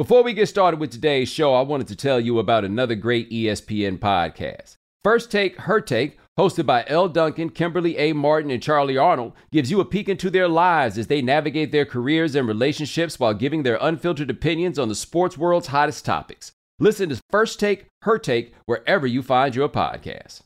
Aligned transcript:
Before 0.00 0.22
we 0.22 0.32
get 0.32 0.48
started 0.48 0.80
with 0.80 0.90
today's 0.90 1.28
show, 1.28 1.52
I 1.52 1.60
wanted 1.60 1.86
to 1.88 1.94
tell 1.94 2.18
you 2.18 2.38
about 2.38 2.64
another 2.64 2.94
great 2.94 3.30
ESPN 3.30 3.98
podcast. 3.98 4.76
First 5.04 5.30
Take, 5.30 5.58
Her 5.58 5.78
Take, 5.78 6.18
hosted 6.38 6.64
by 6.64 6.86
Elle 6.86 7.10
Duncan, 7.10 7.50
Kimberly 7.50 7.98
A. 7.98 8.14
Martin, 8.14 8.50
and 8.50 8.62
Charlie 8.62 8.96
Arnold, 8.96 9.34
gives 9.52 9.70
you 9.70 9.78
a 9.78 9.84
peek 9.84 10.08
into 10.08 10.30
their 10.30 10.48
lives 10.48 10.96
as 10.96 11.08
they 11.08 11.20
navigate 11.20 11.70
their 11.70 11.84
careers 11.84 12.34
and 12.34 12.48
relationships 12.48 13.20
while 13.20 13.34
giving 13.34 13.62
their 13.62 13.76
unfiltered 13.78 14.30
opinions 14.30 14.78
on 14.78 14.88
the 14.88 14.94
sports 14.94 15.36
world's 15.36 15.66
hottest 15.66 16.06
topics. 16.06 16.52
Listen 16.78 17.10
to 17.10 17.20
First 17.28 17.60
Take, 17.60 17.84
Her 18.00 18.16
Take, 18.16 18.54
wherever 18.64 19.06
you 19.06 19.22
find 19.22 19.54
your 19.54 19.68
podcast. 19.68 20.40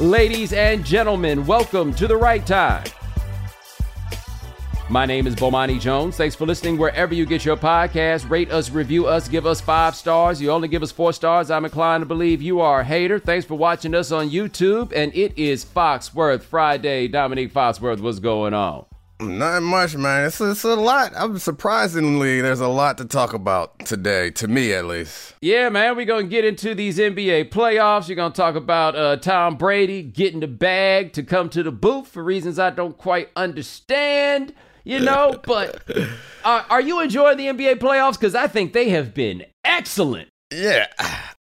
Ladies 0.00 0.52
and 0.52 0.84
gentlemen, 0.84 1.44
welcome 1.44 1.92
to 1.94 2.06
the 2.06 2.16
right 2.16 2.46
time. 2.46 2.84
My 4.88 5.04
name 5.04 5.26
is 5.26 5.34
Bomani 5.34 5.80
Jones. 5.80 6.16
Thanks 6.16 6.36
for 6.36 6.46
listening 6.46 6.78
wherever 6.78 7.12
you 7.12 7.26
get 7.26 7.44
your 7.44 7.56
podcast. 7.56 8.30
Rate 8.30 8.52
us, 8.52 8.70
review 8.70 9.08
us, 9.08 9.26
give 9.26 9.44
us 9.44 9.60
five 9.60 9.96
stars. 9.96 10.40
You 10.40 10.52
only 10.52 10.68
give 10.68 10.84
us 10.84 10.92
four 10.92 11.12
stars. 11.12 11.50
I'm 11.50 11.64
inclined 11.64 12.02
to 12.02 12.06
believe 12.06 12.40
you 12.40 12.60
are 12.60 12.82
a 12.82 12.84
hater. 12.84 13.18
Thanks 13.18 13.44
for 13.44 13.56
watching 13.56 13.92
us 13.92 14.12
on 14.12 14.30
YouTube. 14.30 14.92
And 14.94 15.12
it 15.16 15.36
is 15.36 15.64
Foxworth 15.64 16.42
Friday. 16.42 17.08
Domonique 17.08 17.50
Foxworth, 17.50 17.98
what's 17.98 18.20
going 18.20 18.54
on? 18.54 18.86
Not 19.20 19.62
much, 19.64 19.96
man. 19.96 20.26
It's, 20.26 20.40
it's 20.40 20.62
a 20.62 20.76
lot. 20.76 21.12
I'm 21.16 21.38
surprisingly, 21.38 22.40
there's 22.40 22.60
a 22.60 22.68
lot 22.68 22.98
to 22.98 23.04
talk 23.04 23.32
about 23.32 23.78
today, 23.80 24.30
to 24.32 24.46
me 24.46 24.72
at 24.72 24.84
least. 24.84 25.34
Yeah, 25.40 25.68
man, 25.70 25.96
we're 25.96 26.06
going 26.06 26.26
to 26.26 26.30
get 26.30 26.44
into 26.44 26.72
these 26.74 26.98
NBA 26.98 27.50
playoffs. 27.50 28.08
You're 28.08 28.16
going 28.16 28.30
to 28.30 28.36
talk 28.36 28.54
about 28.54 28.94
uh, 28.94 29.16
Tom 29.16 29.56
Brady 29.56 30.02
getting 30.02 30.38
the 30.38 30.46
bag 30.46 31.12
to 31.14 31.24
come 31.24 31.48
to 31.50 31.64
the 31.64 31.72
booth 31.72 32.06
for 32.06 32.22
reasons 32.22 32.60
I 32.60 32.70
don't 32.70 32.96
quite 32.96 33.30
understand, 33.34 34.54
you 34.84 35.00
know. 35.00 35.34
but 35.44 35.82
uh, 36.44 36.62
are 36.70 36.80
you 36.80 37.00
enjoying 37.00 37.38
the 37.38 37.46
NBA 37.46 37.76
playoffs? 37.76 38.20
Because 38.20 38.36
I 38.36 38.46
think 38.46 38.72
they 38.72 38.90
have 38.90 39.14
been 39.14 39.44
excellent. 39.64 40.28
Yeah. 40.52 40.86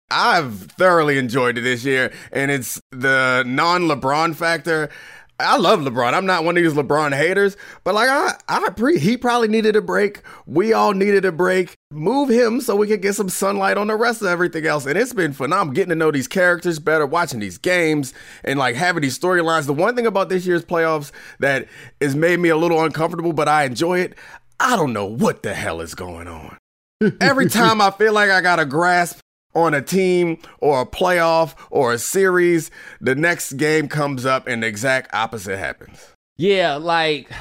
I've 0.09 0.71
thoroughly 0.71 1.17
enjoyed 1.17 1.57
it 1.57 1.61
this 1.61 1.83
year, 1.83 2.13
and 2.31 2.51
it's 2.51 2.79
the 2.91 3.43
non 3.45 3.81
LeBron 3.83 4.35
factor 4.35 4.89
I 5.39 5.57
love 5.57 5.81
LeBron. 5.81 6.13
I'm 6.13 6.25
not 6.25 6.45
one 6.45 6.55
of 6.55 6.63
these 6.63 6.73
LeBron 6.73 7.13
haters, 7.13 7.57
but 7.83 7.93
like 7.93 8.07
I, 8.07 8.35
I 8.47 8.69
pre, 8.69 8.97
he 8.97 9.17
probably 9.17 9.49
needed 9.49 9.75
a 9.75 9.81
break. 9.81 10.21
We 10.45 10.71
all 10.71 10.93
needed 10.93 11.25
a 11.25 11.31
break. 11.31 11.75
Move 11.91 12.29
him 12.29 12.61
so 12.61 12.75
we 12.75 12.87
could 12.87 13.01
get 13.01 13.15
some 13.15 13.27
sunlight 13.27 13.77
on 13.77 13.87
the 13.87 13.97
rest 13.97 14.21
of 14.21 14.27
everything 14.27 14.65
else. 14.65 14.85
And 14.85 14.97
it's 14.97 15.13
been 15.13 15.33
phenomenal 15.33 15.73
getting 15.73 15.89
to 15.89 15.95
know 15.95 16.09
these 16.09 16.29
characters 16.29 16.79
better, 16.79 17.05
watching 17.05 17.41
these 17.41 17.57
games, 17.57 18.13
and 18.45 18.57
like 18.57 18.75
having 18.75 19.01
these 19.01 19.19
storylines. 19.19 19.65
The 19.65 19.73
one 19.73 19.95
thing 19.95 20.05
about 20.05 20.29
this 20.29 20.45
year's 20.45 20.63
playoffs 20.63 21.11
that 21.39 21.67
has 21.99 22.15
made 22.15 22.39
me 22.39 22.49
a 22.49 22.57
little 22.57 22.81
uncomfortable, 22.81 23.33
but 23.33 23.49
I 23.49 23.65
enjoy 23.65 23.99
it. 23.99 24.13
I 24.57 24.77
don't 24.77 24.93
know 24.93 25.05
what 25.05 25.43
the 25.43 25.53
hell 25.53 25.81
is 25.81 25.95
going 25.95 26.29
on. 26.29 26.57
Every 27.19 27.49
time 27.49 27.81
I 27.81 27.91
feel 27.91 28.13
like 28.13 28.29
I 28.29 28.39
got 28.39 28.61
a 28.61 28.65
grasp 28.65 29.19
on 29.55 29.73
a 29.73 29.81
team 29.81 30.37
or 30.59 30.81
a 30.81 30.85
playoff 30.85 31.55
or 31.71 31.93
a 31.93 31.97
series, 31.97 32.69
the 33.01 33.15
next 33.15 33.53
game 33.53 33.87
comes 33.87 34.25
up 34.25 34.47
and 34.47 34.61
the 34.63 34.67
exact 34.67 35.13
opposite 35.13 35.57
happens. 35.57 36.11
Yeah, 36.37 36.75
like 36.75 37.31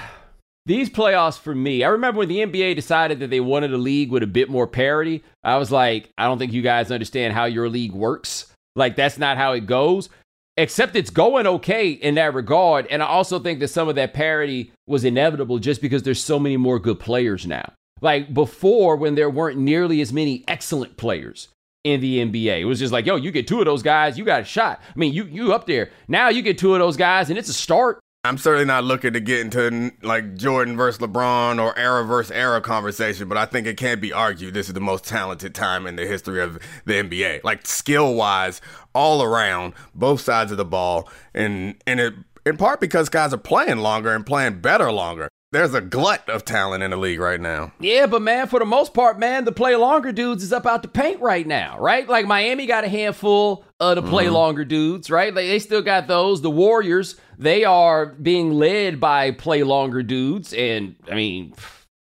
these 0.66 0.88
playoffs 0.88 1.38
for 1.38 1.54
me, 1.54 1.84
I 1.84 1.88
remember 1.88 2.20
when 2.20 2.28
the 2.28 2.38
NBA 2.38 2.76
decided 2.76 3.20
that 3.20 3.30
they 3.30 3.40
wanted 3.40 3.72
a 3.72 3.78
league 3.78 4.10
with 4.10 4.22
a 4.22 4.28
bit 4.28 4.48
more 4.48 4.66
parity. 4.66 5.22
I 5.42 5.56
was 5.56 5.70
like, 5.70 6.10
I 6.16 6.24
don't 6.24 6.38
think 6.38 6.52
you 6.52 6.62
guys 6.62 6.90
understand 6.90 7.34
how 7.34 7.44
your 7.44 7.68
league 7.68 7.92
works. 7.92 8.52
Like, 8.76 8.96
that's 8.96 9.18
not 9.18 9.36
how 9.36 9.52
it 9.52 9.66
goes. 9.66 10.08
Except 10.56 10.94
it's 10.94 11.10
going 11.10 11.48
okay 11.48 11.90
in 11.90 12.14
that 12.14 12.32
regard. 12.32 12.86
And 12.86 13.02
I 13.02 13.06
also 13.06 13.40
think 13.40 13.58
that 13.58 13.68
some 13.68 13.88
of 13.88 13.96
that 13.96 14.14
parity 14.14 14.70
was 14.86 15.04
inevitable 15.04 15.58
just 15.58 15.82
because 15.82 16.04
there's 16.04 16.22
so 16.22 16.38
many 16.38 16.56
more 16.56 16.78
good 16.78 17.00
players 17.00 17.44
now. 17.44 17.72
Like 18.00 18.32
before, 18.32 18.96
when 18.96 19.14
there 19.16 19.30
weren't 19.30 19.58
nearly 19.58 20.00
as 20.00 20.12
many 20.12 20.44
excellent 20.46 20.96
players, 20.96 21.48
in 21.84 22.00
the 22.00 22.18
NBA. 22.18 22.60
It 22.60 22.64
was 22.64 22.78
just 22.78 22.92
like, 22.92 23.06
yo, 23.06 23.16
you 23.16 23.30
get 23.30 23.46
two 23.46 23.60
of 23.60 23.66
those 23.66 23.82
guys, 23.82 24.18
you 24.18 24.24
got 24.24 24.40
a 24.40 24.44
shot. 24.44 24.80
I 24.82 24.98
mean, 24.98 25.12
you 25.12 25.24
you 25.24 25.52
up 25.52 25.66
there. 25.66 25.90
Now 26.08 26.30
you 26.30 26.42
get 26.42 26.58
two 26.58 26.74
of 26.74 26.80
those 26.80 26.96
guys 26.96 27.30
and 27.30 27.38
it's 27.38 27.48
a 27.48 27.54
start. 27.54 28.00
I'm 28.26 28.38
certainly 28.38 28.64
not 28.64 28.84
looking 28.84 29.12
to 29.12 29.20
get 29.20 29.40
into 29.40 29.92
like 30.02 30.34
Jordan 30.34 30.78
versus 30.78 30.98
LeBron 30.98 31.62
or 31.62 31.78
era 31.78 32.02
versus 32.04 32.32
era 32.32 32.62
conversation, 32.62 33.28
but 33.28 33.36
I 33.36 33.44
think 33.44 33.66
it 33.66 33.76
can't 33.76 34.00
be 34.00 34.14
argued 34.14 34.54
this 34.54 34.68
is 34.68 34.72
the 34.72 34.80
most 34.80 35.04
talented 35.04 35.54
time 35.54 35.86
in 35.86 35.96
the 35.96 36.06
history 36.06 36.40
of 36.40 36.58
the 36.86 36.94
NBA. 36.94 37.44
Like 37.44 37.66
skill 37.66 38.14
wise, 38.14 38.62
all 38.94 39.22
around, 39.22 39.74
both 39.94 40.22
sides 40.22 40.50
of 40.50 40.56
the 40.56 40.64
ball, 40.64 41.10
and 41.34 41.74
and 41.86 42.00
it 42.00 42.14
in 42.46 42.56
part 42.56 42.80
because 42.80 43.10
guys 43.10 43.34
are 43.34 43.38
playing 43.38 43.78
longer 43.78 44.14
and 44.14 44.24
playing 44.24 44.60
better 44.60 44.90
longer 44.90 45.28
there's 45.54 45.72
a 45.72 45.80
glut 45.80 46.28
of 46.28 46.44
talent 46.44 46.82
in 46.82 46.90
the 46.90 46.96
league 46.96 47.20
right 47.20 47.40
now. 47.40 47.72
Yeah, 47.78 48.06
but 48.06 48.22
man, 48.22 48.48
for 48.48 48.58
the 48.58 48.66
most 48.66 48.92
part, 48.92 49.20
man, 49.20 49.44
the 49.44 49.52
play 49.52 49.76
longer 49.76 50.10
dudes 50.10 50.42
is 50.42 50.52
up 50.52 50.66
out 50.66 50.82
the 50.82 50.88
paint 50.88 51.20
right 51.20 51.46
now, 51.46 51.78
right? 51.78 52.08
Like 52.08 52.26
Miami 52.26 52.66
got 52.66 52.82
a 52.82 52.88
handful 52.88 53.64
of 53.78 53.94
the 53.94 54.02
play 54.02 54.24
mm-hmm. 54.24 54.34
longer 54.34 54.64
dudes, 54.64 55.10
right? 55.10 55.32
Like 55.32 55.46
they 55.46 55.60
still 55.60 55.80
got 55.80 56.08
those. 56.08 56.42
The 56.42 56.50
Warriors, 56.50 57.14
they 57.38 57.64
are 57.64 58.06
being 58.06 58.52
led 58.52 58.98
by 58.98 59.30
play 59.30 59.62
longer 59.62 60.02
dudes, 60.02 60.52
and 60.52 60.96
I 61.10 61.14
mean. 61.14 61.54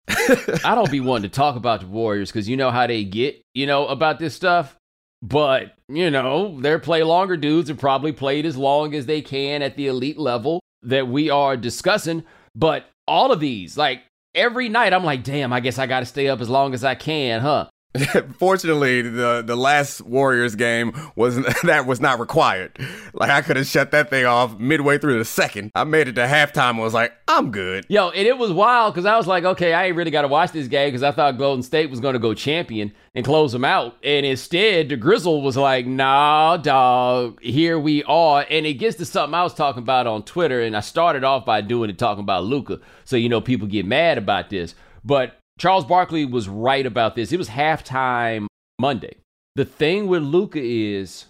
I 0.09 0.75
don't 0.75 0.91
be 0.91 0.99
one 0.99 1.21
to 1.21 1.29
talk 1.29 1.55
about 1.55 1.79
the 1.79 1.87
Warriors 1.87 2.29
because 2.29 2.49
you 2.49 2.57
know 2.57 2.71
how 2.71 2.87
they 2.87 3.05
get, 3.05 3.41
you 3.53 3.65
know, 3.65 3.87
about 3.87 4.19
this 4.19 4.35
stuff. 4.35 4.75
But, 5.21 5.75
you 5.87 6.11
know, 6.11 6.59
their 6.59 6.77
play 6.77 7.03
longer 7.03 7.37
dudes 7.37 7.69
have 7.69 7.77
probably 7.77 8.11
played 8.11 8.45
as 8.45 8.57
long 8.57 8.93
as 8.93 9.05
they 9.05 9.21
can 9.21 9.61
at 9.61 9.77
the 9.77 9.87
elite 9.87 10.17
level 10.17 10.59
that 10.81 11.07
we 11.07 11.29
are 11.29 11.55
discussing. 11.55 12.25
But 12.55 12.85
all 13.07 13.31
of 13.31 13.39
these. 13.39 13.77
Like 13.77 14.03
every 14.35 14.69
night, 14.69 14.93
I'm 14.93 15.03
like, 15.03 15.23
damn, 15.23 15.53
I 15.53 15.59
guess 15.59 15.79
I 15.79 15.85
got 15.85 16.01
to 16.01 16.05
stay 16.05 16.27
up 16.27 16.41
as 16.41 16.49
long 16.49 16.73
as 16.73 16.83
I 16.83 16.95
can, 16.95 17.41
huh? 17.41 17.69
Fortunately, 18.37 19.03
the 19.03 19.43
the 19.45 19.55
last 19.55 20.01
Warriors 20.01 20.55
game 20.55 20.93
was 21.15 21.35
that 21.63 21.85
was 21.85 21.99
not 21.99 22.19
required. 22.19 22.77
Like 23.13 23.29
I 23.29 23.41
could 23.41 23.55
have 23.55 23.67
shut 23.67 23.91
that 23.91 24.09
thing 24.09 24.25
off 24.25 24.57
midway 24.57 24.97
through 24.97 25.19
the 25.19 25.25
second. 25.25 25.71
I 25.75 25.83
made 25.83 26.07
it 26.07 26.13
to 26.13 26.21
halftime 26.21 26.71
and 26.71 26.79
was 26.79 26.93
like, 26.93 27.13
I'm 27.27 27.51
good. 27.51 27.85
Yo, 27.89 28.09
and 28.09 28.27
it 28.27 28.37
was 28.37 28.51
wild 28.51 28.93
because 28.93 29.05
I 29.05 29.15
was 29.15 29.27
like, 29.27 29.43
okay, 29.43 29.73
I 29.73 29.85
ain't 29.85 29.95
really 29.95 30.11
got 30.11 30.23
to 30.23 30.27
watch 30.27 30.51
this 30.51 30.67
game 30.67 30.87
because 30.87 31.03
I 31.03 31.11
thought 31.11 31.37
Golden 31.37 31.61
State 31.61 31.89
was 31.91 31.99
going 31.99 32.13
to 32.13 32.19
go 32.19 32.33
champion 32.33 32.91
and 33.15 33.23
close 33.23 33.51
them 33.51 33.63
out, 33.63 33.95
and 34.03 34.25
instead 34.25 34.89
the 34.89 34.97
Grizzle 34.97 35.43
was 35.43 35.55
like, 35.55 35.85
nah, 35.85 36.57
dog, 36.57 37.39
here 37.43 37.77
we 37.77 38.03
are, 38.05 38.43
and 38.49 38.65
it 38.65 38.73
gets 38.75 38.97
to 38.97 39.05
something 39.05 39.35
I 39.35 39.43
was 39.43 39.53
talking 39.53 39.83
about 39.83 40.07
on 40.07 40.23
Twitter, 40.23 40.61
and 40.61 40.75
I 40.75 40.79
started 40.79 41.23
off 41.23 41.45
by 41.45 41.61
doing 41.61 41.91
it 41.91 41.99
talking 41.99 42.23
about 42.23 42.43
Luka, 42.43 42.79
so 43.05 43.15
you 43.15 43.29
know 43.29 43.39
people 43.39 43.67
get 43.67 43.85
mad 43.85 44.17
about 44.17 44.49
this, 44.49 44.73
but 45.05 45.42
Charles 45.59 45.85
Barkley 45.85 46.25
was 46.25 46.49
right 46.49 46.85
about 46.85 47.15
this. 47.15 47.31
It 47.31 47.37
was 47.37 47.49
halftime 47.49 48.47
Monday. 48.79 49.17
The 49.55 49.65
thing 49.65 50.07
with 50.07 50.23
Luka 50.23 50.59
is 50.61 51.25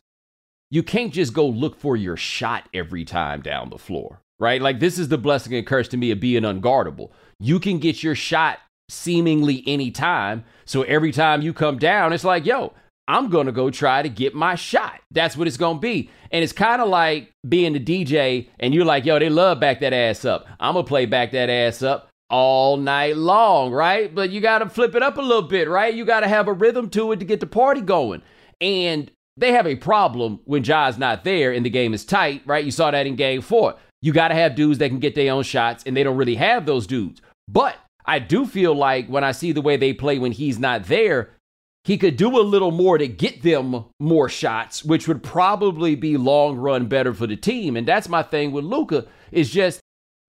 you 0.71 0.81
can't 0.81 1.13
just 1.13 1.33
go 1.33 1.45
look 1.45 1.75
for 1.75 1.95
your 1.95 2.17
shot 2.17 2.67
every 2.73 3.05
time 3.05 3.41
down 3.41 3.69
the 3.69 3.77
floor, 3.77 4.21
right? 4.39 4.61
Like 4.61 4.79
this 4.79 4.97
is 4.97 5.09
the 5.09 5.17
blessing 5.17 5.53
and 5.53 5.67
curse 5.67 5.87
to 5.89 5.97
me 5.97 6.11
of 6.11 6.19
being 6.19 6.43
unguardable. 6.43 7.11
You 7.39 7.59
can 7.59 7.79
get 7.79 8.01
your 8.01 8.15
shot 8.15 8.59
seemingly 8.89 9.63
any 9.67 9.91
time. 9.91 10.45
So 10.65 10.83
every 10.83 11.11
time 11.11 11.41
you 11.41 11.53
come 11.53 11.77
down, 11.77 12.13
it's 12.13 12.23
like, 12.23 12.45
yo, 12.45 12.73
I'm 13.07 13.29
going 13.29 13.47
to 13.47 13.51
go 13.51 13.69
try 13.69 14.01
to 14.01 14.09
get 14.09 14.33
my 14.33 14.55
shot. 14.55 15.01
That's 15.11 15.35
what 15.35 15.47
it's 15.47 15.57
going 15.57 15.77
to 15.77 15.81
be. 15.81 16.09
And 16.31 16.43
it's 16.43 16.53
kind 16.53 16.81
of 16.81 16.87
like 16.87 17.31
being 17.47 17.73
the 17.73 17.79
DJ 17.79 18.47
and 18.59 18.73
you're 18.73 18.85
like, 18.85 19.05
yo, 19.05 19.19
they 19.19 19.29
love 19.29 19.59
back 19.59 19.81
that 19.81 19.93
ass 19.93 20.23
up. 20.23 20.47
I'm 20.59 20.73
going 20.73 20.85
to 20.85 20.89
play 20.89 21.05
back 21.05 21.31
that 21.33 21.49
ass 21.49 21.83
up 21.83 22.09
all 22.33 22.77
night 22.77 23.15
long, 23.15 23.71
right? 23.71 24.13
But 24.13 24.31
you 24.31 24.41
got 24.41 24.59
to 24.59 24.67
flip 24.67 24.95
it 24.95 25.03
up 25.03 25.17
a 25.17 25.21
little 25.21 25.43
bit, 25.43 25.69
right? 25.69 25.93
You 25.93 26.03
got 26.03 26.21
to 26.21 26.27
have 26.27 26.47
a 26.47 26.53
rhythm 26.53 26.89
to 26.89 27.11
it 27.11 27.19
to 27.19 27.25
get 27.25 27.39
the 27.39 27.45
party 27.45 27.79
going. 27.79 28.23
And 28.59 29.11
they 29.37 29.51
have 29.51 29.67
a 29.67 29.75
problem 29.75 30.39
when 30.45 30.63
Ja's 30.63 30.97
not 30.97 31.23
there 31.23 31.53
and 31.53 31.63
the 31.63 31.69
game 31.69 31.93
is 31.93 32.03
tight, 32.03 32.41
right? 32.47 32.65
You 32.65 32.71
saw 32.71 32.89
that 32.89 33.05
in 33.05 33.15
game 33.15 33.41
four. 33.41 33.75
You 34.01 34.13
got 34.13 34.29
to 34.29 34.33
have 34.33 34.55
dudes 34.55 34.79
that 34.79 34.89
can 34.89 34.97
get 34.97 35.13
their 35.13 35.31
own 35.31 35.43
shots, 35.43 35.83
and 35.85 35.95
they 35.95 36.01
don't 36.01 36.17
really 36.17 36.33
have 36.33 36.65
those 36.65 36.87
dudes. 36.87 37.21
But 37.47 37.75
I 38.03 38.17
do 38.17 38.47
feel 38.47 38.73
like 38.73 39.07
when 39.07 39.23
I 39.23 39.31
see 39.31 39.51
the 39.51 39.61
way 39.61 39.77
they 39.77 39.93
play 39.93 40.17
when 40.17 40.31
he's 40.31 40.57
not 40.57 40.85
there, 40.85 41.35
he 41.83 41.99
could 41.99 42.17
do 42.17 42.39
a 42.39 42.41
little 42.41 42.71
more 42.71 42.97
to 42.97 43.07
get 43.07 43.43
them 43.43 43.85
more 43.99 44.27
shots, 44.27 44.83
which 44.83 45.07
would 45.07 45.21
probably 45.21 45.93
be 45.93 46.17
long 46.17 46.57
run 46.57 46.87
better 46.87 47.13
for 47.13 47.27
the 47.27 47.35
team. 47.35 47.77
And 47.77 47.87
that's 47.87 48.09
my 48.09 48.23
thing 48.23 48.51
with 48.51 48.65
Luka 48.65 49.05
is 49.31 49.51
just 49.51 49.81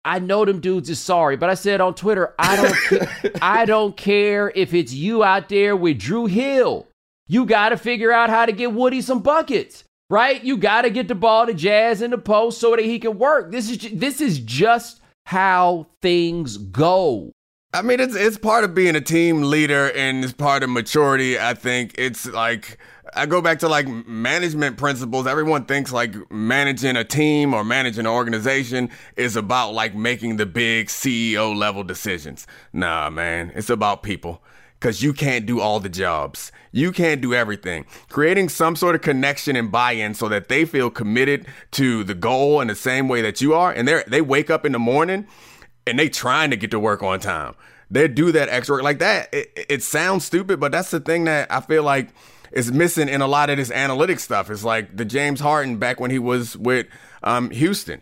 I 0.04 0.18
know 0.18 0.44
them 0.44 0.60
dudes 0.60 0.90
is 0.90 1.00
sorry, 1.00 1.36
but 1.36 1.48
I 1.48 1.54
said 1.54 1.80
on 1.80 1.94
Twitter, 1.94 2.34
I 2.38 2.56
don't 2.56 2.76
care. 2.76 3.32
I 3.42 3.64
don't 3.64 3.96
care 3.96 4.52
if 4.54 4.74
it's 4.74 4.92
you 4.92 5.24
out 5.24 5.48
there 5.48 5.74
with 5.74 5.98
Drew 5.98 6.26
Hill. 6.26 6.86
You 7.26 7.46
got 7.46 7.70
to 7.70 7.76
figure 7.76 8.12
out 8.12 8.28
how 8.28 8.44
to 8.44 8.52
get 8.52 8.72
Woody 8.72 9.00
some 9.00 9.20
buckets, 9.20 9.84
right? 10.10 10.42
You 10.44 10.58
got 10.58 10.82
to 10.82 10.90
get 10.90 11.08
the 11.08 11.14
ball 11.14 11.46
to 11.46 11.54
Jazz 11.54 12.02
in 12.02 12.10
the 12.10 12.18
post 12.18 12.60
so 12.60 12.76
that 12.76 12.84
he 12.84 12.98
can 12.98 13.18
work. 13.18 13.50
This 13.50 13.70
is 13.70 13.78
this 13.92 14.20
is 14.20 14.38
just 14.38 15.00
how 15.26 15.86
things 16.02 16.58
go. 16.58 17.32
I 17.72 17.82
mean, 17.82 17.98
it's 17.98 18.14
it's 18.14 18.38
part 18.38 18.64
of 18.64 18.74
being 18.74 18.94
a 18.94 19.00
team 19.00 19.42
leader 19.42 19.90
and 19.92 20.22
it's 20.22 20.34
part 20.34 20.62
of 20.62 20.70
maturity. 20.70 21.38
I 21.38 21.54
think 21.54 21.94
it's 21.96 22.26
like 22.26 22.78
I 23.16 23.26
go 23.26 23.40
back 23.40 23.60
to 23.60 23.68
like 23.68 23.86
management 23.88 24.76
principles. 24.76 25.26
Everyone 25.26 25.64
thinks 25.64 25.92
like 25.92 26.14
managing 26.30 26.96
a 26.96 27.04
team 27.04 27.54
or 27.54 27.64
managing 27.64 28.00
an 28.00 28.12
organization 28.12 28.90
is 29.16 29.36
about 29.36 29.72
like 29.72 29.94
making 29.94 30.36
the 30.36 30.46
big 30.46 30.88
CEO 30.88 31.54
level 31.54 31.84
decisions. 31.84 32.46
Nah, 32.72 33.10
man, 33.10 33.52
it's 33.54 33.70
about 33.70 34.02
people 34.02 34.42
because 34.80 35.02
you 35.02 35.12
can't 35.12 35.46
do 35.46 35.60
all 35.60 35.80
the 35.80 35.88
jobs. 35.88 36.50
You 36.72 36.90
can't 36.90 37.20
do 37.20 37.34
everything. 37.34 37.86
Creating 38.08 38.48
some 38.48 38.74
sort 38.74 38.96
of 38.96 39.02
connection 39.02 39.54
and 39.54 39.70
buy-in 39.70 40.14
so 40.14 40.28
that 40.28 40.48
they 40.48 40.64
feel 40.64 40.90
committed 40.90 41.46
to 41.72 42.02
the 42.02 42.14
goal 42.14 42.60
in 42.60 42.68
the 42.68 42.74
same 42.74 43.08
way 43.08 43.22
that 43.22 43.40
you 43.40 43.54
are, 43.54 43.72
and 43.72 43.86
they 43.86 44.02
they 44.08 44.20
wake 44.22 44.50
up 44.50 44.66
in 44.66 44.72
the 44.72 44.78
morning 44.78 45.26
and 45.86 45.98
they 45.98 46.08
trying 46.08 46.50
to 46.50 46.56
get 46.56 46.70
to 46.72 46.80
work 46.80 47.02
on 47.02 47.20
time. 47.20 47.54
They 47.90 48.08
do 48.08 48.32
that 48.32 48.48
extra 48.48 48.76
work 48.76 48.82
like 48.82 48.98
that. 48.98 49.32
It, 49.32 49.66
it 49.68 49.82
sounds 49.82 50.24
stupid, 50.24 50.58
but 50.58 50.72
that's 50.72 50.90
the 50.90 51.00
thing 51.00 51.24
that 51.24 51.52
I 51.52 51.60
feel 51.60 51.82
like 51.82 52.08
is 52.54 52.72
missing 52.72 53.08
in 53.08 53.20
a 53.20 53.26
lot 53.26 53.50
of 53.50 53.58
this 53.58 53.70
analytics 53.70 54.20
stuff. 54.20 54.48
It's 54.48 54.64
like 54.64 54.96
the 54.96 55.04
James 55.04 55.40
Harden 55.40 55.76
back 55.76 56.00
when 56.00 56.10
he 56.10 56.18
was 56.18 56.56
with 56.56 56.86
um, 57.22 57.50
Houston. 57.50 58.00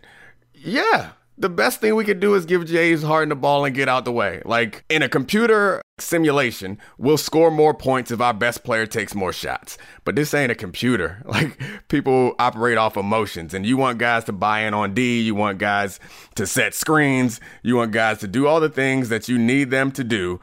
Yeah, 0.53 1.11
the 1.37 1.49
best 1.49 1.81
thing 1.81 1.95
we 1.95 2.05
could 2.05 2.19
do 2.19 2.35
is 2.35 2.45
give 2.45 2.65
James 2.65 3.01
Harden 3.01 3.29
the 3.29 3.35
ball 3.35 3.65
and 3.65 3.73
get 3.73 3.89
out 3.89 4.05
the 4.05 4.11
way. 4.11 4.41
Like 4.45 4.85
in 4.89 5.01
a 5.01 5.09
computer 5.09 5.81
simulation, 5.99 6.77
we'll 6.99 7.17
score 7.17 7.49
more 7.49 7.73
points 7.73 8.11
if 8.11 8.21
our 8.21 8.33
best 8.33 8.63
player 8.63 8.85
takes 8.85 9.15
more 9.15 9.33
shots. 9.33 9.77
But 10.05 10.15
this 10.15 10.33
ain't 10.33 10.51
a 10.51 10.55
computer. 10.55 11.21
Like 11.33 11.59
people 11.87 12.35
operate 12.37 12.77
off 12.77 12.95
emotions, 12.95 13.55
and 13.55 13.65
you 13.65 13.75
want 13.75 13.97
guys 13.97 14.23
to 14.25 14.31
buy 14.31 14.59
in 14.59 14.75
on 14.75 14.93
D, 14.93 15.19
you 15.19 15.33
want 15.33 15.57
guys 15.57 15.99
to 16.35 16.45
set 16.45 16.75
screens, 16.75 17.41
you 17.63 17.75
want 17.75 17.91
guys 17.91 18.19
to 18.19 18.27
do 18.27 18.45
all 18.45 18.59
the 18.59 18.69
things 18.69 19.09
that 19.09 19.27
you 19.27 19.39
need 19.39 19.71
them 19.71 19.91
to 19.93 20.03
do. 20.03 20.39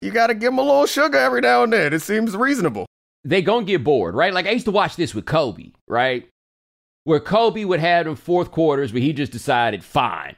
You 0.00 0.12
got 0.12 0.28
to 0.28 0.34
give 0.34 0.52
them 0.52 0.58
a 0.58 0.62
little 0.62 0.86
sugar 0.86 1.18
every 1.18 1.40
now 1.40 1.64
and 1.64 1.72
then. 1.72 1.92
It 1.92 2.02
seems 2.02 2.36
reasonable. 2.36 2.86
They 3.24 3.42
gonna 3.42 3.66
get 3.66 3.84
bored, 3.84 4.14
right? 4.14 4.32
Like 4.32 4.46
I 4.46 4.50
used 4.50 4.66
to 4.66 4.70
watch 4.70 4.96
this 4.96 5.14
with 5.14 5.26
Kobe, 5.26 5.72
right? 5.86 6.28
where 7.08 7.20
Kobe 7.20 7.64
would 7.64 7.80
have 7.80 8.04
them 8.04 8.16
fourth 8.16 8.50
quarters 8.50 8.92
where 8.92 9.00
he 9.00 9.14
just 9.14 9.32
decided, 9.32 9.82
fine, 9.82 10.36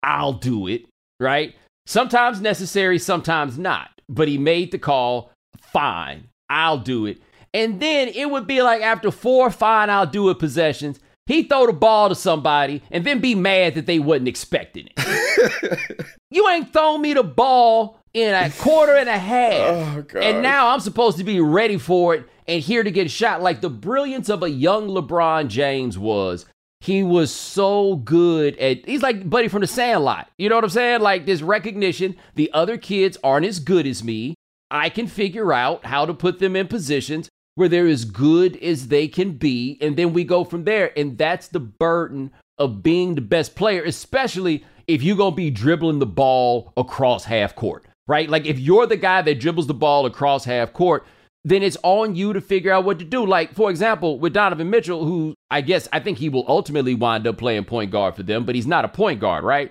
I'll 0.00 0.32
do 0.32 0.68
it, 0.68 0.84
right? 1.18 1.56
Sometimes 1.86 2.40
necessary, 2.40 3.00
sometimes 3.00 3.58
not. 3.58 3.90
But 4.08 4.28
he 4.28 4.38
made 4.38 4.70
the 4.70 4.78
call, 4.78 5.32
fine, 5.60 6.28
I'll 6.48 6.78
do 6.78 7.06
it. 7.06 7.20
And 7.52 7.80
then 7.80 8.06
it 8.06 8.30
would 8.30 8.46
be 8.46 8.62
like 8.62 8.80
after 8.80 9.10
four 9.10 9.50
fine, 9.50 9.90
I'll 9.90 10.06
do 10.06 10.30
it 10.30 10.38
possessions, 10.38 11.00
he 11.26 11.42
throw 11.42 11.66
the 11.66 11.72
ball 11.72 12.10
to 12.10 12.14
somebody 12.14 12.80
and 12.92 13.04
then 13.04 13.18
be 13.18 13.34
mad 13.34 13.74
that 13.74 13.86
they 13.86 13.98
wasn't 13.98 14.28
expecting 14.28 14.88
it. 14.96 16.06
you 16.30 16.48
ain't 16.48 16.72
thrown 16.72 17.02
me 17.02 17.12
the 17.12 17.24
ball 17.24 17.98
in 18.22 18.34
a 18.34 18.50
quarter 18.50 18.96
and 18.96 19.08
a 19.08 19.18
half. 19.18 20.06
Oh, 20.14 20.18
and 20.18 20.42
now 20.42 20.68
I'm 20.68 20.80
supposed 20.80 21.18
to 21.18 21.24
be 21.24 21.40
ready 21.40 21.78
for 21.78 22.14
it 22.14 22.28
and 22.46 22.62
here 22.62 22.82
to 22.82 22.90
get 22.90 23.10
shot. 23.10 23.42
Like 23.42 23.60
the 23.60 23.70
brilliance 23.70 24.28
of 24.28 24.42
a 24.42 24.50
young 24.50 24.88
LeBron 24.88 25.48
James 25.48 25.98
was. 25.98 26.46
He 26.80 27.02
was 27.02 27.34
so 27.34 27.96
good 27.96 28.56
at 28.58 28.88
he's 28.88 29.02
like 29.02 29.28
Buddy 29.28 29.48
from 29.48 29.62
the 29.62 29.66
Sandlot. 29.66 30.30
You 30.38 30.48
know 30.48 30.54
what 30.54 30.64
I'm 30.64 30.70
saying? 30.70 31.00
Like 31.00 31.26
this 31.26 31.42
recognition, 31.42 32.16
the 32.36 32.52
other 32.52 32.78
kids 32.78 33.18
aren't 33.24 33.46
as 33.46 33.58
good 33.58 33.86
as 33.86 34.04
me. 34.04 34.34
I 34.70 34.88
can 34.88 35.06
figure 35.08 35.52
out 35.52 35.86
how 35.86 36.06
to 36.06 36.14
put 36.14 36.38
them 36.38 36.54
in 36.54 36.68
positions 36.68 37.28
where 37.56 37.68
they're 37.68 37.88
as 37.88 38.04
good 38.04 38.56
as 38.58 38.86
they 38.86 39.08
can 39.08 39.32
be, 39.32 39.76
and 39.80 39.96
then 39.96 40.12
we 40.12 40.22
go 40.22 40.44
from 40.44 40.62
there. 40.62 40.96
And 40.96 41.18
that's 41.18 41.48
the 41.48 41.58
burden 41.58 42.30
of 42.56 42.84
being 42.84 43.16
the 43.16 43.20
best 43.20 43.56
player, 43.56 43.82
especially 43.82 44.64
if 44.86 45.02
you're 45.02 45.16
gonna 45.16 45.34
be 45.34 45.50
dribbling 45.50 45.98
the 45.98 46.06
ball 46.06 46.72
across 46.76 47.24
half 47.24 47.56
court, 47.56 47.84
right? 48.08 48.28
Like 48.28 48.46
if 48.46 48.58
you're 48.58 48.86
the 48.86 48.96
guy 48.96 49.22
that 49.22 49.38
dribbles 49.38 49.68
the 49.68 49.74
ball 49.74 50.06
across 50.06 50.44
half 50.44 50.72
court, 50.72 51.06
then 51.44 51.62
it's 51.62 51.76
on 51.82 52.16
you 52.16 52.32
to 52.32 52.40
figure 52.40 52.72
out 52.72 52.84
what 52.84 52.98
to 52.98 53.04
do. 53.04 53.24
Like, 53.24 53.54
for 53.54 53.70
example, 53.70 54.18
with 54.18 54.32
Donovan 54.32 54.70
Mitchell, 54.70 55.04
who 55.04 55.34
I 55.50 55.60
guess 55.60 55.86
I 55.92 56.00
think 56.00 56.18
he 56.18 56.28
will 56.28 56.44
ultimately 56.48 56.94
wind 56.94 57.26
up 57.26 57.38
playing 57.38 57.64
point 57.64 57.90
guard 57.90 58.16
for 58.16 58.22
them, 58.22 58.44
but 58.44 58.54
he's 58.54 58.66
not 58.66 58.84
a 58.84 58.88
point 58.88 59.20
guard, 59.20 59.44
right? 59.44 59.70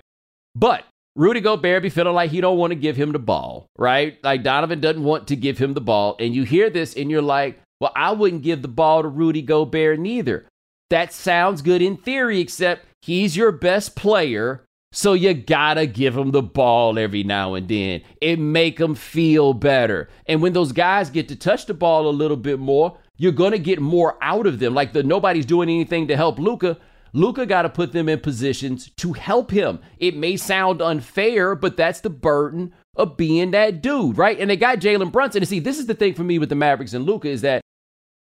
But 0.54 0.84
Rudy 1.14 1.40
Gobert 1.40 1.82
be 1.82 1.90
feeling 1.90 2.14
like 2.14 2.30
he 2.30 2.40
don't 2.40 2.58
want 2.58 2.70
to 2.70 2.78
give 2.78 2.96
him 2.96 3.12
the 3.12 3.18
ball, 3.18 3.66
right? 3.76 4.18
Like 4.22 4.44
Donovan 4.44 4.80
doesn't 4.80 5.02
want 5.02 5.28
to 5.28 5.36
give 5.36 5.58
him 5.58 5.74
the 5.74 5.80
ball. 5.80 6.16
And 6.18 6.34
you 6.34 6.44
hear 6.44 6.70
this 6.70 6.94
and 6.94 7.10
you're 7.10 7.22
like, 7.22 7.60
well, 7.80 7.92
I 7.94 8.12
wouldn't 8.12 8.42
give 8.42 8.62
the 8.62 8.68
ball 8.68 9.02
to 9.02 9.08
Rudy 9.08 9.42
Gobert 9.42 9.98
neither. 9.98 10.46
That 10.90 11.12
sounds 11.12 11.60
good 11.60 11.82
in 11.82 11.96
theory, 11.96 12.40
except 12.40 12.86
he's 13.02 13.36
your 13.36 13.52
best 13.52 13.94
player 13.94 14.64
so 14.92 15.12
you 15.12 15.34
gotta 15.34 15.86
give 15.86 16.14
them 16.14 16.30
the 16.30 16.42
ball 16.42 16.98
every 16.98 17.22
now 17.22 17.54
and 17.54 17.68
then. 17.68 18.02
It 18.20 18.38
make 18.38 18.78
them 18.78 18.94
feel 18.94 19.52
better. 19.52 20.08
And 20.26 20.40
when 20.40 20.52
those 20.52 20.72
guys 20.72 21.10
get 21.10 21.28
to 21.28 21.36
touch 21.36 21.66
the 21.66 21.74
ball 21.74 22.08
a 22.08 22.10
little 22.10 22.36
bit 22.36 22.58
more, 22.58 22.98
you're 23.16 23.32
gonna 23.32 23.58
get 23.58 23.80
more 23.80 24.16
out 24.22 24.46
of 24.46 24.58
them. 24.58 24.74
Like 24.74 24.92
the 24.92 25.02
nobody's 25.02 25.46
doing 25.46 25.68
anything 25.68 26.08
to 26.08 26.16
help 26.16 26.38
Luka. 26.38 26.78
Luka 27.12 27.46
got 27.46 27.62
to 27.62 27.70
put 27.70 27.92
them 27.92 28.08
in 28.08 28.20
positions 28.20 28.90
to 28.96 29.14
help 29.14 29.50
him. 29.50 29.80
It 29.98 30.14
may 30.14 30.36
sound 30.36 30.82
unfair, 30.82 31.54
but 31.54 31.76
that's 31.76 32.00
the 32.00 32.10
burden 32.10 32.74
of 32.96 33.16
being 33.16 33.52
that 33.52 33.80
dude, 33.80 34.18
right? 34.18 34.38
And 34.38 34.50
they 34.50 34.56
got 34.56 34.78
Jalen 34.80 35.12
Brunson. 35.12 35.42
And 35.42 35.48
see, 35.48 35.60
this 35.60 35.78
is 35.78 35.86
the 35.86 35.94
thing 35.94 36.14
for 36.14 36.24
me 36.24 36.38
with 36.38 36.48
the 36.48 36.54
Mavericks 36.54 36.92
and 36.92 37.06
Luka 37.06 37.28
is 37.28 37.40
that 37.40 37.62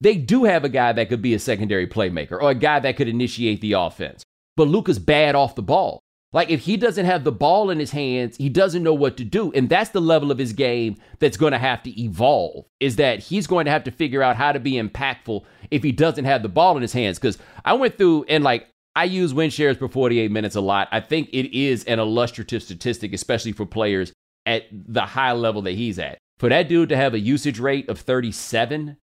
they 0.00 0.16
do 0.16 0.44
have 0.44 0.64
a 0.64 0.68
guy 0.68 0.92
that 0.92 1.08
could 1.08 1.22
be 1.22 1.34
a 1.34 1.38
secondary 1.38 1.86
playmaker 1.86 2.32
or 2.32 2.50
a 2.50 2.54
guy 2.54 2.78
that 2.80 2.96
could 2.96 3.08
initiate 3.08 3.60
the 3.60 3.72
offense. 3.72 4.22
But 4.56 4.68
Luka's 4.68 4.98
bad 4.98 5.34
off 5.34 5.54
the 5.54 5.62
ball. 5.62 6.00
Like 6.34 6.50
if 6.50 6.62
he 6.62 6.76
doesn't 6.76 7.06
have 7.06 7.22
the 7.22 7.32
ball 7.32 7.70
in 7.70 7.78
his 7.78 7.92
hands, 7.92 8.36
he 8.36 8.48
doesn't 8.48 8.82
know 8.82 8.92
what 8.92 9.16
to 9.18 9.24
do. 9.24 9.52
And 9.52 9.68
that's 9.68 9.90
the 9.90 10.00
level 10.00 10.32
of 10.32 10.38
his 10.38 10.52
game 10.52 10.96
that's 11.20 11.36
going 11.36 11.52
to 11.52 11.58
have 11.58 11.82
to 11.84 12.02
evolve. 12.02 12.66
Is 12.80 12.96
that 12.96 13.20
he's 13.20 13.46
going 13.46 13.66
to 13.66 13.70
have 13.70 13.84
to 13.84 13.92
figure 13.92 14.22
out 14.22 14.34
how 14.34 14.50
to 14.50 14.58
be 14.58 14.72
impactful 14.72 15.44
if 15.70 15.84
he 15.84 15.92
doesn't 15.92 16.24
have 16.24 16.42
the 16.42 16.48
ball 16.48 16.76
in 16.76 16.82
his 16.82 16.92
hands. 16.92 17.20
Because 17.20 17.38
I 17.64 17.74
went 17.74 17.96
through 17.96 18.24
and 18.24 18.42
like 18.42 18.68
I 18.96 19.04
use 19.04 19.32
win 19.32 19.50
shares 19.50 19.76
per 19.76 19.86
48 19.86 20.30
minutes 20.32 20.56
a 20.56 20.60
lot. 20.60 20.88
I 20.90 21.00
think 21.00 21.28
it 21.32 21.56
is 21.56 21.84
an 21.84 22.00
illustrative 22.00 22.64
statistic, 22.64 23.12
especially 23.12 23.52
for 23.52 23.64
players 23.64 24.12
at 24.44 24.64
the 24.72 25.02
high 25.02 25.32
level 25.32 25.62
that 25.62 25.72
he's 25.72 26.00
at. 26.00 26.18
For 26.38 26.48
that 26.48 26.68
dude 26.68 26.88
to 26.88 26.96
have 26.96 27.14
a 27.14 27.20
usage 27.20 27.60
rate 27.60 27.88
of 27.88 28.00
37 28.00 28.96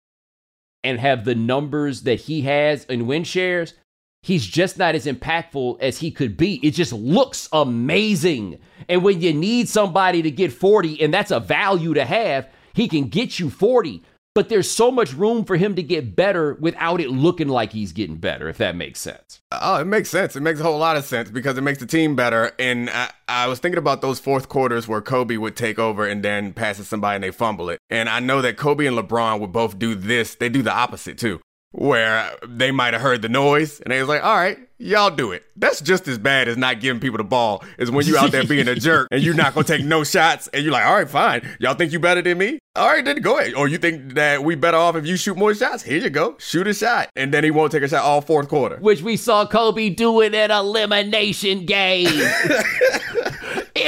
and 0.83 0.99
have 0.99 1.25
the 1.27 1.35
numbers 1.35 2.03
that 2.03 2.21
he 2.21 2.43
has 2.43 2.87
in 2.87 3.07
win 3.07 3.25
shares, 3.25 3.75
he's 4.23 4.47
just 4.47 4.79
not 4.79 4.95
as 4.95 5.07
impactful 5.07 5.81
as 5.81 5.99
he 5.99 6.11
could 6.11 6.37
be. 6.37 6.61
It 6.67 6.73
just 6.73 6.93
looks 6.93 7.49
amazing. 7.53 8.59
And 8.89 9.03
when 9.03 9.21
you 9.21 9.33
need 9.33 9.69
somebody 9.69 10.23
to 10.23 10.31
get 10.31 10.53
40, 10.53 11.01
and 11.03 11.13
that's 11.13 11.31
a 11.31 11.41
value 11.41 11.95
to 11.95 12.05
have, 12.05 12.49
he 12.75 12.89
can 12.89 13.09
get 13.09 13.39
you 13.39 13.51
40. 13.51 14.03
But 14.35 14.49
there's 14.49 14.71
so 14.71 14.93
much 14.93 15.15
room 15.15 15.45
for 15.45 15.57
him 15.57 15.75
to 15.75 15.83
get 15.83 16.15
better 16.15 16.55
without 16.61 17.01
it 17.01 17.11
looking 17.11 17.49
like 17.49 17.73
he's 17.73 17.91
getting 17.91 18.19
better, 18.19 18.49
if 18.49 18.59
that 18.59 18.77
makes 18.77 19.01
sense. 19.01 19.41
Oh, 19.51 19.81
it 19.81 19.87
makes 19.87 20.11
sense. 20.11 20.37
It 20.37 20.43
makes 20.43 20.61
a 20.61 20.63
whole 20.63 20.79
lot 20.79 20.97
of 20.97 21.05
sense 21.05 21.29
because 21.29 21.59
it 21.59 21.63
makes 21.63 21.81
the 21.81 21.87
team 21.87 22.15
better. 22.15 22.53
And 22.57 22.89
I, 22.91 23.11
I 23.27 23.49
was 23.49 23.59
thinking 23.59 23.79
about 23.79 24.01
those 24.01 24.21
fourth 24.21 24.49
quarters 24.49 24.87
where 24.87 25.01
Kobe 25.01 25.39
would 25.39 25.57
take 25.57 25.81
over 25.81 26.07
and 26.07 26.23
then 26.23 26.53
pass 26.53 26.79
it 26.79 26.85
somebody 26.85 27.17
and 27.17 27.25
they 27.25 27.33
fumble 27.33 27.69
it. 27.69 27.81
And 27.91 28.09
I 28.09 28.21
know 28.21 28.41
that 28.43 28.57
Kobe 28.57 28.87
and 28.87 28.97
LeBron 28.97 29.41
would 29.41 29.51
both 29.51 29.77
do 29.77 29.97
this. 29.97 30.37
They 30.37 30.49
do 30.49 30.63
the 30.63 30.73
opposite 30.73 31.19
too 31.19 31.41
where 31.73 32.31
they 32.47 32.71
might 32.71 32.95
have 32.95 33.03
heard 33.03 33.23
the 33.23 33.29
noise 33.29 33.81
and 33.81 33.93
they 33.93 34.01
was 34.01 34.09
like, 34.09 34.25
all 34.25 34.37
right, 34.37 34.59
y'all 34.79 35.11
do 35.11 35.33
it. 35.33 35.45
That's 35.57 35.81
just 35.81 36.09
as 36.09 36.19
bad 36.19 36.49
as 36.49 36.57
not 36.57 36.81
giving 36.81 37.01
people 37.01 37.19
the 37.19 37.25
ball 37.25 37.63
is 37.79 37.91
when 37.91 38.07
you 38.07 38.17
out 38.17 38.31
there 38.31 38.45
being 38.45 38.69
a 38.69 38.75
jerk 38.77 39.09
and 39.11 39.23
you're 39.23 39.35
not 39.35 39.55
gonna 39.55 39.65
take 39.65 39.85
no 39.85 40.05
shots 40.05 40.49
and 40.49 40.63
you're 40.63 40.73
like, 40.73 40.87
all 40.87 40.95
right, 40.95 41.09
fine. 41.11 41.47
Y'all 41.61 41.75
think 41.75 41.93
you 41.93 42.01
better 42.01 42.23
than 42.23 42.39
me? 42.39 42.59
All 42.75 42.87
right, 42.89 43.05
then 43.05 43.21
go 43.21 43.39
ahead. 43.39 43.55
Or 43.55 43.69
you 43.69 43.77
think 43.77 44.15
that 44.15 44.45
we 44.45 44.55
better 44.55 44.77
off 44.77 44.95
if 44.95 45.05
you 45.05 45.17
shoot 45.17 45.37
more 45.37 45.53
shots? 45.55 45.83
Here 45.83 45.99
you 45.99 46.11
go. 46.11 46.37
Shoot 46.39 46.69
a 46.69 46.75
shot. 46.75 47.11
And 47.17 47.35
then 47.35 47.43
he 47.43 47.51
won't 47.51 47.73
take 47.73 47.83
a 47.83 47.89
shot 47.89 48.05
all 48.05 48.21
fourth 48.21 48.49
quarter. 48.49 48.77
Which 48.77 49.03
we 49.03 49.17
saw 49.17 49.47
Kobe 49.47 49.91
do 49.91 50.21
in 50.21 50.35
at 50.35 50.51
elimination 50.51 51.67
game. 51.67 52.07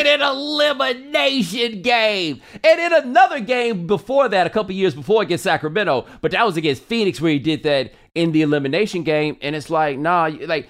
in 0.00 0.06
an 0.06 0.22
elimination 0.22 1.82
game. 1.82 2.40
And 2.64 2.80
in 2.80 2.92
another 2.92 3.40
game 3.40 3.86
before 3.86 4.28
that, 4.28 4.46
a 4.46 4.50
couple 4.50 4.72
years 4.72 4.94
before 4.94 5.22
against 5.22 5.44
Sacramento, 5.44 6.06
but 6.20 6.32
that 6.32 6.46
was 6.46 6.56
against 6.56 6.82
Phoenix 6.82 7.20
where 7.20 7.32
he 7.32 7.38
did 7.38 7.62
that 7.64 7.92
in 8.14 8.32
the 8.32 8.42
elimination 8.42 9.02
game. 9.02 9.36
And 9.40 9.54
it's 9.54 9.70
like, 9.70 9.98
nah, 9.98 10.30
like, 10.46 10.68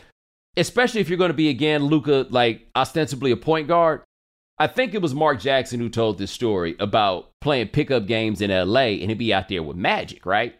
especially 0.57 1.01
if 1.01 1.09
you're 1.09 1.19
going 1.19 1.31
to 1.31 1.35
be 1.35 1.49
again 1.49 1.85
Luka, 1.85 2.27
like 2.31 2.69
ostensibly 2.77 3.31
a 3.31 3.37
point 3.37 3.69
guard. 3.69 4.03
I 4.59 4.67
think 4.67 4.93
it 4.93 5.01
was 5.01 5.15
Mark 5.15 5.41
Jackson 5.41 5.81
who 5.81 5.89
told 5.89 6.19
this 6.19 6.31
story 6.31 6.77
about 6.79 7.31
playing 7.41 7.69
pickup 7.69 8.07
games 8.07 8.43
in 8.43 8.51
LA 8.51 8.99
and 9.01 9.09
he'd 9.09 9.19
be 9.19 9.33
out 9.33 9.49
there 9.49 9.63
with 9.63 9.77
Magic, 9.77 10.27
right? 10.27 10.55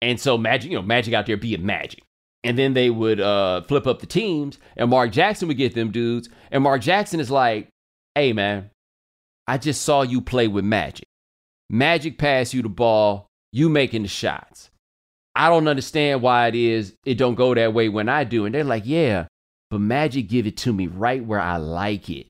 And 0.00 0.20
so 0.20 0.38
Magic, 0.38 0.70
you 0.70 0.76
know, 0.76 0.82
Magic 0.82 1.14
out 1.14 1.26
there 1.26 1.36
being 1.36 1.66
Magic. 1.66 2.02
And 2.42 2.56
then 2.56 2.72
they 2.74 2.88
would 2.90 3.20
uh, 3.20 3.62
flip 3.62 3.86
up 3.86 4.00
the 4.00 4.06
teams, 4.06 4.58
and 4.76 4.88
Mark 4.88 5.12
Jackson 5.12 5.46
would 5.48 5.58
get 5.58 5.74
them 5.74 5.90
dudes. 5.90 6.30
And 6.50 6.62
Mark 6.62 6.80
Jackson 6.80 7.20
is 7.20 7.30
like, 7.30 7.68
hey 8.20 8.34
man, 8.34 8.68
I 9.46 9.56
just 9.56 9.80
saw 9.80 10.02
you 10.02 10.20
play 10.20 10.46
with 10.46 10.62
Magic. 10.62 11.06
Magic 11.70 12.18
pass 12.18 12.52
you 12.52 12.60
the 12.60 12.68
ball, 12.68 13.28
you 13.50 13.70
making 13.70 14.02
the 14.02 14.08
shots. 14.08 14.68
I 15.34 15.48
don't 15.48 15.68
understand 15.68 16.20
why 16.20 16.48
it 16.48 16.54
is 16.54 16.94
it 17.06 17.14
don't 17.14 17.34
go 17.34 17.54
that 17.54 17.72
way 17.72 17.88
when 17.88 18.10
I 18.10 18.24
do. 18.24 18.44
And 18.44 18.54
they're 18.54 18.62
like, 18.62 18.82
yeah, 18.84 19.26
but 19.70 19.80
Magic 19.80 20.28
give 20.28 20.46
it 20.46 20.58
to 20.58 20.72
me 20.74 20.86
right 20.86 21.24
where 21.24 21.40
I 21.40 21.56
like 21.56 22.10
it. 22.10 22.26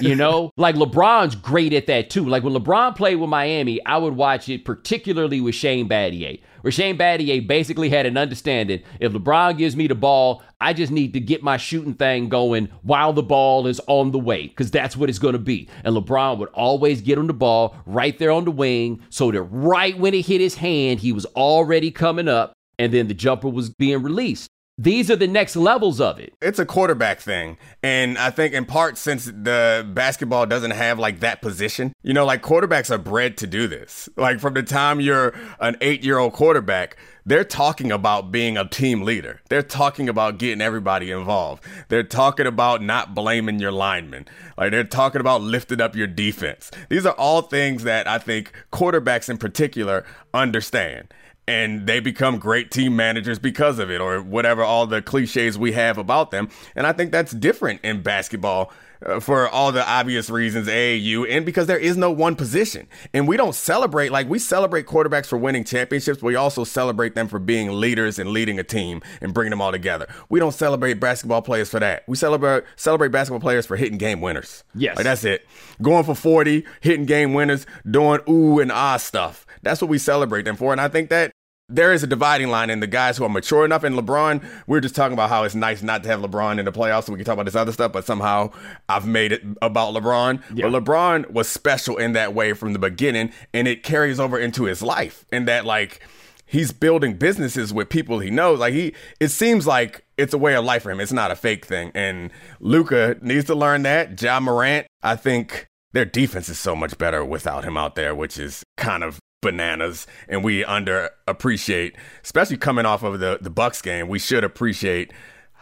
You 0.00 0.16
know, 0.16 0.50
like 0.56 0.74
LeBron's 0.74 1.34
great 1.34 1.72
at 1.72 1.86
that 1.86 2.10
too. 2.10 2.24
Like 2.24 2.42
when 2.42 2.54
LeBron 2.54 2.96
played 2.96 3.16
with 3.16 3.30
Miami, 3.30 3.84
I 3.86 3.96
would 3.96 4.16
watch 4.16 4.48
it 4.48 4.64
particularly 4.64 5.40
with 5.40 5.54
Shane 5.54 5.88
Battier. 5.88 6.40
Where 6.62 6.72
Shane 6.72 6.96
Battier 6.96 7.46
basically 7.46 7.90
had 7.90 8.06
an 8.06 8.16
understanding 8.16 8.82
if 8.98 9.12
LeBron 9.12 9.58
gives 9.58 9.76
me 9.76 9.86
the 9.86 9.94
ball, 9.94 10.42
I 10.60 10.72
just 10.72 10.90
need 10.90 11.12
to 11.12 11.20
get 11.20 11.42
my 11.42 11.58
shooting 11.58 11.94
thing 11.94 12.28
going 12.28 12.70
while 12.82 13.12
the 13.12 13.22
ball 13.22 13.66
is 13.66 13.80
on 13.86 14.12
the 14.12 14.18
way, 14.18 14.48
because 14.48 14.70
that's 14.70 14.96
what 14.96 15.10
it's 15.10 15.18
going 15.18 15.34
to 15.34 15.38
be. 15.38 15.68
And 15.84 15.94
LeBron 15.94 16.38
would 16.38 16.48
always 16.50 17.02
get 17.02 17.18
him 17.18 17.26
the 17.26 17.34
ball 17.34 17.76
right 17.84 18.18
there 18.18 18.30
on 18.30 18.44
the 18.44 18.50
wing 18.50 19.02
so 19.10 19.30
that 19.30 19.42
right 19.42 19.98
when 19.98 20.14
it 20.14 20.26
hit 20.26 20.40
his 20.40 20.54
hand, 20.54 21.00
he 21.00 21.12
was 21.12 21.26
already 21.26 21.90
coming 21.90 22.28
up 22.28 22.54
and 22.78 22.92
then 22.92 23.08
the 23.08 23.14
jumper 23.14 23.48
was 23.48 23.70
being 23.70 24.02
released. 24.02 24.48
These 24.76 25.08
are 25.08 25.14
the 25.16 25.28
next 25.28 25.54
levels 25.54 26.00
of 26.00 26.18
it. 26.18 26.34
It's 26.42 26.58
a 26.58 26.66
quarterback 26.66 27.20
thing. 27.20 27.58
And 27.84 28.18
I 28.18 28.30
think 28.30 28.54
in 28.54 28.64
part 28.64 28.98
since 28.98 29.26
the 29.26 29.88
basketball 29.94 30.46
doesn't 30.46 30.72
have 30.72 30.98
like 30.98 31.20
that 31.20 31.40
position, 31.40 31.92
you 32.02 32.12
know, 32.12 32.26
like 32.26 32.42
quarterbacks 32.42 32.90
are 32.90 32.98
bred 32.98 33.36
to 33.36 33.46
do 33.46 33.68
this. 33.68 34.08
Like 34.16 34.40
from 34.40 34.54
the 34.54 34.64
time 34.64 35.00
you're 35.00 35.32
an 35.60 35.76
eight 35.80 36.02
year 36.02 36.18
old 36.18 36.32
quarterback, 36.32 36.96
they're 37.24 37.44
talking 37.44 37.92
about 37.92 38.32
being 38.32 38.56
a 38.56 38.68
team 38.68 39.02
leader. 39.02 39.40
They're 39.48 39.62
talking 39.62 40.08
about 40.08 40.38
getting 40.38 40.60
everybody 40.60 41.12
involved. 41.12 41.62
They're 41.88 42.02
talking 42.02 42.46
about 42.46 42.82
not 42.82 43.14
blaming 43.14 43.60
your 43.60 43.72
linemen. 43.72 44.26
Like 44.58 44.72
they're 44.72 44.82
talking 44.82 45.20
about 45.20 45.40
lifting 45.40 45.80
up 45.80 45.94
your 45.94 46.08
defense. 46.08 46.72
These 46.88 47.06
are 47.06 47.14
all 47.14 47.42
things 47.42 47.84
that 47.84 48.08
I 48.08 48.18
think 48.18 48.50
quarterbacks 48.72 49.30
in 49.30 49.38
particular 49.38 50.04
understand 50.34 51.14
and 51.46 51.86
they 51.86 52.00
become 52.00 52.38
great 52.38 52.70
team 52.70 52.96
managers 52.96 53.38
because 53.38 53.78
of 53.78 53.90
it 53.90 54.00
or 54.00 54.20
whatever 54.22 54.62
all 54.62 54.86
the 54.86 55.02
cliches 55.02 55.58
we 55.58 55.72
have 55.72 55.98
about 55.98 56.30
them. 56.30 56.48
And 56.74 56.86
i 56.86 56.92
think 56.92 57.12
that's 57.12 57.32
different 57.32 57.80
in 57.82 58.02
basketball 58.02 58.72
uh, 59.04 59.20
for 59.20 59.48
all 59.48 59.72
the 59.72 59.86
obvious 59.86 60.30
reasons 60.30 60.68
AAU 60.68 61.26
and 61.28 61.44
because 61.44 61.66
there 61.66 61.78
is 61.78 61.96
no 61.96 62.10
one 62.10 62.36
position. 62.36 62.86
And 63.12 63.28
we 63.28 63.36
don't 63.36 63.54
celebrate 63.54 64.10
like 64.10 64.28
we 64.28 64.38
celebrate 64.38 64.86
quarterbacks 64.86 65.26
for 65.26 65.36
winning 65.36 65.64
championships 65.64 66.22
we 66.22 66.36
also 66.36 66.64
celebrate 66.64 67.14
them 67.14 67.28
for 67.28 67.38
being 67.38 67.72
leaders 67.72 68.18
and 68.18 68.30
leading 68.30 68.58
a 68.58 68.64
team 68.64 69.02
and 69.20 69.34
bringing 69.34 69.50
them 69.50 69.60
all 69.60 69.72
together. 69.72 70.06
We 70.28 70.40
don't 70.40 70.52
celebrate 70.52 70.94
basketball 70.94 71.42
players 71.42 71.68
for 71.70 71.80
that. 71.80 72.04
We 72.08 72.16
celebrate 72.16 72.64
celebrate 72.76 73.08
basketball 73.08 73.40
players 73.40 73.66
for 73.66 73.76
hitting 73.76 73.98
game 73.98 74.20
winners. 74.20 74.64
Yes. 74.74 74.96
Like 74.96 75.04
that's 75.04 75.24
it. 75.24 75.46
Going 75.82 76.04
for 76.04 76.14
40 76.14 76.64
hitting 76.80 77.06
game 77.06 77.34
winners 77.34 77.66
doing 77.88 78.20
ooh 78.28 78.60
and 78.60 78.72
ah 78.72 78.96
stuff. 78.96 79.46
That's 79.62 79.80
what 79.80 79.90
we 79.90 79.98
celebrate 79.98 80.44
them 80.44 80.56
for. 80.56 80.72
And 80.72 80.80
I 80.80 80.88
think 80.88 81.10
that 81.10 81.32
there 81.68 81.92
is 81.92 82.02
a 82.02 82.06
dividing 82.06 82.48
line 82.48 82.68
in 82.68 82.80
the 82.80 82.86
guys 82.86 83.16
who 83.16 83.24
are 83.24 83.28
mature 83.28 83.64
enough. 83.64 83.84
And 83.84 83.96
LeBron, 83.96 84.44
we 84.66 84.76
are 84.76 84.80
just 84.80 84.94
talking 84.94 85.14
about 85.14 85.30
how 85.30 85.44
it's 85.44 85.54
nice 85.54 85.82
not 85.82 86.02
to 86.02 86.08
have 86.10 86.20
LeBron 86.20 86.58
in 86.58 86.64
the 86.64 86.72
playoffs 86.72 87.04
so 87.04 87.12
we 87.12 87.18
can 87.18 87.24
talk 87.24 87.34
about 87.34 87.46
this 87.46 87.54
other 87.54 87.72
stuff, 87.72 87.92
but 87.92 88.04
somehow 88.04 88.50
I've 88.88 89.06
made 89.06 89.32
it 89.32 89.42
about 89.62 89.94
LeBron. 89.94 90.42
Yeah. 90.54 90.68
But 90.68 90.84
LeBron 90.84 91.30
was 91.30 91.48
special 91.48 91.96
in 91.96 92.12
that 92.12 92.34
way 92.34 92.52
from 92.52 92.74
the 92.74 92.78
beginning, 92.78 93.32
and 93.52 93.66
it 93.66 93.82
carries 93.82 94.20
over 94.20 94.38
into 94.38 94.64
his 94.64 94.82
life. 94.82 95.24
In 95.32 95.46
that, 95.46 95.64
like, 95.64 96.06
he's 96.46 96.70
building 96.70 97.16
businesses 97.16 97.72
with 97.72 97.88
people 97.88 98.18
he 98.18 98.30
knows. 98.30 98.58
Like, 98.58 98.74
he, 98.74 98.94
it 99.18 99.28
seems 99.28 99.66
like 99.66 100.04
it's 100.18 100.34
a 100.34 100.38
way 100.38 100.54
of 100.54 100.64
life 100.64 100.82
for 100.82 100.90
him. 100.90 101.00
It's 101.00 101.12
not 101.12 101.30
a 101.30 101.36
fake 101.36 101.64
thing. 101.64 101.90
And 101.94 102.30
Luka 102.60 103.16
needs 103.22 103.46
to 103.46 103.54
learn 103.54 103.84
that. 103.84 104.20
Ja 104.20 104.38
Morant, 104.38 104.86
I 105.02 105.16
think 105.16 105.66
their 105.94 106.04
defense 106.04 106.50
is 106.50 106.58
so 106.58 106.76
much 106.76 106.98
better 106.98 107.24
without 107.24 107.64
him 107.64 107.78
out 107.78 107.94
there, 107.94 108.14
which 108.14 108.38
is 108.38 108.62
kind 108.76 109.02
of 109.02 109.18
bananas 109.44 110.06
and 110.28 110.42
we 110.42 110.64
under 110.64 111.10
appreciate 111.28 111.94
especially 112.22 112.56
coming 112.56 112.86
off 112.86 113.02
of 113.02 113.20
the 113.20 113.38
the 113.40 113.50
Bucks 113.50 113.80
game. 113.80 114.08
We 114.08 114.18
should 114.18 114.44
appreciate 114.44 115.12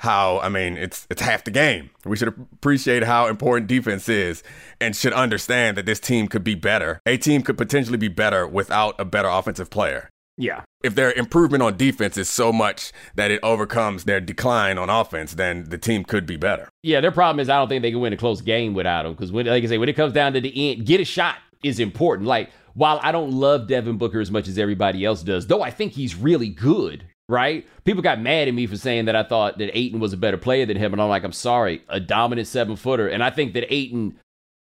how 0.03 0.41
I 0.41 0.49
mean 0.49 0.77
it's 0.77 1.07
it's 1.11 1.23
half 1.23 1.45
the 1.45 1.51
game. 1.51 1.91
We 2.05 2.17
should 2.17 2.29
appreciate 2.29 3.05
how 3.05 3.29
important 3.29 3.69
defense 3.69 4.09
is 4.09 4.43
and 4.81 4.97
should 4.97 5.13
understand 5.13 5.77
that 5.77 5.87
this 5.87 6.01
team 6.01 6.29
could 6.29 6.43
be 6.43 6.55
better. 6.55 7.01
A 7.07 7.17
team 7.17 7.43
could 7.43 7.59
potentially 7.59 7.99
be 7.99 8.09
better 8.09 8.47
without 8.47 8.99
a 8.99 9.05
better 9.05 9.29
offensive 9.29 9.71
player. 9.71 10.09
Yeah. 10.37 10.63
If 10.83 10.95
their 10.95 11.13
improvement 11.13 11.63
on 11.63 11.77
defense 11.77 12.17
is 12.17 12.29
so 12.29 12.53
much 12.53 12.93
that 13.15 13.31
it 13.31 13.39
overcomes 13.43 14.05
their 14.05 14.21
decline 14.21 14.79
on 14.79 14.91
offense, 14.91 15.35
then 15.35 15.65
the 15.65 15.79
team 15.79 16.05
could 16.05 16.27
be 16.27 16.37
better. 16.37 16.69
Yeah, 16.83 17.01
their 17.01 17.13
problem 17.13 17.39
is 17.39 17.49
I 17.49 17.59
don't 17.59 17.69
think 17.69 17.83
they 17.83 17.91
can 17.91 18.01
win 18.01 18.13
a 18.13 18.17
close 18.17 18.41
game 18.41 18.75
without 18.75 19.07
him 19.07 19.13
because, 19.13 19.31
like 19.31 19.47
I 19.47 19.67
say, 19.67 19.79
when 19.79 19.89
it 19.89 19.95
comes 19.95 20.13
down 20.13 20.33
to 20.33 20.41
the 20.41 20.73
end, 20.73 20.87
get 20.87 21.01
a 21.01 21.05
shot 21.05 21.37
is 21.63 21.79
important. 21.79 22.27
Like 22.27 22.51
while 22.75 23.01
I 23.03 23.13
don't 23.13 23.33
love 23.33 23.69
Devin 23.69 23.99
Booker 23.99 24.21
as 24.21 24.31
much 24.31 24.49
as 24.49 24.59
everybody 24.59 25.05
else 25.05 25.23
does, 25.23 25.47
though 25.47 25.63
I 25.63 25.71
think 25.71 25.93
he's 25.93 26.15
really 26.15 26.49
good, 26.49 27.05
right? 27.29 27.67
People 27.85 28.03
got 28.03 28.21
mad 28.21 28.49
at 28.49 28.55
me 28.55 28.67
for 28.67 28.77
saying 28.77 29.07
that 29.07 29.17
I 29.17 29.23
thought 29.23 29.59
that 29.59 29.77
Ayton 29.77 30.01
was 30.01 30.13
a 30.13 30.19
better 30.19 30.39
player 30.39 30.67
than 30.67 30.77
him. 30.77 30.93
And 30.93 31.01
I'm 31.01 31.09
like, 31.09 31.25
I'm 31.25 31.33
sorry, 31.33 31.83
a 31.89 32.01
dominant 32.01 32.49
seven 32.49 32.77
footer. 32.77 33.09
And 33.09 33.23
I 33.23 33.31
think 33.31 33.55
that 33.55 33.73
Ayton 33.73 34.19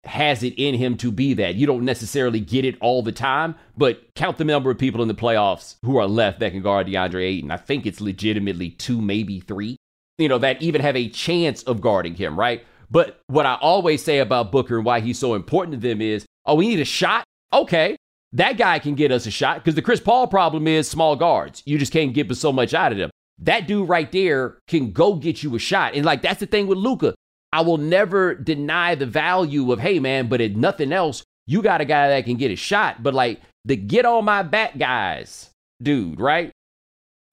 has 0.06 0.44
it 0.44 0.54
in 0.58 0.76
him 0.76 0.98
to 0.98 1.12
be 1.12 1.34
that. 1.36 1.56
You 1.56 1.66
don't 1.66 1.86
necessarily 1.86 2.40
get 2.40 2.66
it 2.66 2.78
all 2.82 3.02
the 3.02 3.12
time, 3.12 3.56
but 3.78 4.14
count 4.16 4.38
the 4.38 4.44
number 4.44 4.70
of 4.70 4.78
people 4.78 5.02
in 5.02 5.08
the 5.08 5.14
playoffs 5.14 5.76
who 5.84 5.98
are 5.98 6.08
left 6.08 6.40
that 6.40 6.52
can 6.52 6.62
guard 6.62 6.88
DeAndre 6.88 7.24
Ayton. 7.24 7.52
I 7.52 7.58
think 7.58 7.86
it's 7.86 8.02
legitimately 8.02 8.72
two, 8.72 9.02
maybe 9.02 9.40
three, 9.40 9.78
you 10.18 10.28
know, 10.28 10.40
that 10.40 10.62
even 10.62 10.82
have 10.82 10.98
a 10.98 11.08
chance 11.08 11.64
of 11.64 11.80
guarding 11.80 12.16
him, 12.16 12.38
right? 12.38 12.66
But 12.92 13.22
what 13.28 13.46
I 13.46 13.56
always 13.56 14.04
say 14.04 14.20
about 14.20 14.52
Booker 14.52 14.76
and 14.76 14.86
why 14.86 15.00
he's 15.00 15.18
so 15.18 15.36
important 15.36 15.82
to 15.82 15.88
them 15.88 16.02
is, 16.02 16.26
oh, 16.46 16.56
we 16.56 16.68
need 16.68 16.82
a 16.82 16.86
shot 16.86 17.24
okay, 17.54 17.96
that 18.34 18.58
guy 18.58 18.80
can 18.80 18.96
get 18.96 19.12
us 19.12 19.26
a 19.26 19.32
shot 19.32 19.58
because 19.58 19.76
the 19.76 19.82
Chris 19.82 20.00
Paul 20.00 20.28
problem 20.28 20.68
is 20.68 20.90
small 20.90 21.16
guards. 21.16 21.62
You 21.66 21.78
just 21.78 21.94
can't 21.94 22.14
get 22.14 22.34
so 22.36 22.52
much 22.52 22.74
out 22.74 22.92
of 22.92 22.98
them. 22.98 23.10
That 23.40 23.68
dude 23.68 23.90
right 23.90 24.12
there 24.12 24.58
can 24.68 24.92
go 24.92 25.16
get 25.16 25.44
you 25.44 25.56
a 25.56 25.60
shot. 25.60 25.94
And 25.96 26.06
like 26.06 26.22
that's 26.22 26.40
the 26.40 26.46
thing 26.46 26.68
with 26.68 26.78
Luka. 26.78 27.16
I 27.52 27.62
will 27.62 27.78
never 27.78 28.34
deny 28.34 28.96
the 28.96 29.06
value 29.06 29.72
of, 29.72 29.80
hey 29.80 30.00
man, 30.00 30.28
but 30.28 30.42
if 30.42 30.54
nothing 30.54 30.92
else, 30.92 31.24
you 31.46 31.62
got 31.62 31.82
a 31.82 31.86
guy 31.86 32.10
that 32.10 32.26
can 32.26 32.38
get 32.38 32.52
a 32.52 32.56
shot. 32.56 33.04
But 33.04 33.14
like 33.14 33.42
the 33.66 33.76
get 33.76 34.06
on 34.06 34.26
my 34.26 34.42
back 34.42 34.78
guys, 34.78 35.52
dude, 35.82 36.20
right? 36.20 36.52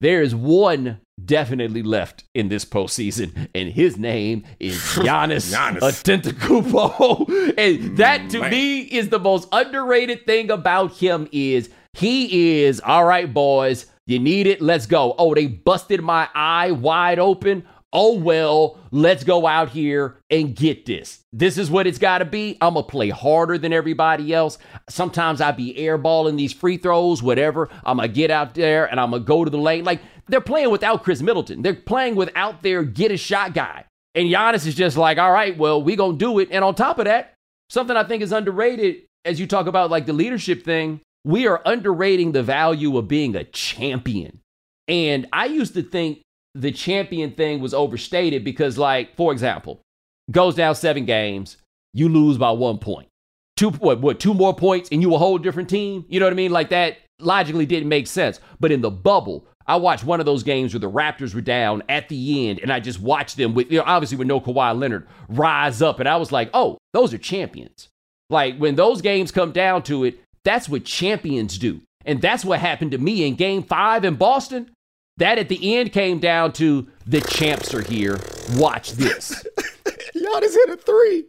There 0.01 0.23
is 0.23 0.33
one 0.33 0.99
definitely 1.23 1.83
left 1.83 2.23
in 2.33 2.49
this 2.49 2.65
postseason, 2.65 3.47
and 3.53 3.69
his 3.69 3.97
name 3.97 4.43
is 4.59 4.75
Giannis, 4.95 5.53
Giannis. 5.53 5.79
Antetokounmpo. 5.79 7.53
and 7.57 7.97
that 7.97 8.29
to 8.31 8.39
Man. 8.39 8.49
me 8.49 8.79
is 8.79 9.09
the 9.09 9.19
most 9.19 9.47
underrated 9.51 10.25
thing 10.25 10.49
about 10.49 10.93
him 10.97 11.29
is 11.31 11.69
he 11.93 12.63
is 12.63 12.81
all 12.81 13.05
right, 13.05 13.31
boys. 13.31 13.85
You 14.07 14.17
need 14.17 14.47
it. 14.47 14.59
Let's 14.59 14.87
go. 14.87 15.13
Oh, 15.19 15.35
they 15.35 15.45
busted 15.45 16.01
my 16.01 16.27
eye 16.33 16.71
wide 16.71 17.19
open 17.19 17.63
oh 17.93 18.17
well, 18.17 18.77
let's 18.91 19.23
go 19.23 19.45
out 19.45 19.69
here 19.69 20.17
and 20.29 20.55
get 20.55 20.85
this. 20.85 21.19
This 21.33 21.57
is 21.57 21.69
what 21.69 21.87
it's 21.87 21.97
got 21.97 22.19
to 22.19 22.25
be. 22.25 22.57
I'm 22.61 22.73
going 22.73 22.85
to 22.85 22.91
play 22.91 23.09
harder 23.09 23.57
than 23.57 23.73
everybody 23.73 24.33
else. 24.33 24.57
Sometimes 24.89 25.41
I 25.41 25.51
be 25.51 25.73
airballing 25.73 26.37
these 26.37 26.53
free 26.53 26.77
throws, 26.77 27.21
whatever. 27.21 27.69
I'm 27.83 27.97
going 27.97 28.09
to 28.09 28.13
get 28.13 28.31
out 28.31 28.55
there 28.55 28.89
and 28.89 28.99
I'm 28.99 29.11
going 29.11 29.23
to 29.23 29.27
go 29.27 29.43
to 29.43 29.51
the 29.51 29.57
lane. 29.57 29.83
Like 29.83 30.01
they're 30.27 30.41
playing 30.41 30.71
without 30.71 31.03
Khris 31.03 31.21
Middleton. 31.21 31.61
They're 31.61 31.73
playing 31.73 32.15
without 32.15 32.61
their 32.63 32.83
get 32.83 33.11
a 33.11 33.17
shot 33.17 33.53
guy. 33.53 33.85
And 34.15 34.27
Giannis 34.27 34.67
is 34.67 34.75
just 34.75 34.97
like, 34.97 35.17
all 35.17 35.31
right, 35.31 35.57
well, 35.57 35.81
we 35.81 35.95
going 35.95 36.17
to 36.17 36.25
do 36.25 36.39
it. 36.39 36.49
And 36.51 36.63
on 36.63 36.75
top 36.75 36.99
of 36.99 37.05
that, 37.05 37.33
something 37.69 37.95
I 37.95 38.03
think 38.03 38.21
is 38.21 38.31
underrated 38.31 39.03
as 39.23 39.39
you 39.39 39.47
talk 39.47 39.67
about 39.67 39.89
like 39.89 40.05
the 40.05 40.13
leadership 40.13 40.63
thing, 40.63 41.01
we 41.23 41.47
are 41.47 41.61
underrating 41.65 42.31
the 42.31 42.43
value 42.43 42.97
of 42.97 43.07
being 43.07 43.35
a 43.35 43.43
champion. 43.43 44.39
And 44.87 45.27
I 45.31 45.45
used 45.45 45.73
to 45.75 45.83
think 45.83 46.21
the 46.55 46.71
champion 46.71 47.31
thing 47.31 47.61
was 47.61 47.73
overstated 47.73 48.43
because, 48.43 48.77
like, 48.77 49.15
for 49.15 49.31
example, 49.31 49.81
goes 50.31 50.55
down 50.55 50.75
seven 50.75 51.05
games, 51.05 51.57
you 51.93 52.09
lose 52.09 52.37
by 52.37 52.51
one 52.51 52.77
point. 52.77 53.07
Two 53.57 53.69
what, 53.71 54.01
what 54.01 54.19
two 54.19 54.33
more 54.33 54.55
points 54.55 54.89
and 54.91 55.01
you 55.01 55.13
a 55.13 55.17
whole 55.17 55.37
different 55.37 55.69
team? 55.69 56.05
You 56.07 56.19
know 56.19 56.25
what 56.25 56.33
I 56.33 56.35
mean? 56.35 56.51
Like 56.51 56.69
that 56.69 56.97
logically 57.19 57.65
didn't 57.65 57.89
make 57.89 58.07
sense. 58.07 58.39
But 58.59 58.71
in 58.71 58.81
the 58.81 58.89
bubble, 58.89 59.45
I 59.67 59.75
watched 59.75 60.03
one 60.03 60.19
of 60.19 60.25
those 60.25 60.43
games 60.43 60.73
where 60.73 60.79
the 60.79 60.89
Raptors 60.89 61.35
were 61.35 61.41
down 61.41 61.83
at 61.87 62.09
the 62.09 62.49
end, 62.49 62.59
and 62.59 62.73
I 62.73 62.79
just 62.79 62.99
watched 62.99 63.37
them 63.37 63.53
with, 63.53 63.71
you 63.71 63.77
know, 63.77 63.83
obviously 63.85 64.17
with 64.17 64.27
no 64.27 64.41
Kawhi 64.41 64.77
Leonard, 64.77 65.07
rise 65.29 65.81
up, 65.81 65.99
and 65.99 66.09
I 66.09 66.17
was 66.17 66.31
like, 66.31 66.49
oh, 66.53 66.77
those 66.93 67.13
are 67.13 67.19
champions. 67.19 67.89
Like 68.29 68.57
when 68.57 68.75
those 68.75 69.01
games 69.01 69.31
come 69.31 69.51
down 69.51 69.83
to 69.83 70.05
it, 70.05 70.19
that's 70.43 70.67
what 70.67 70.85
champions 70.85 71.57
do. 71.57 71.81
And 72.05 72.21
that's 72.21 72.43
what 72.43 72.59
happened 72.59 72.91
to 72.91 72.97
me 72.97 73.27
in 73.27 73.35
game 73.35 73.61
five 73.61 74.03
in 74.03 74.15
Boston. 74.15 74.71
That 75.21 75.37
at 75.37 75.49
the 75.49 75.75
end 75.77 75.91
came 75.91 76.17
down 76.17 76.51
to 76.53 76.87
the 77.05 77.21
champs 77.21 77.75
are 77.75 77.83
here. 77.83 78.19
Watch 78.55 78.93
this. 78.93 79.45
Giannis 80.15 80.53
hit 80.55 80.69
a 80.71 80.77
three. 80.77 81.25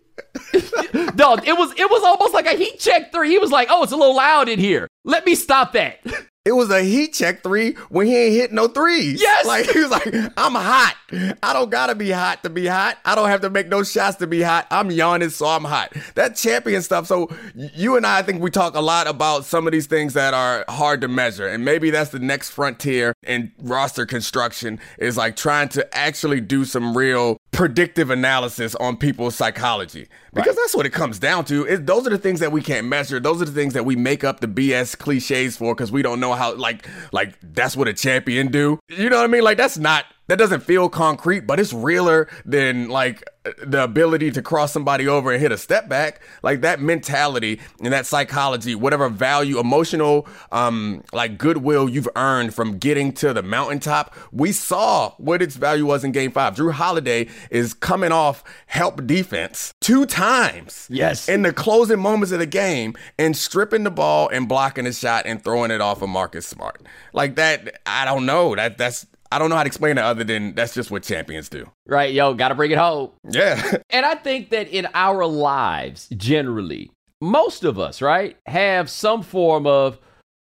Dog, 1.15 1.47
it 1.47 1.59
was 1.59 1.73
it 1.79 1.91
was 1.91 2.03
almost 2.03 2.33
like 2.33 2.47
a 2.47 2.57
heat 2.57 2.79
check 2.79 3.13
three. 3.13 3.29
He 3.29 3.37
was 3.37 3.51
like, 3.51 3.69
"Oh, 3.71 3.83
it's 3.83 3.93
a 3.93 3.97
little 3.97 4.17
loud 4.17 4.49
in 4.49 4.59
here. 4.59 4.89
Let 5.05 5.27
me 5.27 5.35
stop 5.35 5.75
that." 5.75 5.99
It 6.45 6.53
was 6.53 6.71
a 6.71 6.83
heat 6.83 7.15
check 7.15 7.45
three 7.45 7.75
when 7.89 8.09
he 8.09 8.17
ain't 8.17 8.35
hit 8.35 8.53
no 8.53 8.67
threes. 8.67 9.23
Yes. 9.23 9.47
Like 9.47 9.71
he 9.71 9.79
was 9.79 9.91
like, 9.91 10.13
I'm 10.37 10.55
hot. 10.55 10.97
I 11.41 11.53
don't 11.53 11.71
gotta 11.71 11.95
be 11.95 12.11
hot 12.11 12.43
to 12.43 12.51
be 12.51 12.67
hot. 12.67 12.99
I 13.05 13.15
don't 13.15 13.29
have 13.29 13.43
to 13.43 13.51
make 13.51 13.69
no 13.69 13.85
shots 13.85 14.17
to 14.17 14.27
be 14.27 14.43
hot. 14.43 14.67
I'm 14.71 14.91
yawning, 14.91 15.31
so 15.31 15.47
I'm 15.47 15.63
hot. 15.65 15.97
That 16.17 16.35
champion 16.35 16.83
stuff. 16.83 17.07
So 17.07 17.31
you 17.55 17.97
and 17.97 18.05
I, 18.05 18.19
I 18.19 18.23
think 18.23 18.43
we 18.43 18.51
talk 18.51 18.75
a 18.75 18.81
lot 18.81 19.07
about 19.07 19.45
some 19.45 19.69
of 19.69 19.73
these 19.73 19.87
things 19.87 20.15
that 20.15 20.35
are 20.35 20.65
hard 20.69 21.01
to 21.03 21.09
measure. 21.09 21.47
And 21.47 21.65
maybe 21.65 21.91
that's 21.91 22.11
the 22.11 22.19
next 22.19 22.51
frontier 22.51 23.15
in 23.25 23.53
roster 23.59 24.05
construction 24.05 24.81
is 24.99 25.17
like 25.17 25.37
trying 25.37 25.69
to 25.71 25.97
actually 25.97 26.41
do 26.41 26.65
some 26.65 26.97
real 26.97 27.37
predictive 27.53 28.11
analysis 28.11 28.75
on 28.77 28.97
people's 28.97 29.37
psychology 29.37 30.09
because 30.33 30.49
right. 30.49 30.63
that's 30.63 30.75
what 30.75 30.87
it 30.87 30.93
comes 30.93 31.19
down 31.19 31.45
to. 31.45 31.65
It, 31.65 31.87
those 31.87 32.07
are 32.07 32.11
the 32.11 32.19
things 32.19 32.41
that 32.41 32.51
we 32.51 32.63
can't 32.63 32.87
measure. 32.87 33.21
Those 33.21 33.43
are 33.43 33.45
the 33.45 33.53
things 33.53 33.75
that 33.75 33.85
we 33.85 33.95
make 33.95 34.25
up 34.25 34.41
the 34.41 34.49
BS 34.49 34.97
cliches 34.99 35.57
for 35.57 35.75
because 35.75 35.93
we 35.93 36.03
don't 36.03 36.19
know 36.19 36.33
how 36.33 36.55
like 36.55 36.89
like 37.13 37.39
that's 37.43 37.77
what 37.77 37.89
a 37.89 37.93
champion 37.93 38.51
do. 38.51 38.81
You 38.89 39.11
know 39.11 39.19
what 39.19 39.25
I 39.25 39.29
mean? 39.29 39.45
Like 39.45 39.59
that's 39.59 39.79
not 39.79 40.07
that 40.29 40.39
doesn't 40.39 40.63
feel 40.63 40.89
concrete, 40.89 41.41
but 41.41 41.61
it's 41.61 41.73
realer 41.73 42.29
than 42.45 42.89
like 42.89 43.23
the 43.59 43.83
ability 43.83 44.31
to 44.31 44.43
cross 44.43 44.73
somebody 44.73 45.09
over 45.09 45.33
and 45.33 45.41
hit 45.41 45.53
a 45.53 45.59
step 45.59 45.89
back. 45.89 46.21
Like 46.43 46.61
that 46.61 46.81
mentality 46.81 47.61
and 47.83 47.93
that 47.93 48.07
psychology, 48.07 48.75
whatever 48.75 49.09
value, 49.09 49.59
emotional, 49.59 50.27
um, 50.53 51.03
like 51.13 51.39
goodwill 51.39 51.89
you've 51.89 52.09
earned 52.15 52.55
from 52.55 52.79
getting 52.79 53.13
to 53.15 53.33
the 53.33 53.43
mountaintop. 53.43 54.15
We 54.31 54.53
saw 54.53 55.11
what 55.19 55.43
its 55.43 55.57
value 55.57 55.87
was 55.87 56.05
in 56.05 56.13
game 56.13 56.31
five. 56.31 56.55
Jrue 56.55 56.73
Holiday 56.73 57.29
is 57.51 57.75
coming 57.75 58.13
off 58.13 58.45
help 58.67 59.07
defense 59.07 59.75
two 59.81 60.07
times. 60.07 60.87
Yes. 60.91 61.29
In 61.29 61.43
the 61.43 61.53
closing 61.53 62.01
moments 62.01 62.33
of 62.33 62.39
the 62.39 62.47
game 62.47 62.95
and 63.19 63.37
stripping 63.37 63.85
the 63.85 63.91
ball 63.91 64.29
and 64.29 64.49
blocking 64.49 64.87
a 64.87 64.93
shot 64.93 65.27
and 65.27 65.43
throwing 65.43 65.71
it 65.71 65.81
off 65.81 66.03
of 66.03 66.09
Marcus 66.09 66.47
Smart. 66.47 66.83
Like 67.13 67.37
that, 67.37 67.81
I 67.87 68.05
don't 68.05 68.27
know. 68.27 68.55
That 68.55 68.79
that's 68.79 69.07
I 69.33 69.39
don't 69.39 69.49
know 69.49 69.57
how 69.57 69.63
to 69.63 69.67
explain 69.67 69.97
it 69.97 70.03
other 70.03 70.25
than 70.25 70.55
that's 70.55 70.75
just 70.75 70.91
what 70.91 71.03
champions 71.03 71.49
do. 71.49 71.71
Right, 71.87 72.13
yo, 72.13 72.35
gotta 72.35 72.55
bring 72.55 72.71
it 72.71 72.79
home. 72.79 73.11
Yeah. 73.29 73.79
and 73.91 74.05
I 74.05 74.15
think 74.15 74.51
that 74.51 74.69
in 74.69 74.87
our 74.95 75.25
lives, 75.25 76.09
generally, 76.17 76.91
most 77.21 77.65
of 77.65 77.79
us, 77.79 78.03
right, 78.03 78.37
have 78.47 78.91
some 78.91 79.23
form 79.23 79.67
of 79.67 79.99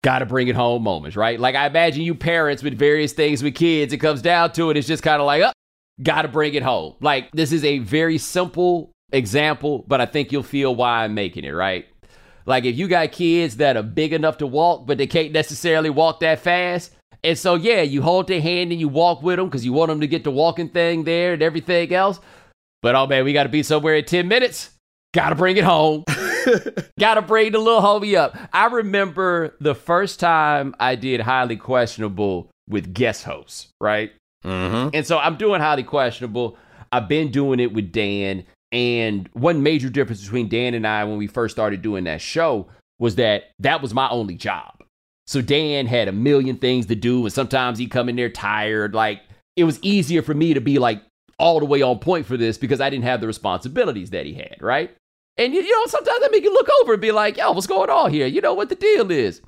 gotta 0.05 0.25
bring 0.25 0.47
it 0.47 0.55
home 0.55 0.85
moments, 0.85 1.17
right? 1.17 1.41
Like 1.41 1.57
I 1.57 1.67
imagine 1.67 2.03
you 2.03 2.15
parents 2.15 2.63
with 2.63 2.79
various 2.79 3.13
things 3.13 3.43
with 3.43 3.57
kids, 3.57 3.93
it 3.93 3.99
comes 3.99 4.23
down 4.23 4.53
to 4.53 4.71
it, 4.71 4.77
it's 4.77 4.87
just 4.87 5.03
kind 5.03 5.21
of 5.21 5.27
like, 5.27 5.43
oh, 5.43 5.53
gotta 6.03 6.29
bring 6.29 6.55
it 6.55 6.63
home. 6.63 6.95
Like 7.01 7.31
this 7.33 7.51
is 7.51 7.65
a 7.65 7.79
very 7.81 8.19
simple 8.19 8.93
example, 9.13 9.85
but 9.89 10.01
I 10.01 10.07
think 10.07 10.31
you'll 10.31 10.45
feel 10.45 10.75
why 10.75 11.05
I'm 11.05 11.15
making 11.15 11.45
it, 11.45 11.51
right? 11.51 11.87
Like 12.47 12.65
if 12.65 12.77
you 12.77 12.87
got 12.87 13.11
kids 13.11 13.57
that 13.57 13.77
are 13.77 13.83
big 13.83 14.13
enough 14.13 14.39
to 14.39 14.47
walk, 14.47 14.87
but 14.87 14.99
they 14.99 15.09
can't 15.09 15.33
necessarily 15.33 15.91
walk 15.91 16.21
that 16.21 16.39
fast, 16.39 16.93
and 17.23 17.39
so, 17.39 17.55
yeah, 17.55 17.83
you 17.83 18.03
hold 18.03 18.29
their 18.29 18.41
hand 18.41 18.73
and 18.73 18.81
you 18.81 18.89
walk 18.89 19.23
with 19.23 19.37
them 19.37 19.47
because 19.47 19.65
you 19.65 19.73
want 19.73 19.89
them 19.89 20.01
to 20.01 20.07
get 20.07 20.25
the 20.25 20.31
walking 20.31 20.69
thing 20.69 21.05
there 21.05 21.33
and 21.33 21.43
everything 21.43 21.93
else. 21.93 22.21
But 22.83 22.95
oh 22.95 23.07
man, 23.07 23.25
we 23.25 23.33
got 23.33 23.45
to 23.45 23.49
be 23.49 23.63
somewhere 23.63 23.97
in 23.97 24.05
10 24.05 24.29
minutes. 24.29 24.71
Got 25.13 25.31
to 25.31 25.35
bring 25.35 25.57
it 25.57 25.65
home. 25.65 26.05
got 27.01 27.15
to 27.15 27.23
bring 27.23 27.53
the 27.53 27.59
little 27.59 27.81
homie 27.81 28.17
up. 28.17 28.37
I 28.53 28.67
remember 28.67 29.57
the 29.61 29.75
first 29.75 30.21
time 30.21 30.75
I 30.79 30.95
did 30.95 31.21
Highly 31.21 31.57
Questionable 31.57 32.51
with 32.69 32.93
guest 32.93 33.25
hosts, 33.25 33.69
right? 33.81 34.13
Mm-hmm. 34.45 34.91
And 34.95 35.07
so 35.07 35.19
I'm 35.19 35.37
doing 35.37 35.61
Highly 35.61 35.83
Questionable. 35.83 36.57
I've 36.93 37.09
been 37.09 37.31
doing 37.31 37.61
it 37.61 37.73
with 37.73 37.93
Dan. 37.93 38.45
And 38.73 39.29
one 39.33 39.63
major 39.63 39.89
difference 39.89 40.23
between 40.23 40.49
Dan 40.49 40.75
and 40.75 40.87
I 40.87 41.05
when 41.05 41.19
we 41.19 41.27
first 41.27 41.55
started 41.55 41.83
doing 41.83 42.05
that 42.05 42.21
show 42.21 42.69
was 42.99 43.17
that 43.17 43.51
that 43.61 43.81
was 43.81 43.95
my 43.95 44.09
only 44.11 44.35
job. 44.35 44.83
So 45.27 45.43
Dan 45.43 45.87
had 45.87 46.09
a 46.09 46.13
million 46.13 46.57
things 46.57 46.87
to 46.87 46.95
do, 46.95 47.25
and 47.25 47.33
sometimes 47.33 47.79
he'd 47.79 47.91
come 47.91 48.09
in 48.09 48.17
there 48.17 48.31
tired. 48.31 48.95
Like 48.95 49.23
it 49.57 49.65
was 49.65 49.79
easier 49.83 50.23
for 50.23 50.35
me 50.35 50.55
to 50.55 50.61
be 50.61 50.79
like 50.79 51.03
all 51.39 51.59
the 51.59 51.67
way 51.67 51.83
on 51.83 51.99
point 51.99 52.27
for 52.27 52.37
this 52.37 52.59
because 52.59 52.81
I 52.81 52.91
didn't 52.91 53.05
have 53.05 53.21
the 53.21 53.27
responsibilities 53.27 54.11
that 54.11 54.27
he 54.27 54.35
had, 54.35 54.57
right? 54.61 54.95
And 55.39 55.53
you, 55.53 55.63
know, 55.63 55.87
sometimes 55.87 56.21
I 56.23 56.29
make 56.29 56.45
you 56.45 56.53
look 56.53 56.69
over 56.83 56.95
and 56.95 57.03
be 57.03 57.13
like, 57.13 57.37
yo, 57.37 57.53
what's 57.53 57.67
going 57.67 57.91
on 57.91 58.11
here? 58.11 58.27
You 58.27 58.41
know 58.41 58.55
what 58.55 58.69
the 58.69 58.75
deal 58.75 59.11
is. 59.11 59.43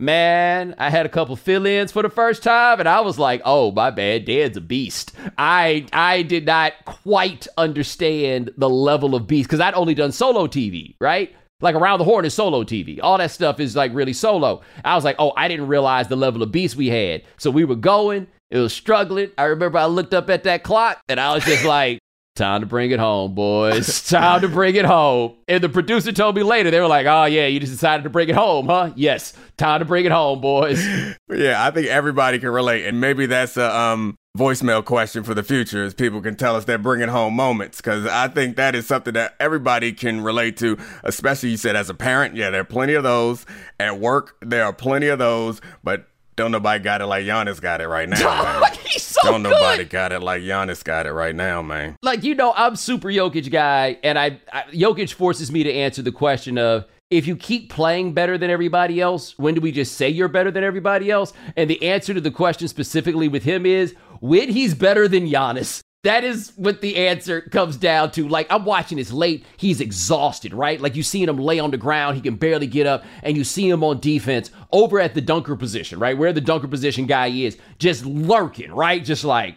Man, 0.00 0.76
I 0.78 0.90
had 0.90 1.06
a 1.06 1.08
couple 1.08 1.34
fill-ins 1.34 1.90
for 1.90 2.02
the 2.02 2.08
first 2.08 2.44
time, 2.44 2.78
and 2.78 2.88
I 2.88 3.00
was 3.00 3.18
like, 3.18 3.42
"Oh, 3.44 3.72
my 3.72 3.90
bad, 3.90 4.26
Dan's 4.26 4.56
a 4.56 4.60
beast." 4.60 5.10
I 5.36 5.86
I 5.92 6.22
did 6.22 6.46
not 6.46 6.72
quite 6.84 7.48
understand 7.56 8.52
the 8.56 8.70
level 8.70 9.16
of 9.16 9.26
beast 9.26 9.48
because 9.48 9.58
I'd 9.58 9.74
only 9.74 9.94
done 9.94 10.12
solo 10.12 10.46
TV, 10.46 10.94
right? 11.00 11.34
Like 11.60 11.74
around 11.74 11.98
the 11.98 12.04
horn 12.04 12.24
is 12.24 12.34
solo 12.34 12.62
TV. 12.62 13.00
All 13.02 13.18
that 13.18 13.32
stuff 13.32 13.58
is 13.58 13.74
like 13.74 13.92
really 13.92 14.12
solo. 14.12 14.60
I 14.84 14.94
was 14.94 15.04
like, 15.04 15.16
oh, 15.18 15.32
I 15.36 15.48
didn't 15.48 15.66
realize 15.66 16.06
the 16.06 16.16
level 16.16 16.42
of 16.42 16.52
beast 16.52 16.76
we 16.76 16.88
had. 16.88 17.22
So 17.36 17.50
we 17.50 17.64
were 17.64 17.74
going, 17.74 18.28
it 18.50 18.58
was 18.58 18.72
struggling. 18.72 19.30
I 19.36 19.44
remember 19.44 19.78
I 19.78 19.86
looked 19.86 20.14
up 20.14 20.30
at 20.30 20.44
that 20.44 20.62
clock 20.62 21.00
and 21.08 21.18
I 21.18 21.34
was 21.34 21.44
just 21.44 21.64
like, 21.66 21.98
time 22.36 22.60
to 22.60 22.66
bring 22.66 22.92
it 22.92 23.00
home, 23.00 23.34
boys. 23.34 24.08
time 24.08 24.40
to 24.42 24.48
bring 24.48 24.76
it 24.76 24.84
home. 24.84 25.34
And 25.48 25.62
the 25.62 25.68
producer 25.68 26.12
told 26.12 26.36
me 26.36 26.44
later, 26.44 26.70
they 26.70 26.80
were 26.80 26.86
like, 26.86 27.06
oh, 27.06 27.24
yeah, 27.24 27.46
you 27.48 27.58
just 27.58 27.72
decided 27.72 28.04
to 28.04 28.10
bring 28.10 28.28
it 28.28 28.36
home, 28.36 28.66
huh? 28.66 28.92
Yes, 28.94 29.34
time 29.56 29.80
to 29.80 29.84
bring 29.84 30.04
it 30.04 30.12
home, 30.12 30.40
boys. 30.40 30.86
Yeah, 31.30 31.62
I 31.62 31.70
think 31.72 31.88
everybody 31.88 32.38
can 32.38 32.48
relate. 32.48 32.86
And 32.86 33.02
maybe 33.02 33.26
that's 33.26 33.58
a, 33.58 33.76
um, 33.76 34.16
voicemail 34.38 34.84
question 34.84 35.24
for 35.24 35.34
the 35.34 35.42
future 35.42 35.82
is 35.84 35.92
people 35.94 36.22
can 36.22 36.36
tell 36.36 36.54
us 36.54 36.64
they're 36.64 36.78
bringing 36.78 37.08
home 37.08 37.34
moments 37.34 37.78
because 37.78 38.06
I 38.06 38.28
think 38.28 38.56
that 38.56 38.74
is 38.74 38.86
something 38.86 39.14
that 39.14 39.34
everybody 39.40 39.92
can 39.92 40.20
relate 40.20 40.56
to, 40.58 40.78
especially 41.02 41.50
you 41.50 41.56
said 41.56 41.74
as 41.74 41.90
a 41.90 41.94
parent. 41.94 42.36
Yeah, 42.36 42.50
there 42.50 42.60
are 42.60 42.64
plenty 42.64 42.94
of 42.94 43.02
those. 43.02 43.44
At 43.80 43.98
work, 43.98 44.36
there 44.40 44.64
are 44.64 44.72
plenty 44.72 45.08
of 45.08 45.18
those, 45.18 45.60
but 45.82 46.06
don't 46.36 46.52
nobody 46.52 46.82
got 46.82 47.00
it 47.00 47.06
like 47.06 47.24
Giannis 47.24 47.60
got 47.60 47.80
it 47.80 47.88
right 47.88 48.08
now. 48.08 48.62
He's 48.86 49.02
so 49.02 49.20
Don't 49.24 49.42
good. 49.42 49.50
nobody 49.50 49.84
got 49.84 50.12
it 50.12 50.20
like 50.20 50.42
Giannis 50.42 50.84
got 50.84 51.06
it 51.06 51.12
right 51.12 51.34
now, 51.34 51.60
man. 51.60 51.96
Like 52.02 52.22
you 52.22 52.36
know, 52.36 52.54
I'm 52.56 52.76
super 52.76 53.08
Jokic 53.08 53.50
guy, 53.50 53.98
and 54.04 54.16
I, 54.16 54.40
I 54.52 54.62
Jokic 54.72 55.12
forces 55.12 55.50
me 55.50 55.64
to 55.64 55.72
answer 55.72 56.00
the 56.00 56.12
question 56.12 56.56
of 56.56 56.86
if 57.10 57.26
you 57.26 57.36
keep 57.36 57.70
playing 57.70 58.12
better 58.12 58.36
than 58.36 58.50
everybody 58.50 59.00
else, 59.00 59.36
when 59.38 59.54
do 59.54 59.60
we 59.60 59.72
just 59.72 59.94
say 59.94 60.10
you're 60.10 60.28
better 60.28 60.50
than 60.50 60.62
everybody 60.62 61.10
else? 61.10 61.32
And 61.56 61.68
the 61.68 61.82
answer 61.82 62.12
to 62.12 62.20
the 62.20 62.30
question 62.30 62.68
specifically 62.68 63.28
with 63.28 63.42
him 63.44 63.64
is 63.64 63.94
when 64.20 64.50
he's 64.50 64.74
better 64.74 65.08
than 65.08 65.28
Giannis. 65.28 65.82
That 66.04 66.22
is 66.22 66.52
what 66.54 66.80
the 66.80 66.96
answer 66.96 67.40
comes 67.40 67.76
down 67.76 68.12
to. 68.12 68.28
Like, 68.28 68.46
I'm 68.50 68.64
watching 68.64 68.98
this 68.98 69.10
late. 69.10 69.44
He's 69.56 69.80
exhausted, 69.80 70.54
right? 70.54 70.80
Like, 70.80 70.94
you 70.94 71.02
see 71.02 71.24
him 71.24 71.38
lay 71.38 71.58
on 71.58 71.72
the 71.72 71.76
ground. 71.76 72.14
He 72.14 72.22
can 72.22 72.36
barely 72.36 72.68
get 72.68 72.86
up. 72.86 73.04
And 73.24 73.36
you 73.36 73.42
see 73.42 73.68
him 73.68 73.82
on 73.82 73.98
defense 73.98 74.52
over 74.70 75.00
at 75.00 75.14
the 75.14 75.20
dunker 75.20 75.56
position, 75.56 75.98
right? 75.98 76.16
Where 76.16 76.32
the 76.32 76.40
dunker 76.40 76.68
position 76.68 77.06
guy 77.06 77.26
is, 77.26 77.58
just 77.80 78.06
lurking, 78.06 78.70
right? 78.70 79.04
Just 79.04 79.24
like, 79.24 79.56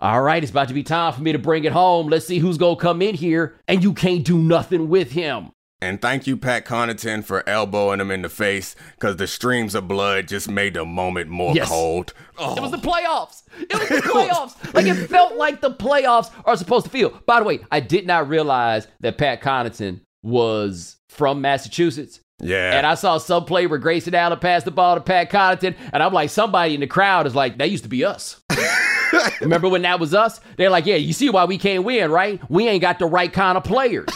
all 0.00 0.22
right, 0.22 0.42
it's 0.42 0.50
about 0.50 0.68
to 0.68 0.74
be 0.74 0.82
time 0.82 1.12
for 1.12 1.22
me 1.22 1.30
to 1.30 1.38
bring 1.38 1.64
it 1.64 1.72
home. 1.72 2.08
Let's 2.08 2.26
see 2.26 2.38
who's 2.38 2.58
going 2.58 2.76
to 2.76 2.82
come 2.82 3.02
in 3.02 3.14
here. 3.14 3.60
And 3.68 3.84
you 3.84 3.92
can't 3.92 4.24
do 4.24 4.38
nothing 4.38 4.88
with 4.88 5.12
him. 5.12 5.51
And 5.82 6.00
thank 6.00 6.28
you, 6.28 6.36
Pat 6.36 6.64
Connaughton, 6.64 7.24
for 7.24 7.46
elbowing 7.48 7.98
him 7.98 8.12
in 8.12 8.22
the 8.22 8.28
face 8.28 8.76
because 8.94 9.16
the 9.16 9.26
streams 9.26 9.74
of 9.74 9.88
blood 9.88 10.28
just 10.28 10.48
made 10.48 10.74
the 10.74 10.84
moment 10.84 11.28
more 11.28 11.56
yes. 11.56 11.68
cold. 11.68 12.14
Oh. 12.38 12.54
It 12.54 12.60
was 12.60 12.70
the 12.70 12.76
oh. 12.76 12.80
playoffs. 12.80 13.42
It 13.58 13.74
was 13.74 13.88
the 13.88 14.08
playoffs. 14.08 14.74
like 14.74 14.86
it 14.86 15.08
felt 15.08 15.34
like 15.34 15.60
the 15.60 15.72
playoffs 15.72 16.30
are 16.44 16.56
supposed 16.56 16.84
to 16.84 16.90
feel. 16.90 17.10
By 17.26 17.40
the 17.40 17.46
way, 17.46 17.58
I 17.72 17.80
did 17.80 18.06
not 18.06 18.28
realize 18.28 18.86
that 19.00 19.18
Pat 19.18 19.42
Connaughton 19.42 20.02
was 20.22 20.98
from 21.08 21.40
Massachusetts. 21.40 22.20
Yeah. 22.38 22.76
And 22.76 22.86
I 22.86 22.94
saw 22.94 23.18
some 23.18 23.44
play 23.44 23.66
where 23.66 23.80
Grayson 23.80 24.14
Allen 24.14 24.38
passed 24.38 24.66
the 24.66 24.70
ball 24.70 24.94
to 24.94 25.00
Pat 25.00 25.30
Connaughton, 25.30 25.74
and 25.92 26.00
I'm 26.00 26.12
like, 26.12 26.30
somebody 26.30 26.74
in 26.74 26.80
the 26.80 26.86
crowd 26.86 27.26
is 27.26 27.34
like, 27.34 27.58
that 27.58 27.72
used 27.72 27.82
to 27.82 27.90
be 27.90 28.04
us. 28.04 28.40
Remember 29.40 29.68
when 29.68 29.82
that 29.82 30.00
was 30.00 30.14
us? 30.14 30.40
They're 30.56 30.70
like, 30.70 30.86
yeah, 30.86 30.96
you 30.96 31.12
see 31.12 31.28
why 31.28 31.44
we 31.44 31.58
can't 31.58 31.84
win, 31.84 32.10
right? 32.10 32.40
We 32.48 32.68
ain't 32.68 32.80
got 32.80 33.00
the 33.00 33.06
right 33.06 33.32
kind 33.32 33.58
of 33.58 33.64
players. 33.64 34.08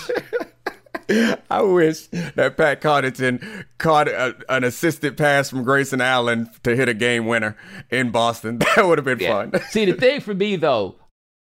I 1.51 1.63
wish 1.63 2.07
that 2.09 2.57
Pat 2.57 2.81
Connaughton 2.81 3.65
caught 3.79 4.09
a, 4.09 4.37
an 4.49 4.65
assisted 4.65 5.17
pass 5.17 5.51
from 5.51 5.63
Grayson 5.65 6.01
Allen 6.01 6.51
to 6.63 6.75
hit 6.75 6.89
a 6.89 6.95
game 6.95 7.27
winner 7.27 7.57
in 7.91 8.11
Boston. 8.11 8.61
That 8.77 8.87
would 8.87 8.99
have 8.99 9.05
been 9.07 9.21
yeah. 9.21 9.29
fun. 9.29 9.61
See, 9.71 9.87
the 9.87 9.95
thing 9.95 10.21
for 10.21 10.35
me 10.35 10.57
though, 10.57 10.97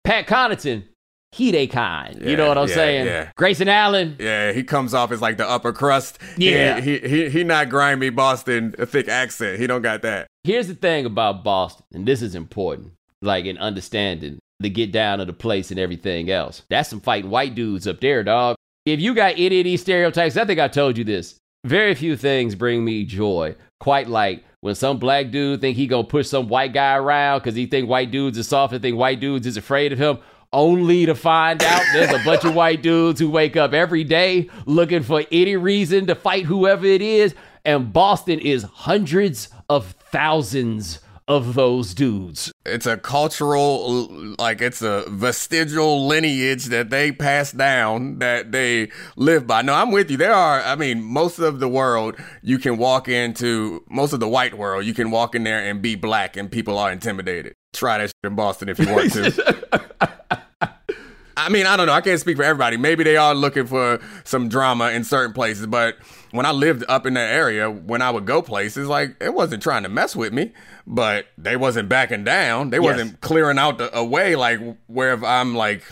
Pat 0.03 0.27
Connaughton, 0.27 0.83
he 1.31 1.51
they 1.51 1.65
kind. 1.65 2.19
Yeah, 2.19 2.29
you 2.29 2.35
know 2.35 2.47
what 2.49 2.57
I'm 2.57 2.67
yeah, 2.67 2.75
saying? 2.75 3.05
Yeah. 3.05 3.31
Grayson 3.37 3.69
Allen. 3.69 4.17
Yeah, 4.19 4.51
he 4.51 4.63
comes 4.63 4.93
off 4.93 5.11
as 5.11 5.21
like 5.21 5.37
the 5.37 5.47
upper 5.47 5.71
crust. 5.71 6.19
Yeah. 6.35 6.81
He, 6.81 6.99
he 6.99 7.07
he 7.07 7.29
he 7.29 7.43
not 7.45 7.69
grimy 7.69 8.09
Boston, 8.09 8.75
a 8.77 8.85
thick 8.85 9.07
accent. 9.07 9.59
He 9.59 9.67
don't 9.67 9.81
got 9.81 10.01
that. 10.01 10.27
Here's 10.43 10.67
the 10.67 10.75
thing 10.75 11.05
about 11.05 11.43
Boston, 11.43 11.85
and 11.93 12.05
this 12.05 12.21
is 12.21 12.35
important, 12.35 12.91
like 13.21 13.45
in 13.45 13.57
understanding 13.57 14.39
the 14.61 14.69
get 14.69 14.91
down 14.91 15.19
of 15.19 15.27
the 15.27 15.33
place 15.33 15.71
and 15.71 15.79
everything 15.79 16.29
else. 16.29 16.63
That's 16.69 16.89
some 16.89 17.01
fighting 17.01 17.29
white 17.29 17.55
dudes 17.55 17.87
up 17.87 17.99
there, 17.99 18.23
dog. 18.23 18.55
If 18.85 18.99
you 18.99 19.13
got 19.13 19.33
any 19.37 19.59
of 19.59 19.65
these 19.65 19.81
stereotypes, 19.81 20.37
I 20.37 20.45
think 20.45 20.59
I 20.59 20.67
told 20.67 20.97
you 20.97 21.03
this. 21.03 21.35
Very 21.65 21.93
few 21.93 22.17
things 22.17 22.55
bring 22.55 22.83
me 22.83 23.05
joy. 23.05 23.55
Quite 23.79 24.07
like 24.07 24.43
when 24.61 24.73
some 24.73 24.97
black 24.97 25.29
dude 25.29 25.61
think 25.61 25.77
he 25.77 25.85
gonna 25.85 26.03
push 26.03 26.27
some 26.27 26.47
white 26.47 26.73
guy 26.73 26.95
around 26.95 27.39
because 27.39 27.55
he 27.55 27.67
think 27.67 27.87
white 27.87 28.09
dudes 28.09 28.39
are 28.39 28.43
soft 28.43 28.73
and 28.73 28.81
think 28.81 28.97
white 28.97 29.19
dudes 29.19 29.45
is 29.45 29.57
afraid 29.57 29.93
of 29.93 29.99
him 29.99 30.17
only 30.53 31.05
to 31.05 31.15
find 31.15 31.63
out 31.63 31.83
there's 31.93 32.11
a 32.11 32.23
bunch 32.25 32.43
of 32.43 32.55
white 32.55 32.81
dudes 32.81 33.19
who 33.19 33.29
wake 33.29 33.55
up 33.55 33.73
every 33.73 34.03
day 34.03 34.49
looking 34.65 35.03
for 35.03 35.23
any 35.31 35.55
reason 35.55 36.07
to 36.07 36.15
fight 36.15 36.45
whoever 36.45 36.85
it 36.85 37.01
is. 37.01 37.35
And 37.63 37.93
Boston 37.93 38.39
is 38.39 38.63
hundreds 38.63 39.49
of 39.69 39.91
thousands 40.11 40.99
of 41.27 41.53
those 41.53 41.93
dudes. 41.93 42.50
It's 42.63 42.85
a 42.85 42.95
cultural, 42.95 44.35
like 44.37 44.61
it's 44.61 44.83
a 44.83 45.05
vestigial 45.09 46.05
lineage 46.05 46.65
that 46.65 46.91
they 46.91 47.11
pass 47.11 47.51
down 47.51 48.19
that 48.19 48.51
they 48.51 48.91
live 49.15 49.47
by. 49.47 49.63
No, 49.63 49.73
I'm 49.73 49.91
with 49.91 50.11
you. 50.11 50.17
There 50.17 50.33
are, 50.33 50.61
I 50.61 50.75
mean, 50.75 51.01
most 51.01 51.39
of 51.39 51.59
the 51.59 51.67
world 51.67 52.17
you 52.43 52.59
can 52.59 52.77
walk 52.77 53.07
into, 53.07 53.83
most 53.89 54.13
of 54.13 54.19
the 54.19 54.27
white 54.27 54.55
world, 54.55 54.85
you 54.85 54.93
can 54.93 55.09
walk 55.09 55.33
in 55.33 55.43
there 55.43 55.59
and 55.59 55.81
be 55.81 55.95
black 55.95 56.37
and 56.37 56.51
people 56.51 56.77
are 56.77 56.91
intimidated. 56.91 57.55
Try 57.73 57.97
that 57.97 58.11
in 58.23 58.35
Boston 58.35 58.69
if 58.69 58.77
you 58.77 58.93
want 58.93 59.11
to. 59.13 60.21
I 61.37 61.49
mean, 61.49 61.65
I 61.65 61.75
don't 61.75 61.87
know. 61.87 61.93
I 61.93 62.01
can't 62.01 62.19
speak 62.19 62.37
for 62.37 62.43
everybody. 62.43 62.77
Maybe 62.77 63.03
they 63.03 63.17
are 63.17 63.33
looking 63.33 63.65
for 63.65 63.99
some 64.23 64.49
drama 64.49 64.91
in 64.91 65.03
certain 65.03 65.33
places, 65.33 65.65
but 65.65 65.97
when 66.31 66.45
I 66.45 66.51
lived 66.51 66.83
up 66.89 67.05
in 67.05 67.13
that 67.15 67.31
area, 67.33 67.69
when 67.69 68.01
I 68.01 68.09
would 68.11 68.25
go 68.25 68.41
places, 68.41 68.87
like 68.87 69.15
it 69.21 69.33
wasn't 69.33 69.61
trying 69.63 69.83
to 69.83 69.89
mess 69.89 70.15
with 70.15 70.33
me, 70.33 70.51
but 70.87 71.25
they 71.37 71.55
wasn't 71.55 71.89
backing 71.89 72.23
down. 72.23 72.69
They 72.69 72.77
Yes. 72.77 72.85
wasn't 72.85 73.21
clearing 73.21 73.57
out 73.57 73.77
the 73.77 73.95
a 73.97 74.03
way 74.03 74.35
like 74.35 74.59
where 74.87 75.13
if 75.13 75.23
I'm 75.23 75.55
like 75.55 75.83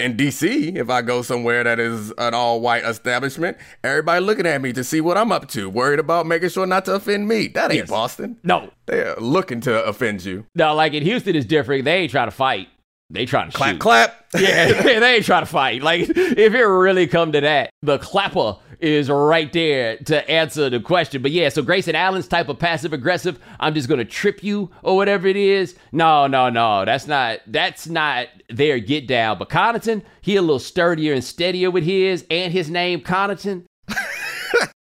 in 0.00 0.16
DC, 0.16 0.74
if 0.76 0.90
I 0.90 1.02
go 1.02 1.22
somewhere 1.22 1.62
that 1.62 1.78
is 1.78 2.12
an 2.18 2.34
all 2.34 2.60
white 2.60 2.84
establishment, 2.84 3.56
everybody 3.84 4.20
looking 4.24 4.44
at 4.46 4.60
me 4.60 4.72
to 4.72 4.82
see 4.82 5.00
what 5.00 5.16
I'm 5.16 5.30
up 5.30 5.46
to, 5.50 5.70
worried 5.70 6.00
about 6.00 6.26
making 6.26 6.48
sure 6.48 6.66
not 6.66 6.84
to 6.86 6.94
offend 6.94 7.28
me. 7.28 7.46
That 7.48 7.70
ain't 7.70 7.74
Yes. 7.82 7.90
Boston. 7.90 8.36
No, 8.42 8.70
They're 8.86 9.14
looking 9.16 9.60
to 9.62 9.84
offend 9.84 10.24
you. 10.24 10.46
no, 10.56 10.74
like 10.74 10.94
in 10.94 11.04
Houston 11.04 11.36
is 11.36 11.44
different. 11.46 11.84
They 11.84 11.94
ain't 11.98 12.10
trying 12.10 12.26
to 12.26 12.32
fight. 12.36 12.68
They 13.10 13.26
trying 13.26 13.50
to 13.50 13.56
Clap, 13.56 13.72
shoot. 13.74 13.80
clap. 13.80 14.20
Yeah, 14.34 14.82
they 14.82 15.16
ain't 15.16 15.24
trying 15.24 15.42
to 15.42 15.46
fight. 15.46 15.82
Like, 15.82 16.08
if 16.08 16.54
it 16.54 16.64
really 16.64 17.06
come 17.06 17.30
to 17.32 17.40
that, 17.42 17.70
the 17.82 17.98
clapper 17.98 18.56
is 18.80 19.08
right 19.08 19.52
there 19.52 19.96
to 19.98 20.28
answer 20.28 20.68
the 20.68 20.80
question. 20.80 21.22
But 21.22 21.30
yeah, 21.30 21.48
so 21.50 21.62
Grayson 21.62 21.94
Allen's 21.94 22.26
type 22.26 22.48
of 22.48 22.58
passive 22.58 22.92
aggressive, 22.92 23.38
I'm 23.60 23.74
just 23.74 23.88
gonna 23.88 24.04
trip 24.04 24.42
you 24.42 24.70
or 24.82 24.96
whatever 24.96 25.28
it 25.28 25.36
is. 25.36 25.76
No, 25.92 26.26
no, 26.26 26.50
no, 26.50 26.84
that's 26.84 27.06
not 27.06 27.38
that's 27.46 27.86
not 27.86 28.26
their 28.48 28.80
get 28.80 29.06
down. 29.06 29.38
But 29.38 29.50
Connaughton, 29.50 30.02
he 30.20 30.34
a 30.36 30.40
little 30.42 30.58
sturdier 30.58 31.12
and 31.14 31.22
steadier 31.22 31.70
with 31.70 31.84
his 31.84 32.26
and 32.30 32.52
his 32.52 32.68
name 32.68 33.00
Connaughton. 33.00 33.64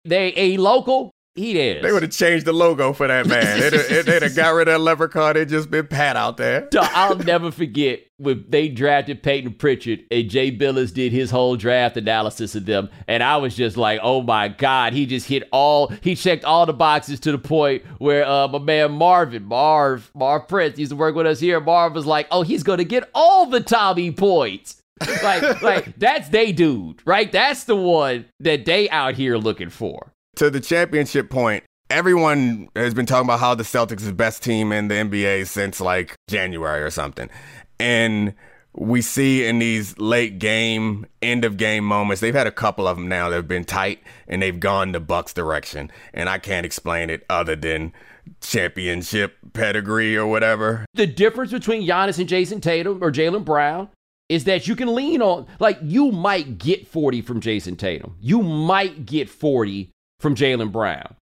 they 0.05 0.33
a 0.37 0.57
local, 0.57 1.11
he 1.35 1.59
is. 1.59 1.83
They 1.83 1.93
would 1.93 2.03
have 2.03 2.13
changed 2.13 2.47
the 2.47 2.53
logo 2.53 2.93
for 2.93 3.07
that 3.07 3.27
man. 3.27 3.61
They'd 3.61 3.73
have, 3.73 4.07
they'd 4.07 4.23
have 4.23 4.37
got 4.37 4.51
rid 4.55 4.69
of 4.69 4.73
that 4.75 4.79
leprechaun. 4.81 5.35
They'd 5.35 5.49
just 5.49 5.71
been 5.71 5.87
Pat 5.87 6.17
out 6.17 6.37
there. 6.37 6.69
I'll 6.77 7.17
never 7.17 7.51
forget 7.51 8.01
when 8.19 8.45
they 8.49 8.69
drafted 8.69 9.23
Payton 9.23 9.55
Pritchard 9.55 10.05
and 10.11 10.31
Jay 10.31 10.51
Bilas 10.51 10.93
did 10.93 11.13
his 11.13 11.31
whole 11.31 11.57
draft 11.57 11.97
analysis 11.97 12.55
of 12.55 12.65
them. 12.65 12.89
And 13.07 13.23
I 13.23 13.37
was 13.37 13.55
just 13.55 13.77
like, 13.77 14.01
oh 14.03 14.23
my 14.23 14.49
God, 14.49 14.93
he 14.93 15.07
just 15.07 15.29
hit 15.29 15.45
all, 15.53 15.89
he 16.01 16.15
checked 16.15 16.45
all 16.45 16.65
the 16.65 16.73
boxes 16.73 17.21
to 17.21 17.33
the 17.33 17.39
point 17.39 17.85
where 17.99 18.27
uh, 18.27 18.49
my 18.49 18.59
man 18.59 18.93
Marvin, 18.93 19.45
Marv, 19.45 20.11
Marv 20.15 20.49
Prince 20.49 20.79
used 20.79 20.91
to 20.91 20.97
work 20.97 21.15
with 21.15 21.27
us 21.27 21.41
here. 21.41 21.61
Marv 21.61 21.95
was 21.95 22.07
like, 22.07 22.27
oh, 22.31 22.43
he's 22.43 22.63
going 22.63 22.79
to 22.79 22.85
get 22.85 23.09
all 23.15 23.47
the 23.47 23.61
Tommy 23.61 24.11
points. 24.11 24.81
like, 25.23 25.63
like 25.63 25.99
that's 25.99 26.31
they 26.31 26.53
dude, 26.53 27.03
right? 27.05 27.31
That's 27.31 27.65
the 27.65 27.77
one 27.77 28.27
that 28.41 28.65
they 28.65 28.89
out 28.89 29.15
here 29.15 29.37
looking 29.37 29.71
for. 29.71 30.13
To 30.37 30.49
the 30.51 30.61
championship 30.61 31.29
point, 31.29 31.65
everyone 31.91 32.69
has 32.75 32.95
been 32.95 33.07
talking 33.07 33.27
about 33.27 33.41
how 33.41 33.55
the 33.55 33.63
Celtics 33.63 34.01
is 34.01 34.07
the 34.07 34.13
best 34.13 34.43
team 34.43 34.73
in 34.73 34.89
the 34.89 34.95
NBA 34.95 35.47
since 35.47 35.81
like 35.81 36.15
January 36.29 36.83
or 36.83 36.91
something. 36.91 37.29
And 37.79 38.35
we 38.73 39.01
see 39.01 39.45
in 39.47 39.59
these 39.59 39.99
late 39.99 40.39
game, 40.39 41.07
end 41.23 41.45
of 41.45 41.57
game 41.57 41.85
moments, 41.85 42.21
they've 42.21 42.35
had 42.35 42.47
a 42.47 42.53
couple 42.53 42.87
of 42.87 42.97
them 42.97 43.09
now 43.09 43.31
that 43.31 43.37
have 43.37 43.49
been 43.49 43.65
tight 43.65 44.01
and 44.29 44.43
they've 44.43 44.61
gone 44.61 44.93
the 44.93 45.01
Bucks 45.01 45.33
direction. 45.33 45.91
And 46.13 46.29
I 46.29 46.39
can't 46.39 46.67
explain 46.67 47.09
it 47.11 47.25
other 47.31 47.57
than 47.57 47.93
championship 48.41 49.37
pedigree 49.53 50.17
or 50.17 50.27
whatever. 50.27 50.85
The 50.95 51.07
difference 51.07 51.53
between 51.53 51.87
Giannis 51.87 52.19
and 52.19 52.29
Jayson 52.29 52.61
Tatum 52.61 53.03
or 53.03 53.11
Jaylen 53.11 53.45
Brown 53.45 53.89
is 54.29 54.45
that 54.45 54.67
you 54.67 54.75
can 54.75 54.95
lean 54.95 55.23
on, 55.23 55.47
like, 55.61 55.79
you 55.83 56.11
might 56.11 56.59
get 56.59 56.87
40 56.87 57.23
from 57.23 57.41
Jayson 57.41 57.77
Tatum. 57.77 58.17
You 58.21 58.43
might 58.43 59.07
get 59.07 59.29
40 59.31 59.91
from 60.21 60.35
Jaylen 60.35 60.73
Brown. 60.73 61.15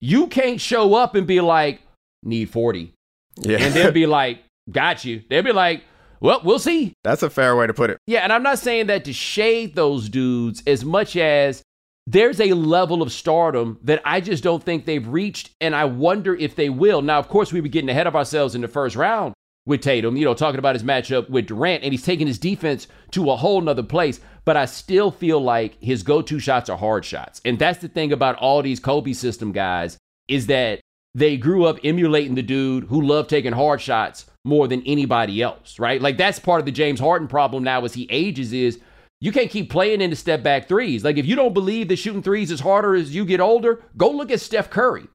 You 0.00 0.26
can't 0.26 0.60
show 0.60 0.94
up 0.94 1.14
and 1.14 1.26
be 1.26 1.40
like, 1.40 1.82
need 2.22 2.48
40. 2.48 2.94
Yeah. 3.36 3.58
And 3.58 3.74
they'll 3.74 3.92
be 3.92 4.06
like, 4.20 4.38
got 4.70 5.04
you. 5.04 5.22
They'll 5.28 5.42
be 5.42 5.52
like, 5.52 5.84
well, 6.20 6.40
we'll 6.44 6.58
see. 6.58 6.92
That's 7.02 7.22
a 7.22 7.30
fair 7.30 7.56
way 7.56 7.66
to 7.66 7.74
put 7.74 7.90
it. 7.90 7.98
Yeah, 8.06 8.20
and 8.20 8.32
I'm 8.32 8.42
not 8.42 8.58
saying 8.58 8.88
that 8.88 9.04
to 9.06 9.12
shade 9.12 9.74
those 9.74 10.08
dudes 10.08 10.62
as 10.66 10.84
much 10.84 11.16
as 11.16 11.62
there's 12.06 12.40
a 12.40 12.54
level 12.54 13.02
of 13.02 13.12
stardom 13.12 13.78
that 13.84 14.02
I 14.04 14.20
just 14.20 14.42
don't 14.42 14.62
think 14.62 14.84
they've 14.84 15.06
reached, 15.06 15.50
and 15.60 15.74
I 15.74 15.84
wonder 15.84 16.34
if 16.34 16.56
they 16.56 16.68
will. 16.68 17.02
Now, 17.02 17.18
of 17.18 17.28
course, 17.28 17.52
we 17.52 17.60
were 17.60 17.68
getting 17.68 17.90
ahead 17.90 18.06
of 18.06 18.16
ourselves 18.16 18.54
in 18.54 18.60
the 18.60 18.68
first 18.68 18.96
round 18.96 19.34
with 19.66 19.82
Tatum, 19.82 20.16
you 20.16 20.24
know, 20.24 20.34
talking 20.34 20.58
about 20.58 20.74
his 20.74 20.82
matchup 20.82 21.30
with 21.30 21.46
Durant, 21.46 21.84
and 21.84 21.92
he's 21.92 22.02
taking 22.02 22.26
his 22.26 22.38
defense 22.38 22.88
to 23.12 23.30
a 23.30 23.36
whole 23.36 23.60
nother 23.60 23.82
place. 23.82 24.18
But 24.44 24.56
I 24.56 24.64
still 24.64 25.10
feel 25.10 25.40
like 25.40 25.76
his 25.80 26.02
go-to 26.02 26.40
shots 26.40 26.68
are 26.68 26.78
hard 26.78 27.04
shots. 27.04 27.40
And 27.44 27.58
that's 27.58 27.78
the 27.78 27.88
thing 27.88 28.12
about 28.12 28.36
all 28.36 28.62
these 28.62 28.80
Kobe 28.80 29.12
system 29.12 29.52
guys, 29.52 29.96
is 30.28 30.46
that 30.46 30.80
they 31.14 31.36
grew 31.36 31.66
up 31.66 31.78
emulating 31.84 32.34
the 32.34 32.42
dude 32.42 32.84
who 32.84 33.00
loved 33.02 33.30
taking 33.30 33.52
hard 33.52 33.80
shots 33.80 34.26
more 34.44 34.68
than 34.68 34.82
anybody 34.86 35.42
else, 35.42 35.78
right? 35.78 36.00
Like 36.00 36.16
that's 36.16 36.38
part 36.38 36.60
of 36.60 36.66
the 36.66 36.72
James 36.72 37.00
Harden 37.00 37.28
problem 37.28 37.62
now 37.62 37.84
as 37.84 37.94
he 37.94 38.06
ages 38.10 38.52
is 38.52 38.80
you 39.20 39.32
can't 39.32 39.50
keep 39.50 39.70
playing 39.70 40.00
into 40.00 40.16
step 40.16 40.42
back 40.42 40.66
threes. 40.66 41.04
Like 41.04 41.18
if 41.18 41.26
you 41.26 41.36
don't 41.36 41.52
believe 41.52 41.88
that 41.88 41.96
shooting 41.96 42.22
threes 42.22 42.50
is 42.50 42.60
harder 42.60 42.94
as 42.94 43.14
you 43.14 43.24
get 43.24 43.40
older, 43.40 43.82
go 43.96 44.10
look 44.10 44.30
at 44.30 44.40
Steph 44.40 44.70
Curry. 44.70 45.06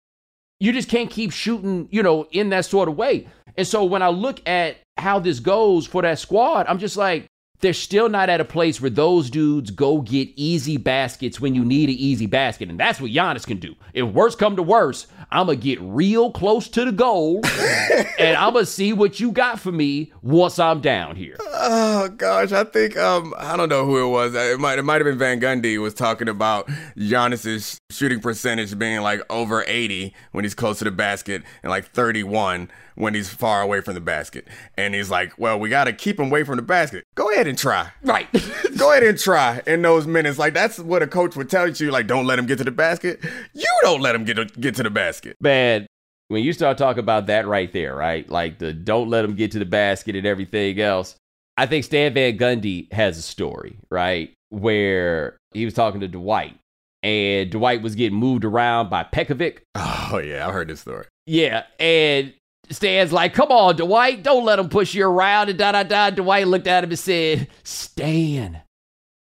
You 0.59 0.71
just 0.71 0.89
can't 0.89 1.09
keep 1.09 1.31
shooting, 1.31 1.87
you 1.91 2.03
know, 2.03 2.27
in 2.31 2.49
that 2.49 2.65
sort 2.65 2.87
of 2.87 2.95
way. 2.95 3.27
And 3.57 3.67
so 3.67 3.83
when 3.83 4.01
I 4.01 4.09
look 4.09 4.47
at 4.47 4.77
how 4.97 5.19
this 5.19 5.39
goes 5.39 5.87
for 5.87 6.01
that 6.03 6.19
squad, 6.19 6.67
I'm 6.67 6.79
just 6.79 6.97
like, 6.97 7.25
they're 7.61 7.73
still 7.73 8.09
not 8.09 8.29
at 8.29 8.41
a 8.41 8.45
place 8.45 8.81
where 8.81 8.89
those 8.89 9.29
dudes 9.29 9.71
go 9.71 10.01
get 10.01 10.29
easy 10.35 10.77
baskets 10.77 11.39
when 11.39 11.55
you 11.55 11.63
need 11.63 11.89
an 11.89 11.95
easy 11.95 12.25
basket. 12.25 12.69
And 12.69 12.79
that's 12.79 12.99
what 12.99 13.11
Giannis 13.11 13.45
can 13.45 13.57
do. 13.57 13.75
If 13.93 14.07
worse 14.07 14.35
come 14.35 14.55
to 14.55 14.63
worse, 14.63 15.07
I'm 15.31 15.47
going 15.47 15.59
to 15.59 15.63
get 15.63 15.79
real 15.81 16.31
close 16.31 16.67
to 16.69 16.85
the 16.85 16.91
goal 16.91 17.41
and 18.19 18.37
I'm 18.37 18.53
going 18.53 18.65
to 18.65 18.71
see 18.71 18.93
what 18.93 19.19
you 19.19 19.31
got 19.31 19.59
for 19.59 19.71
me 19.71 20.11
once 20.21 20.59
I'm 20.59 20.81
down 20.81 21.15
here. 21.15 21.35
Oh 21.39 22.09
gosh, 22.09 22.51
I 22.51 22.63
think 22.63 22.97
um 22.97 23.33
I 23.37 23.57
don't 23.57 23.69
know 23.69 23.85
who 23.85 24.05
it 24.05 24.09
was. 24.09 24.35
It 24.35 24.59
might 24.59 24.77
it 24.77 24.83
might 24.83 24.95
have 24.95 25.05
been 25.05 25.17
Van 25.17 25.39
Gundy 25.39 25.81
was 25.81 25.93
talking 25.93 26.29
about 26.29 26.67
Giannis's 26.97 27.79
shooting 27.89 28.19
percentage 28.19 28.77
being 28.77 29.01
like 29.01 29.21
over 29.29 29.63
80 29.65 30.13
when 30.31 30.45
he's 30.45 30.53
close 30.53 30.79
to 30.79 30.85
the 30.85 30.91
basket 30.91 31.43
and 31.63 31.69
like 31.69 31.85
31 31.85 32.69
when 32.95 33.13
he's 33.13 33.29
far 33.29 33.61
away 33.61 33.81
from 33.81 33.93
the 33.93 34.01
basket. 34.01 34.47
And 34.77 34.95
he's 34.95 35.09
like, 35.09 35.37
"Well, 35.37 35.59
we 35.59 35.69
got 35.69 35.85
to 35.85 35.93
keep 35.93 36.19
him 36.19 36.27
away 36.27 36.43
from 36.43 36.55
the 36.55 36.61
basket. 36.61 37.03
Go 37.15 37.31
ahead 37.31 37.47
and 37.47 37.57
try." 37.57 37.91
Right. 38.03 38.27
Go 38.77 38.91
ahead 38.91 39.03
and 39.03 39.17
try 39.17 39.61
in 39.67 39.81
those 39.81 40.07
minutes. 40.07 40.37
Like 40.37 40.53
that's 40.53 40.79
what 40.79 41.01
a 41.01 41.07
coach 41.07 41.35
would 41.35 41.49
tell 41.49 41.69
you. 41.69 41.91
Like, 41.91 42.07
don't 42.07 42.25
let 42.25 42.39
him 42.39 42.45
get 42.45 42.57
to 42.57 42.63
the 42.63 42.71
basket. 42.71 43.19
You 43.53 43.71
don't 43.81 44.01
let 44.01 44.15
him 44.15 44.25
get 44.25 44.35
to, 44.35 44.45
get 44.45 44.75
to 44.75 44.83
the 44.83 44.89
basket. 44.89 45.37
Man, 45.39 45.87
when 46.27 46.43
you 46.43 46.53
start 46.53 46.77
talking 46.77 46.99
about 46.99 47.27
that 47.27 47.47
right 47.47 47.71
there, 47.71 47.95
right? 47.95 48.29
Like 48.29 48.59
the 48.59 48.73
don't 48.73 49.09
let 49.09 49.23
him 49.25 49.35
get 49.35 49.51
to 49.51 49.59
the 49.59 49.65
basket 49.65 50.15
and 50.15 50.25
everything 50.25 50.79
else. 50.79 51.15
I 51.57 51.65
think 51.67 51.85
Stan 51.85 52.13
Van 52.13 52.37
Gundy 52.37 52.91
has 52.91 53.17
a 53.17 53.21
story, 53.21 53.77
right? 53.89 54.33
Where 54.49 55.37
he 55.53 55.63
was 55.63 55.73
talking 55.73 56.01
to 56.01 56.07
Dwight 56.07 56.57
and 57.05 57.51
Dwight 57.51 57.83
was 57.83 57.95
getting 57.95 58.17
moved 58.17 58.43
around 58.43 58.89
by 58.89 59.03
Pekovic. 59.03 59.59
Oh 59.75 60.17
yeah, 60.17 60.47
I 60.47 60.51
heard 60.51 60.67
this 60.67 60.81
story. 60.81 61.05
Yeah, 61.27 61.63
and 61.79 62.33
Stan's 62.69 63.11
like, 63.13 63.33
"Come 63.33 63.51
on, 63.51 63.75
Dwight, 63.75 64.23
don't 64.23 64.45
let 64.45 64.59
him 64.59 64.69
push 64.69 64.93
you 64.93 65.07
around." 65.07 65.49
And 65.49 65.59
da 65.59 65.71
da 65.71 65.83
da. 65.83 66.09
Dwight 66.09 66.47
looked 66.47 66.67
at 66.67 66.83
him 66.83 66.89
and 66.89 66.99
said, 66.99 67.47
"Stan, 67.63 68.61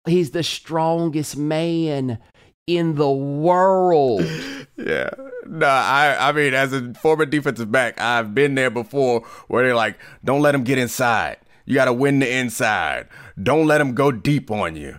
he's 0.07 0.31
the 0.31 0.42
strongest 0.42 1.37
man 1.37 2.18
in 2.66 2.94
the 2.96 3.11
world." 3.11 4.22
Yeah. 4.76 5.11
No, 5.46 5.66
I 5.66 6.31
I 6.31 6.33
mean, 6.33 6.55
as 6.55 6.72
a 6.72 6.94
former 6.94 7.26
defensive 7.26 7.70
back, 7.70 8.00
I've 8.00 8.35
been 8.35 8.55
there 8.55 8.70
before 8.70 9.20
where 9.48 9.64
they're 9.64 9.74
like, 9.74 9.98
don't 10.24 10.40
let 10.40 10.55
him 10.55 10.64
get 10.64 10.79
inside. 10.79 11.37
You 11.66 11.74
got 11.74 11.85
to 11.85 11.92
win 11.92 12.18
the 12.20 12.33
inside. 12.33 13.09
Don't 13.40 13.66
let 13.66 13.81
him 13.81 13.94
go 13.94 14.11
deep 14.11 14.50
on 14.50 14.76
you. 14.76 14.98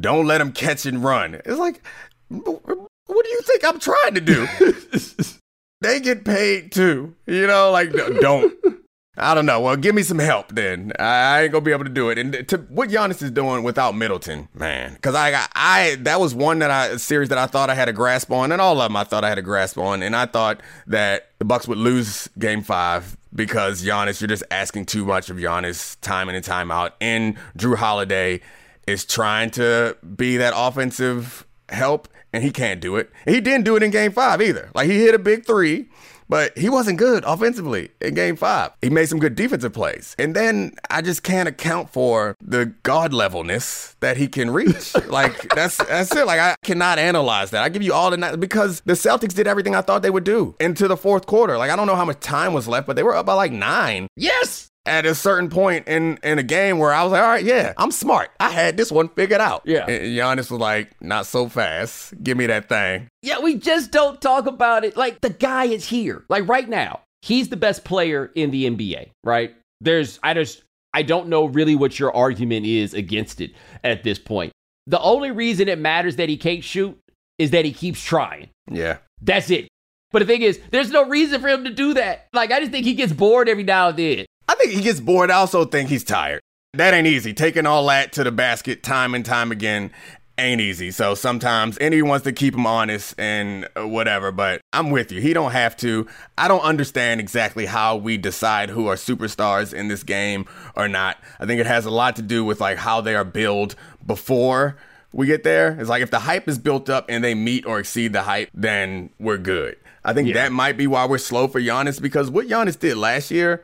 Don't 0.00 0.26
let 0.26 0.40
him 0.40 0.52
catch 0.52 0.86
and 0.86 1.02
run. 1.02 1.34
It's 1.34 1.58
like, 1.58 1.82
what 2.28 3.24
do 3.24 3.28
you 3.28 3.40
think 3.42 3.64
I'm 3.64 3.78
trying 3.78 4.14
to 4.14 4.20
do? 4.20 4.46
they 5.82 6.00
get 6.00 6.24
paid 6.24 6.72
too. 6.72 7.14
You 7.26 7.46
know, 7.46 7.70
like, 7.70 7.92
don't. 7.92 8.54
I 9.16 9.34
don't 9.34 9.44
know. 9.44 9.60
Well, 9.60 9.76
give 9.76 9.94
me 9.94 10.02
some 10.02 10.18
help 10.18 10.48
then. 10.48 10.92
I, 10.98 11.42
ain't 11.42 11.52
gonna 11.52 11.64
be 11.64 11.72
able 11.72 11.84
to 11.84 11.90
do 11.90 12.08
it. 12.08 12.16
And 12.16 12.48
to 12.48 12.56
what 12.70 12.88
Giannis 12.88 13.22
is 13.22 13.30
doing 13.30 13.62
without 13.62 13.94
Middleton, 13.94 14.48
man, 14.54 14.94
because 14.94 15.14
I 15.14 15.30
got 15.30 15.50
I 15.54 15.96
that 16.00 16.18
was 16.18 16.34
one 16.34 16.60
that 16.60 16.70
I 16.70 16.96
series 16.96 17.28
that 17.28 17.36
I 17.36 17.46
thought 17.46 17.68
I 17.68 17.74
had 17.74 17.90
a 17.90 17.92
grasp 17.92 18.32
on, 18.32 18.52
and 18.52 18.60
all 18.60 18.80
of 18.80 18.88
them 18.88 18.96
I 18.96 19.04
thought 19.04 19.22
I 19.22 19.28
had 19.28 19.36
a 19.36 19.42
grasp 19.42 19.76
on, 19.76 20.02
and 20.02 20.16
I 20.16 20.24
thought 20.24 20.62
that 20.86 21.28
the 21.38 21.44
Bucks 21.44 21.68
would 21.68 21.76
lose 21.76 22.28
Game 22.38 22.62
Five 22.62 23.18
because 23.34 23.84
Giannis, 23.84 24.22
you're 24.22 24.28
just 24.28 24.44
asking 24.50 24.86
too 24.86 25.04
much 25.04 25.28
of 25.28 25.36
Giannis 25.36 26.00
time 26.00 26.30
in 26.30 26.34
and 26.34 26.44
time 26.44 26.70
out, 26.70 26.96
and 26.98 27.36
Jrue 27.58 27.76
Holiday 27.76 28.40
is 28.86 29.04
trying 29.04 29.50
to 29.52 29.94
be 30.16 30.38
that 30.38 30.54
offensive 30.56 31.46
help, 31.68 32.08
and 32.32 32.42
he 32.42 32.50
can't 32.50 32.80
do 32.80 32.96
it. 32.96 33.10
And 33.26 33.34
he 33.34 33.40
didn't 33.40 33.64
do 33.64 33.76
it 33.76 33.82
in 33.82 33.90
Game 33.90 34.12
Five 34.12 34.40
either. 34.40 34.70
Like 34.74 34.88
he 34.88 34.98
hit 34.98 35.14
a 35.14 35.18
big 35.18 35.46
three. 35.46 35.88
But 36.28 36.56
he 36.56 36.70
wasn't 36.70 36.98
good 36.98 37.24
offensively 37.26 37.90
in 38.00 38.14
game 38.14 38.36
five. 38.36 38.70
He 38.80 38.88
made 38.88 39.04
some 39.04 39.18
good 39.18 39.34
defensive 39.34 39.74
plays. 39.74 40.16
And 40.18 40.34
then 40.34 40.76
I 40.88 41.02
just 41.02 41.22
can't 41.22 41.46
account 41.46 41.90
for 41.90 42.36
the 42.40 42.72
God 42.84 43.12
levelness 43.12 43.96
that 44.00 44.16
he 44.16 44.28
can 44.28 44.50
reach. 44.50 44.94
like 45.08 45.54
that's 45.54 45.76
that's 45.76 46.14
it. 46.16 46.26
Like 46.26 46.40
I 46.40 46.54
cannot 46.64 46.98
analyze 46.98 47.50
that. 47.50 47.62
I 47.62 47.68
give 47.68 47.82
you 47.82 47.92
all 47.92 48.10
the 48.10 48.16
night 48.16 48.40
because 48.40 48.80
the 48.86 48.94
Celtics 48.94 49.34
did 49.34 49.46
everything 49.46 49.74
I 49.74 49.82
thought 49.82 50.00
they 50.00 50.08
would 50.08 50.24
do 50.24 50.54
into 50.58 50.88
the 50.88 50.96
fourth 50.96 51.26
quarter. 51.26 51.58
Like 51.58 51.70
I 51.70 51.76
don't 51.76 51.86
know 51.86 51.96
how 51.96 52.06
much 52.06 52.20
time 52.20 52.54
was 52.54 52.66
left, 52.66 52.86
but 52.86 52.96
they 52.96 53.02
were 53.02 53.14
up 53.14 53.26
by 53.26 53.34
like 53.34 53.52
nine. 53.52 54.06
yes, 54.16 54.70
at 54.84 55.06
a 55.06 55.14
certain 55.14 55.48
point 55.48 55.86
in 55.86 56.18
in 56.22 56.38
a 56.38 56.42
game 56.42 56.78
where 56.78 56.92
I 56.92 57.02
was 57.02 57.12
like, 57.12 57.22
all 57.22 57.28
right, 57.28 57.44
yeah, 57.44 57.72
I'm 57.76 57.90
smart. 57.90 58.30
I 58.40 58.50
had 58.50 58.76
this 58.76 58.90
one 58.90 59.08
figured 59.08 59.40
out. 59.40 59.62
Yeah. 59.64 59.86
And 59.86 60.16
Giannis 60.16 60.50
was 60.50 60.60
like, 60.60 60.90
not 61.00 61.26
so 61.26 61.48
fast. 61.48 62.14
Give 62.22 62.36
me 62.36 62.46
that 62.46 62.68
thing. 62.68 63.08
Yeah, 63.22 63.40
we 63.40 63.56
just 63.56 63.90
don't 63.90 64.20
talk 64.20 64.46
about 64.46 64.84
it. 64.84 64.96
Like 64.96 65.20
the 65.20 65.30
guy 65.30 65.64
is 65.64 65.88
here. 65.88 66.24
Like 66.28 66.48
right 66.48 66.68
now, 66.68 67.00
he's 67.22 67.48
the 67.48 67.56
best 67.56 67.84
player 67.84 68.30
in 68.34 68.50
the 68.50 68.68
NBA, 68.68 69.10
right? 69.24 69.54
There's 69.80 70.18
I 70.22 70.34
just 70.34 70.62
I 70.92 71.02
don't 71.02 71.28
know 71.28 71.46
really 71.46 71.74
what 71.74 71.98
your 71.98 72.14
argument 72.14 72.66
is 72.66 72.94
against 72.94 73.40
it 73.40 73.52
at 73.84 74.02
this 74.02 74.18
point. 74.18 74.52
The 74.86 75.00
only 75.00 75.30
reason 75.30 75.68
it 75.68 75.78
matters 75.78 76.16
that 76.16 76.28
he 76.28 76.36
can't 76.36 76.64
shoot 76.64 76.98
is 77.38 77.50
that 77.52 77.64
he 77.64 77.72
keeps 77.72 78.02
trying. 78.02 78.48
Yeah. 78.70 78.98
That's 79.20 79.50
it. 79.50 79.68
But 80.10 80.20
the 80.20 80.26
thing 80.26 80.42
is, 80.42 80.60
there's 80.70 80.90
no 80.90 81.08
reason 81.08 81.40
for 81.40 81.48
him 81.48 81.64
to 81.64 81.70
do 81.70 81.94
that. 81.94 82.26
Like 82.32 82.50
I 82.50 82.60
just 82.60 82.72
think 82.72 82.84
he 82.84 82.94
gets 82.94 83.12
bored 83.12 83.48
every 83.48 83.64
now 83.64 83.88
and 83.88 83.98
then. 83.98 84.26
I 84.48 84.54
think 84.56 84.72
he 84.72 84.80
gets 84.82 85.00
bored. 85.00 85.30
I 85.30 85.34
also 85.34 85.64
think 85.64 85.88
he's 85.88 86.04
tired. 86.04 86.40
That 86.74 86.94
ain't 86.94 87.06
easy. 87.06 87.34
Taking 87.34 87.66
all 87.66 87.86
that 87.88 88.12
to 88.14 88.24
the 88.24 88.32
basket 88.32 88.82
time 88.82 89.14
and 89.14 89.24
time 89.24 89.52
again 89.52 89.90
ain't 90.38 90.60
easy. 90.60 90.90
So 90.90 91.14
sometimes 91.14 91.76
and 91.78 91.92
he 91.92 92.00
wants 92.00 92.24
to 92.24 92.32
keep 92.32 92.54
him 92.54 92.66
honest 92.66 93.14
and 93.18 93.68
whatever, 93.76 94.32
but 94.32 94.62
I'm 94.72 94.90
with 94.90 95.12
you. 95.12 95.20
He 95.20 95.34
don't 95.34 95.52
have 95.52 95.76
to. 95.78 96.06
I 96.38 96.48
don't 96.48 96.62
understand 96.62 97.20
exactly 97.20 97.66
how 97.66 97.96
we 97.96 98.16
decide 98.16 98.70
who 98.70 98.86
are 98.86 98.94
superstars 98.96 99.74
in 99.74 99.88
this 99.88 100.02
game 100.02 100.46
or 100.74 100.88
not. 100.88 101.18
I 101.38 101.44
think 101.46 101.60
it 101.60 101.66
has 101.66 101.84
a 101.84 101.90
lot 101.90 102.16
to 102.16 102.22
do 102.22 102.44
with 102.44 102.60
like 102.60 102.78
how 102.78 103.02
they 103.02 103.14
are 103.14 103.24
built 103.24 103.74
before 104.06 104.76
we 105.12 105.26
get 105.26 105.44
there. 105.44 105.76
It's 105.78 105.90
like 105.90 106.02
if 106.02 106.10
the 106.10 106.20
hype 106.20 106.48
is 106.48 106.58
built 106.58 106.88
up 106.88 107.04
and 107.10 107.22
they 107.22 107.34
meet 107.34 107.66
or 107.66 107.78
exceed 107.78 108.14
the 108.14 108.22
hype, 108.22 108.48
then 108.54 109.10
we're 109.18 109.36
good. 109.36 109.76
I 110.04 110.14
think 110.14 110.28
Yeah. 110.28 110.34
that 110.34 110.52
might 110.52 110.78
be 110.78 110.86
why 110.86 111.04
we're 111.04 111.18
slow 111.18 111.46
for 111.48 111.60
Giannis 111.60 112.00
because 112.00 112.30
what 112.30 112.48
Giannis 112.48 112.78
did 112.78 112.96
last 112.96 113.30
year, 113.30 113.62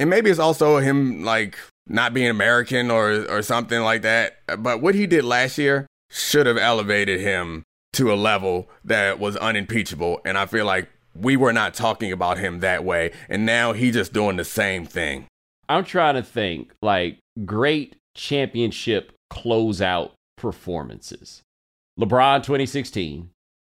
and 0.00 0.08
maybe 0.08 0.30
it's 0.30 0.40
also 0.40 0.78
him 0.78 1.22
like 1.24 1.56
not 1.86 2.14
being 2.14 2.28
American 2.28 2.90
or 2.90 3.26
or 3.30 3.42
something 3.42 3.82
like 3.82 4.02
that. 4.02 4.38
But 4.58 4.80
what 4.80 4.94
he 4.96 5.06
did 5.06 5.24
last 5.24 5.58
year 5.58 5.86
should 6.10 6.46
have 6.46 6.56
elevated 6.56 7.20
him 7.20 7.62
to 7.92 8.12
a 8.12 8.14
level 8.14 8.68
that 8.84 9.18
was 9.18 9.36
unimpeachable. 9.36 10.20
And 10.24 10.38
I 10.38 10.46
feel 10.46 10.64
like 10.64 10.88
we 11.14 11.36
were 11.36 11.52
not 11.52 11.74
talking 11.74 12.12
about 12.12 12.38
him 12.38 12.60
that 12.60 12.82
way. 12.82 13.12
And 13.28 13.44
now 13.44 13.72
he 13.72 13.90
just 13.90 14.12
doing 14.12 14.36
the 14.36 14.44
same 14.44 14.86
thing. 14.86 15.26
I'm 15.68 15.84
trying 15.84 16.14
to 16.14 16.22
think 16.22 16.72
like 16.80 17.18
great 17.44 17.96
championship 18.16 19.12
closeout 19.30 20.12
performances. 20.36 21.42
LeBron 21.98 22.42
2016, 22.42 23.28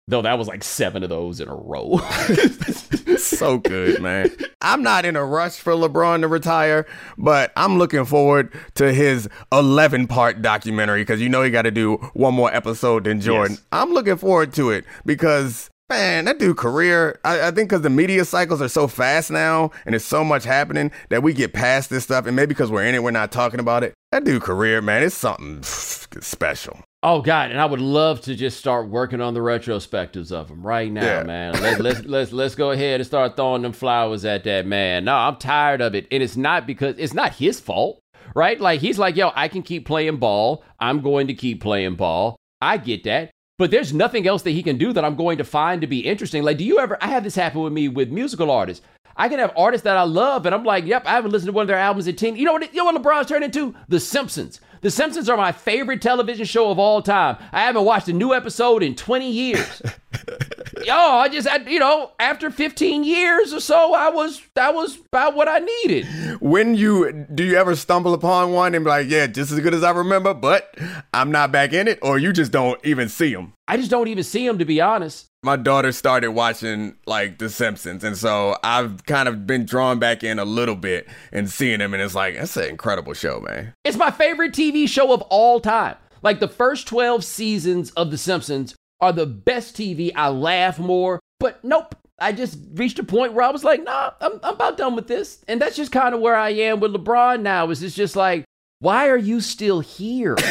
though 0.07 0.21
that 0.21 0.37
was 0.37 0.47
like 0.47 0.63
seven 0.63 1.03
of 1.03 1.09
those 1.09 1.39
in 1.39 1.47
a 1.47 1.55
row. 1.55 1.97
so 3.17 3.57
good, 3.57 4.01
man. 4.01 4.29
I'm 4.61 4.83
not 4.83 5.05
in 5.05 5.15
a 5.15 5.25
rush 5.25 5.57
for 5.57 5.73
LeBron 5.73 6.21
to 6.21 6.27
retire, 6.27 6.85
but 7.17 7.51
I'm 7.55 7.77
looking 7.77 8.05
forward 8.05 8.53
to 8.75 8.93
his 8.93 9.27
11 9.51 10.07
part 10.07 10.41
documentary 10.41 11.01
because 11.01 11.21
you 11.21 11.29
know 11.29 11.43
he 11.43 11.49
got 11.49 11.63
to 11.63 11.71
do 11.71 11.95
one 12.13 12.33
more 12.33 12.53
episode 12.53 13.05
than 13.05 13.19
Jordan. 13.19 13.57
Yes. 13.57 13.65
I'm 13.71 13.91
looking 13.91 14.17
forward 14.17 14.53
to 14.53 14.71
it 14.71 14.85
because. 15.05 15.69
Man, 15.87 16.25
that 16.25 16.39
dude 16.39 16.57
career, 16.57 17.19
I, 17.23 17.49
I 17.49 17.51
think 17.51 17.69
because 17.69 17.83
the 17.83 17.91
media 17.91 18.25
cycles 18.25 18.59
are 18.59 18.67
so 18.67 18.87
fast 18.87 19.29
now 19.29 19.69
and 19.85 19.93
there's 19.93 20.03
so 20.03 20.23
much 20.23 20.43
happening 20.43 20.91
that 21.09 21.21
we 21.21 21.31
get 21.31 21.53
past 21.53 21.91
this 21.91 22.03
stuff. 22.03 22.25
And 22.25 22.35
maybe 22.35 22.47
because 22.47 22.71
we're 22.71 22.85
in 22.85 22.95
it, 22.95 23.03
we're 23.03 23.11
not 23.11 23.31
talking 23.31 23.59
about 23.59 23.83
it. 23.83 23.93
That 24.11 24.23
dude 24.23 24.41
career, 24.41 24.81
man, 24.81 25.03
it's 25.03 25.13
something 25.13 25.61
special. 25.61 26.83
Oh 27.07 27.21
God, 27.21 27.51
and 27.51 27.61
I 27.61 27.65
would 27.65 27.81
love 27.81 28.21
to 28.21 28.33
just 28.33 28.57
start 28.57 28.89
working 28.89 29.21
on 29.21 29.35
the 29.35 29.39
retrospectives 29.39 30.31
of 30.31 30.49
him 30.49 30.65
right 30.65 30.91
now, 30.91 31.03
Yeah. 31.03 31.21
man. 31.23 31.53
Let, 31.61 31.79
let's 31.79 32.03
let's 32.05 32.31
let's 32.31 32.55
go 32.55 32.71
ahead 32.71 32.99
and 32.99 33.05
start 33.05 33.35
throwing 33.35 33.61
them 33.61 33.73
flowers 33.73 34.25
at 34.25 34.43
that 34.45 34.65
man. 34.65 35.05
No, 35.05 35.13
I'm 35.15 35.35
tired 35.35 35.81
of 35.81 35.93
it, 35.93 36.07
and 36.09 36.23
it's 36.23 36.35
not 36.35 36.65
because 36.65 36.95
it's 36.97 37.13
not 37.13 37.35
his 37.35 37.59
fault, 37.59 37.99
right? 38.33 38.59
Like 38.59 38.81
he's 38.81 38.97
like, 38.97 39.15
yo, 39.15 39.31
I 39.35 39.49
can 39.49 39.61
keep 39.61 39.85
playing 39.85 40.17
ball. 40.17 40.63
I'm 40.79 41.01
going 41.01 41.27
to 41.27 41.35
keep 41.35 41.61
playing 41.61 41.93
ball. 41.93 42.37
I 42.59 42.77
get 42.77 43.03
that, 43.03 43.29
but 43.59 43.69
there's 43.69 43.93
nothing 43.93 44.25
else 44.25 44.41
that 44.41 44.51
he 44.51 44.63
can 44.63 44.79
do 44.79 44.91
that 44.93 45.05
I'm 45.05 45.15
going 45.15 45.37
to 45.37 45.43
find 45.43 45.81
to 45.81 45.87
be 45.87 45.99
interesting. 45.99 46.41
Like, 46.41 46.57
do 46.57 46.63
you 46.63 46.79
ever? 46.79 46.97
I 47.01 47.09
have 47.09 47.23
this 47.23 47.35
happen 47.35 47.61
with 47.61 47.73
me 47.73 47.87
with 47.87 48.09
musical 48.09 48.49
artists. 48.49 48.83
I 49.15 49.29
can 49.29 49.39
have 49.39 49.53
artists 49.55 49.83
that 49.85 49.95
I 49.95 50.03
love, 50.03 50.45
and 50.47 50.55
I'm 50.55 50.63
like, 50.63 50.85
yep, 50.85 51.05
I 51.05 51.11
haven't 51.11 51.31
listened 51.31 51.47
to 51.49 51.53
one 51.53 51.61
of 51.63 51.67
their 51.67 51.77
albums 51.77 52.07
in 52.07 52.15
10. 52.17 52.35
You 52.35 52.45
know 52.45 52.53
what, 52.53 52.73
you 52.73 52.83
know 52.83 52.91
what 52.91 53.01
LeBron's 53.01 53.27
turned 53.27 53.45
into? 53.45 53.73
The 53.87 53.99
Simpsons. 53.99 54.59
The 54.85 54.91
Simpsons 54.91 55.27
are 55.29 55.35
my 55.35 55.51
favorite 55.51 55.99
television 55.99 56.45
show 56.45 56.69
of 56.69 56.77
all 56.77 57.01
time. 57.01 57.37
I 57.51 57.61
haven't 57.61 57.85
watched 57.85 58.07
a 58.07 58.13
new 58.13 58.35
episode 58.35 58.83
in 58.83 58.93
20 58.93 59.31
years. 59.31 59.81
Yo, 60.85 60.93
I 60.93 61.29
just, 61.29 61.47
I, 61.47 61.57
you 61.67 61.79
know, 61.79 62.11
after 62.19 62.51
15 62.51 63.03
years 63.03 63.51
or 63.55 63.59
so, 63.59 63.95
I 63.95 64.09
was, 64.09 64.39
that 64.53 64.75
was 64.75 64.99
about 65.11 65.35
what 65.35 65.47
I 65.47 65.57
needed. 65.57 66.05
when 66.41 66.75
you 66.75 67.25
do 67.33 67.43
you 67.43 67.55
ever 67.57 67.75
stumble 67.75 68.13
upon 68.13 68.51
one 68.51 68.75
and 68.75 68.85
be 68.85 68.89
like, 68.89 69.09
yeah, 69.09 69.25
just 69.25 69.51
as 69.51 69.59
good 69.61 69.73
as 69.73 69.81
I 69.81 69.89
remember, 69.89 70.35
but 70.35 70.77
I'm 71.11 71.31
not 71.31 71.51
back 71.51 71.73
in 71.73 71.87
it, 71.87 71.97
or 72.03 72.19
you 72.19 72.31
just 72.31 72.51
don't 72.51 72.79
even 72.85 73.09
see 73.09 73.33
them? 73.33 73.53
I 73.67 73.77
just 73.77 73.89
don't 73.89 74.07
even 74.09 74.23
see 74.23 74.45
them, 74.45 74.59
to 74.59 74.65
be 74.65 74.79
honest. 74.79 75.25
My 75.41 75.55
daughter 75.55 75.91
started 75.91 76.31
watching 76.31 76.97
like 77.07 77.39
The 77.39 77.49
Simpsons, 77.49 78.03
and 78.03 78.15
so 78.15 78.55
I've 78.63 79.07
kind 79.07 79.27
of 79.27 79.47
been 79.47 79.65
drawn 79.65 79.97
back 79.97 80.23
in 80.23 80.37
a 80.37 80.45
little 80.45 80.75
bit 80.75 81.07
and 81.31 81.49
seeing 81.49 81.79
them, 81.79 81.95
and 81.95 82.03
it's 82.03 82.13
like 82.13 82.35
that's 82.35 82.57
an 82.57 82.65
incredible 82.65 83.15
show, 83.15 83.39
man. 83.39 83.73
It's 83.83 83.97
my 83.97 84.11
favorite 84.11 84.53
TV 84.53 84.87
show 84.87 85.11
of 85.11 85.23
all 85.23 85.59
time. 85.59 85.95
Like 86.21 86.39
the 86.39 86.47
first 86.47 86.87
12 86.87 87.23
seasons 87.23 87.89
of 87.91 88.11
The 88.11 88.19
Simpsons 88.19 88.75
are 89.01 89.11
the 89.13 89.25
best 89.25 89.75
TV. 89.75 90.11
I 90.15 90.29
laugh 90.29 90.79
more, 90.79 91.19
but 91.39 91.63
nope. 91.63 91.95
I 92.17 92.31
just 92.31 92.57
reached 92.75 92.97
a 92.99 93.03
point 93.03 93.33
where 93.33 93.43
I 93.45 93.51
was 93.51 93.65
like, 93.65 93.83
nah, 93.83 94.11
I'm, 94.21 94.39
I'm 94.41 94.53
about 94.55 94.77
done 94.77 94.95
with 94.95 95.07
this. 95.07 95.43
And 95.49 95.59
that's 95.61 95.75
just 95.75 95.91
kind 95.91 96.15
of 96.15 96.21
where 96.21 96.35
I 96.35 96.51
am 96.51 96.79
with 96.79 96.93
LeBron 96.93 97.41
now. 97.41 97.69
Is 97.71 97.83
it's 97.83 97.93
just 97.93 98.15
like, 98.15 98.45
why 98.79 99.09
are 99.09 99.17
you 99.17 99.41
still 99.41 99.81
here? 99.81 100.37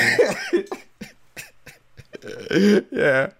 yeah, 2.93 3.31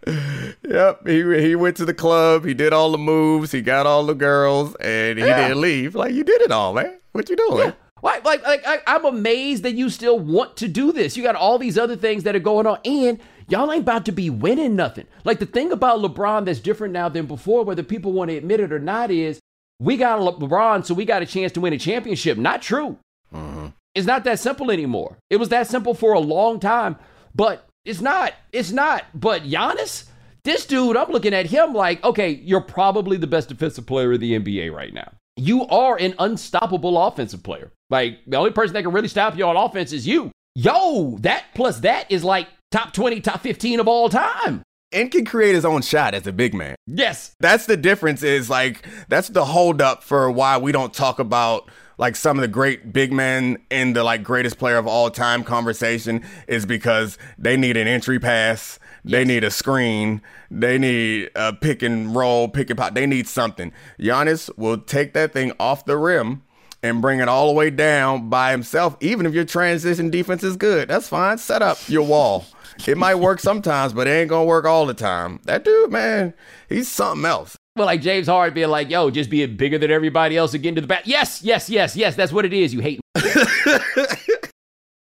yep. 0.63 1.07
He 1.07 1.23
he 1.41 1.55
went 1.55 1.77
to 1.79 1.85
the 1.85 1.95
club, 1.95 2.45
he 2.45 2.55
did 2.55 2.73
all 2.73 2.93
the 2.93 2.99
moves, 2.99 3.53
he 3.53 3.63
got 3.63 3.87
all 3.87 4.05
the 4.05 4.15
girls, 4.15 4.75
and 4.77 5.19
he 5.19 5.25
Yeah. 5.25 5.49
didn't 5.49 5.61
leave. 5.61 5.95
Like 5.95 6.13
you 6.15 6.25
did 6.25 6.41
it 6.43 6.51
all, 6.53 6.75
man. 6.75 6.99
What 7.13 7.29
you 7.31 7.37
doing? 7.37 7.69
Why, 7.71 7.73
like, 8.05 8.43
like 8.43 8.67
I, 8.67 8.81
I'm 8.87 9.05
amazed 9.05 9.63
that 9.63 9.75
you 9.75 9.89
still 9.91 10.19
want 10.19 10.57
to 10.59 10.69
do 10.69 10.93
this. 10.93 11.17
You 11.17 11.23
got 11.23 11.37
all 11.37 11.59
these 11.59 11.79
other 11.79 11.97
things 11.97 12.25
that 12.25 12.37
are 12.37 12.41
going 12.41 12.67
on, 12.67 12.79
and 12.85 13.19
y'all 13.49 13.73
ain't 13.73 13.83
about 13.83 14.05
to 14.07 14.13
be 14.13 14.31
winning 14.31 14.77
nothing. 14.77 15.07
Like 15.25 15.39
the 15.39 15.47
thing 15.47 15.73
about 15.73 16.01
LeBron 16.01 16.45
that's 16.45 16.61
different 16.61 16.93
now 16.93 17.09
than 17.09 17.27
before, 17.27 17.65
whether 17.65 17.83
people 17.83 18.13
want 18.13 18.31
to 18.31 18.37
admit 18.37 18.61
it 18.61 18.73
or 18.73 18.79
not, 18.79 19.11
is 19.11 19.41
we 19.81 19.97
got 19.97 20.21
Le- 20.21 20.39
LeBron, 20.39 20.85
so 20.85 20.95
we 20.95 21.05
got 21.05 21.23
a 21.23 21.27
chance 21.27 21.53
to 21.53 21.61
win 21.61 21.73
a 21.73 21.79
championship. 21.79 22.39
Not 22.39 22.63
true. 22.63 22.99
Mm-hmm. 23.33 23.69
It's 23.95 24.07
not 24.07 24.25
that 24.25 24.39
simple 24.39 24.71
anymore. 24.71 25.19
It 25.31 25.37
was 25.37 25.49
that 25.51 25.67
simple 25.67 25.95
for 25.95 26.13
a 26.13 26.21
long 26.21 26.61
time, 26.61 26.97
but 27.35 27.69
it's 27.85 28.01
not. 28.01 28.35
It's 28.53 28.71
not. 28.71 29.05
But 29.15 29.45
Giannis, 29.45 30.05
this 30.43 30.67
dude, 30.67 30.97
I'm 30.97 31.11
looking 31.11 31.35
at 31.35 31.47
him 31.47 31.73
like, 31.73 32.03
okay, 32.05 32.31
you're 32.31 32.61
probably 32.61 33.17
the 33.17 33.27
best 33.27 33.49
defensive 33.49 33.87
player 33.87 34.13
of 34.13 34.21
the 34.21 34.39
NBA 34.39 34.73
right 34.73 34.93
now. 34.93 35.13
You 35.37 35.67
are 35.67 35.97
an 35.97 36.15
unstoppable 36.19 36.97
offensive 37.07 37.43
player. 37.43 37.73
Like 37.91 38.21
the 38.27 38.37
only 38.37 38.53
person 38.53 38.75
that 38.75 38.83
can 38.83 38.93
really 38.93 39.09
stop 39.09 39.37
you 39.37 39.45
on 39.45 39.57
offense 39.57 39.93
is 39.93 40.07
you. 40.07 40.31
Yo, 40.55 41.17
that 41.21 41.47
plus 41.55 41.81
that 41.81 42.11
is 42.11 42.23
like 42.23 42.49
top 42.71 42.93
20, 42.93 43.21
top 43.21 43.41
15 43.41 43.81
of 43.81 43.89
all 43.89 44.09
time. 44.09 44.63
And 44.93 45.11
can 45.11 45.25
create 45.25 45.57
his 45.57 45.65
own 45.65 45.83
shot 45.83 46.15
as 46.15 46.25
a 46.29 46.33
big 46.33 46.55
man. 46.55 46.77
Yes. 46.87 47.35
That's 47.41 47.67
the 47.67 47.77
difference 47.77 48.23
is 48.23 48.49
like 48.49 48.87
that's 49.09 49.29
the 49.29 49.45
holdup 49.47 50.05
for 50.05 50.31
why 50.31 50.59
we 50.59 50.71
don't 50.71 50.95
talk 50.95 51.19
about 51.19 51.69
like 51.99 52.15
some 52.15 52.39
of 52.39 52.43
the 52.43 52.49
great 52.49 52.93
big 52.93 53.13
men 53.13 53.59
in 53.71 53.93
the 53.93 54.05
like 54.05 54.23
greatest 54.23 54.59
player 54.59 54.77
of 54.77 54.87
all 54.87 55.11
time 55.11 55.43
conversation 55.43 56.25
is 56.47 56.67
because 56.67 57.19
they 57.39 57.57
need 57.57 57.77
an 57.77 57.89
entry 57.89 58.21
pass, 58.21 58.79
they 59.05 59.25
need 59.25 59.45
a 59.45 59.51
screen, 59.51 60.23
they 60.51 60.79
need 60.79 61.31
a 61.35 61.53
pick 61.53 61.83
and 61.83 62.15
roll, 62.15 62.49
pick 62.49 62.71
and 62.71 62.79
pop, 62.79 62.95
they 62.95 63.07
need 63.07 63.29
something. 63.29 63.73
Giannis 63.99 64.51
will 64.57 64.79
take 64.79 65.13
that 65.15 65.33
thing 65.33 65.53
off 65.61 65.85
the 65.85 65.97
rim 65.97 66.43
and 66.83 67.01
bring 67.01 67.21
it 67.21 67.29
all 67.29 67.49
the 67.49 67.55
way 67.55 67.71
down 67.71 68.29
by 68.29 68.51
himself, 68.51 68.97
even 69.01 69.25
if 69.27 69.33
your 69.33 69.45
transition 69.45 70.11
defense 70.11 70.43
is 70.43 70.57
good. 70.57 70.89
That's 70.89 71.09
fine. 71.09 71.39
Set 71.39 71.63
up 71.63 71.79
your 71.89 72.07
wall. 72.07 72.45
It 72.87 72.99
might 72.99 73.15
work 73.15 73.41
sometimes, 73.41 73.93
but 73.93 74.07
it 74.07 74.11
ain't 74.11 74.29
gonna 74.29 74.45
work 74.45 74.65
all 74.65 74.85
the 74.85 74.95
time. 74.95 75.41
That 75.45 75.65
dude, 75.65 75.91
man, 75.91 76.35
he's 76.69 76.89
something 76.89 77.25
else. 77.25 77.57
Well, 77.77 77.87
like 77.87 78.03
James 78.03 78.27
Harden 78.27 78.55
being 78.55 78.69
like, 78.69 78.91
yo, 78.91 79.11
just 79.11 79.31
being 79.31 79.57
bigger 79.57 79.79
than 79.79 79.91
everybody 79.91 80.37
else 80.37 80.55
and 80.55 80.63
getting 80.63 80.77
to 80.77 80.81
the 80.81 80.87
back. 80.87 81.07
Yes, 81.07 81.43
yes, 81.43 81.69
yes, 81.69 81.97
yes. 81.97 82.15
That's 82.17 82.33
what 82.33 82.45
it 82.45 82.53
is. 82.53 82.73
You 82.73 82.81
hate. 82.81 83.01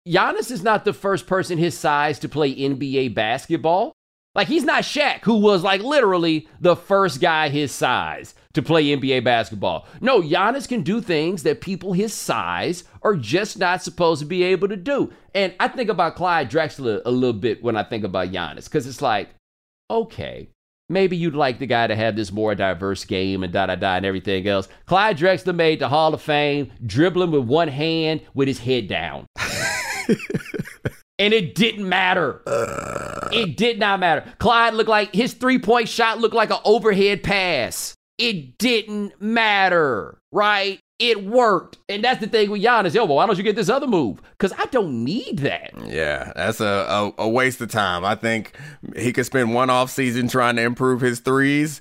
Giannis 0.06 0.50
is 0.50 0.62
not 0.62 0.84
the 0.84 0.92
first 0.92 1.26
person 1.26 1.56
his 1.56 1.78
size 1.78 2.18
to 2.18 2.28
play 2.28 2.54
NBA 2.54 3.14
basketball. 3.14 3.92
Like, 4.34 4.48
he's 4.48 4.64
not 4.64 4.82
Shaq, 4.82 5.20
who 5.22 5.36
was 5.36 5.62
like 5.62 5.80
literally 5.80 6.48
the 6.60 6.76
first 6.76 7.20
guy 7.20 7.48
his 7.48 7.72
size 7.72 8.34
to 8.52 8.62
play 8.62 8.84
NBA 8.84 9.24
basketball. 9.24 9.86
No, 10.00 10.20
Giannis 10.20 10.68
can 10.68 10.82
do 10.82 11.00
things 11.00 11.44
that 11.44 11.60
people 11.60 11.92
his 11.92 12.12
size 12.12 12.84
are 13.02 13.14
just 13.14 13.58
not 13.58 13.82
supposed 13.82 14.20
to 14.20 14.26
be 14.26 14.42
able 14.42 14.68
to 14.68 14.76
do. 14.76 15.12
And 15.34 15.54
I 15.58 15.68
think 15.68 15.88
about 15.88 16.16
Clyde 16.16 16.50
Drexler 16.50 17.00
a 17.06 17.10
little 17.10 17.38
bit 17.38 17.62
when 17.62 17.76
I 17.76 17.84
think 17.84 18.04
about 18.04 18.30
Giannis, 18.30 18.64
because 18.64 18.86
it's 18.86 19.00
like, 19.00 19.30
okay, 19.90 20.48
maybe 20.90 21.16
you'd 21.16 21.34
like 21.34 21.60
the 21.60 21.66
guy 21.66 21.86
to 21.86 21.96
have 21.96 22.16
this 22.16 22.32
more 22.32 22.54
diverse 22.54 23.04
game 23.04 23.42
and 23.42 23.52
da 23.52 23.66
da 23.66 23.76
da 23.76 23.96
and 23.96 24.04
everything 24.04 24.46
else. 24.48 24.68
Clyde 24.84 25.16
Drexler 25.16 25.54
made 25.54 25.78
the 25.78 25.88
Hall 25.88 26.12
of 26.12 26.20
Fame, 26.20 26.72
dribbling 26.84 27.30
with 27.30 27.44
one 27.44 27.68
hand 27.68 28.20
with 28.34 28.48
his 28.48 28.58
head 28.58 28.88
down. 28.88 29.26
and 31.18 31.34
it 31.34 31.54
didn't 31.54 31.88
matter. 31.88 32.42
Uh. 32.46 33.28
It 33.32 33.56
did 33.56 33.78
not 33.78 34.00
matter. 34.00 34.24
Clyde 34.38 34.74
looked 34.74 34.90
like 34.90 35.14
his 35.14 35.34
three 35.34 35.58
point 35.58 35.88
shot 35.88 36.18
looked 36.18 36.34
like 36.34 36.50
an 36.50 36.58
overhead 36.64 37.22
pass. 37.22 37.94
It 38.18 38.58
didn't 38.58 39.20
matter, 39.20 40.18
right? 40.30 40.78
It 41.00 41.24
worked. 41.24 41.78
And 41.88 42.04
that's 42.04 42.20
the 42.20 42.28
thing 42.28 42.50
with 42.50 42.62
Giannis. 42.62 42.94
Yo, 42.94 43.04
well, 43.04 43.16
why 43.16 43.26
don't 43.26 43.36
you 43.36 43.42
get 43.42 43.56
this 43.56 43.68
other 43.68 43.88
move? 43.88 44.22
Because 44.38 44.52
I 44.56 44.66
don't 44.66 45.02
need 45.02 45.40
that. 45.40 45.72
Yeah, 45.84 46.32
that's 46.36 46.60
a, 46.60 47.12
a, 47.18 47.22
a, 47.24 47.28
waste 47.28 47.60
of 47.60 47.70
time. 47.70 48.04
I 48.04 48.14
think 48.14 48.56
he 48.96 49.12
could 49.12 49.26
spend 49.26 49.52
one 49.52 49.70
off 49.70 49.90
season 49.90 50.28
trying 50.28 50.54
to 50.56 50.62
improve 50.62 51.00
his 51.00 51.18
threes. 51.18 51.80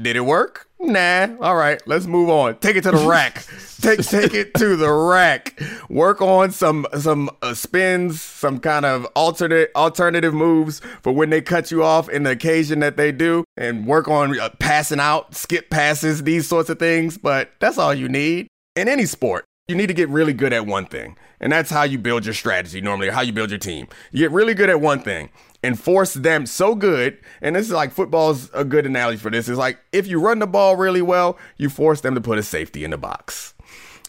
Did 0.00 0.16
it 0.16 0.26
work? 0.26 0.68
Nah. 0.82 1.28
All 1.40 1.54
right, 1.54 1.80
let's 1.86 2.06
move 2.06 2.28
on. 2.28 2.56
Take 2.58 2.74
it 2.74 2.82
to 2.82 2.90
the 2.90 3.06
rack. 3.06 3.46
take 3.80 4.00
take 4.02 4.34
it 4.34 4.52
to 4.54 4.74
the 4.74 4.90
rack. 4.90 5.60
Work 5.88 6.20
on 6.20 6.50
some 6.50 6.86
some 6.98 7.30
uh, 7.40 7.54
spins, 7.54 8.20
some 8.20 8.58
kind 8.58 8.84
of 8.84 9.06
alternate 9.14 9.70
alternative 9.76 10.34
moves 10.34 10.80
for 11.02 11.12
when 11.12 11.30
they 11.30 11.40
cut 11.40 11.70
you 11.70 11.84
off 11.84 12.08
in 12.08 12.24
the 12.24 12.30
occasion 12.30 12.80
that 12.80 12.96
they 12.96 13.12
do, 13.12 13.44
and 13.56 13.86
work 13.86 14.08
on 14.08 14.38
uh, 14.38 14.48
passing 14.58 14.98
out, 14.98 15.36
skip 15.36 15.70
passes, 15.70 16.24
these 16.24 16.48
sorts 16.48 16.68
of 16.68 16.80
things. 16.80 17.16
But 17.16 17.52
that's 17.60 17.78
all 17.78 17.94
you 17.94 18.08
need 18.08 18.48
in 18.74 18.88
any 18.88 19.06
sport. 19.06 19.44
You 19.68 19.76
need 19.76 19.86
to 19.86 19.94
get 19.94 20.08
really 20.08 20.32
good 20.32 20.52
at 20.52 20.66
one 20.66 20.86
thing, 20.86 21.16
and 21.40 21.52
that's 21.52 21.70
how 21.70 21.84
you 21.84 21.96
build 21.96 22.24
your 22.24 22.34
strategy 22.34 22.80
normally, 22.80 23.08
how 23.10 23.20
you 23.20 23.32
build 23.32 23.50
your 23.50 23.60
team. 23.60 23.86
You 24.10 24.18
get 24.18 24.32
really 24.32 24.54
good 24.54 24.68
at 24.68 24.80
one 24.80 25.00
thing, 25.00 25.30
and 25.62 25.78
force 25.78 26.14
them 26.14 26.46
so 26.46 26.74
good. 26.74 27.18
And 27.40 27.56
this 27.56 27.66
is 27.66 27.72
like 27.72 27.92
football's 27.92 28.50
a 28.52 28.64
good 28.64 28.86
analogy 28.86 29.18
for 29.18 29.30
this. 29.30 29.48
It's 29.48 29.58
like 29.58 29.78
if 29.92 30.06
you 30.06 30.20
run 30.20 30.38
the 30.38 30.46
ball 30.46 30.76
really 30.76 31.02
well, 31.02 31.38
you 31.56 31.68
force 31.68 32.00
them 32.00 32.14
to 32.14 32.20
put 32.20 32.38
a 32.38 32.42
safety 32.42 32.84
in 32.84 32.90
the 32.90 32.98
box. 32.98 33.54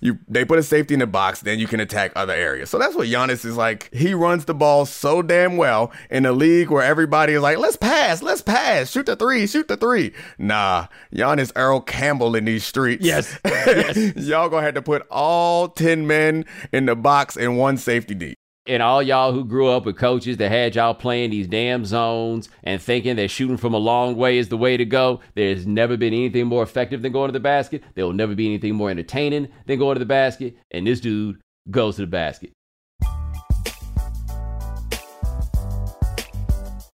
You, 0.02 0.20
they 0.28 0.44
put 0.44 0.60
a 0.60 0.64
safety 0.64 0.96
in 0.96 1.00
the 1.00 1.08
box, 1.08 1.40
then 1.42 1.60
you 1.60 1.68
can 1.68 1.80
attack 1.80 2.12
other 2.18 2.34
areas. 2.34 2.70
So 2.70 2.78
that's 2.78 2.94
what 2.94 3.08
Giannis 3.08 3.46
is 3.46 3.56
like. 3.56 3.90
He 3.94 4.14
runs 4.14 4.44
the 4.44 4.54
ball 4.54 4.86
so 4.86 5.22
damn 5.22 5.56
well 5.56 5.94
in 6.10 6.26
a 6.26 6.34
league 6.34 6.70
where 6.70 6.84
everybody 6.84 7.34
is 7.34 7.42
like, 7.42 7.58
let's 7.58 7.78
pass, 7.78 8.22
let's 8.22 8.42
pass, 8.42 8.92
shoot 8.92 9.06
the 9.06 9.16
three, 9.16 9.48
shoot 9.48 9.70
the 9.70 9.78
three. 9.78 10.12
Nah, 10.38 10.88
Giannis 11.14 11.54
Earl 11.56 11.80
Campbell 11.80 12.36
in 12.36 12.44
these 12.44 12.66
streets. 12.66 13.06
Yes. 13.06 13.40
yes. 13.46 13.96
Y'all 14.18 14.50
gonna 14.50 14.66
have 14.66 14.74
to 14.74 14.82
put 14.82 15.08
all 15.10 15.70
10 15.70 16.06
men 16.06 16.44
in 16.74 16.86
the 16.86 16.98
box 16.98 17.38
and 17.38 17.58
one 17.58 17.78
safety 17.78 18.14
deep 18.14 18.38
and 18.66 18.82
all 18.82 19.04
y'all 19.04 19.34
who 19.34 19.44
grew 19.44 19.68
up 19.68 19.86
with 19.86 19.98
coaches 19.98 20.38
that 20.38 20.50
had 20.50 20.76
y'all 20.76 20.94
playing 20.94 21.32
these 21.32 21.48
damn 21.48 21.84
zones 21.84 22.48
and 22.64 22.82
thinking 22.82 23.18
that 23.18 23.30
shooting 23.30 23.58
from 23.58 23.74
a 23.74 23.78
long 23.78 24.16
way 24.16 24.38
is 24.38 24.48
the 24.48 24.58
way 24.58 24.78
to 24.78 24.86
go, 24.86 25.20
there's 25.36 25.68
never 25.68 25.98
been 25.98 26.14
anything 26.14 26.48
more 26.48 26.64
effective 26.64 27.02
than 27.02 27.12
going 27.12 27.28
to 27.28 27.34
the 27.34 27.42
basket. 27.42 27.84
There 27.96 28.06
will 28.06 28.14
never 28.14 28.36
be 28.36 28.48
anything 28.48 28.76
more 28.76 28.90
entertaining 28.90 29.50
than 29.66 29.80
going 29.80 29.96
to 29.96 30.00
the 30.00 30.06
basket. 30.06 30.56
And 30.72 30.88
this 30.88 31.02
dude 31.02 31.42
goes 31.70 31.98
to 31.98 32.02
the 32.02 32.08
basket. 32.08 32.52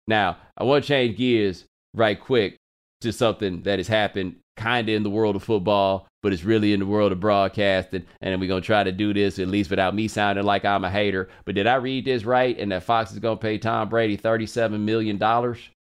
Now, 0.06 0.36
I 0.58 0.64
want 0.64 0.84
to 0.84 0.88
change 0.88 1.16
gears 1.16 1.64
right 1.94 2.20
quick 2.20 2.56
to 3.00 3.10
something 3.10 3.62
that 3.62 3.78
has 3.78 3.88
happened 3.88 4.36
kind 4.56 4.88
of 4.88 4.94
in 4.94 5.02
the 5.02 5.10
world 5.10 5.36
of 5.36 5.42
football, 5.42 6.06
but 6.22 6.32
it's 6.32 6.44
really 6.44 6.72
in 6.72 6.80
the 6.80 6.86
world 6.86 7.12
of 7.12 7.20
broadcasting. 7.20 8.04
And 8.20 8.40
we're 8.40 8.48
going 8.48 8.62
to 8.62 8.66
try 8.66 8.84
to 8.84 8.92
do 8.92 9.12
this 9.12 9.38
at 9.38 9.48
least 9.48 9.70
without 9.70 9.94
me 9.94 10.08
sounding 10.08 10.44
like 10.44 10.64
I'm 10.64 10.84
a 10.84 10.90
hater. 10.90 11.28
But 11.44 11.54
did 11.54 11.66
I 11.66 11.76
read 11.76 12.04
this 12.04 12.24
right? 12.24 12.58
And 12.58 12.72
that 12.72 12.84
Fox 12.84 13.12
is 13.12 13.18
going 13.18 13.38
to 13.38 13.42
pay 13.42 13.58
Tom 13.58 13.88
Brady 13.88 14.16
$37 14.16 14.80
million? 14.80 15.18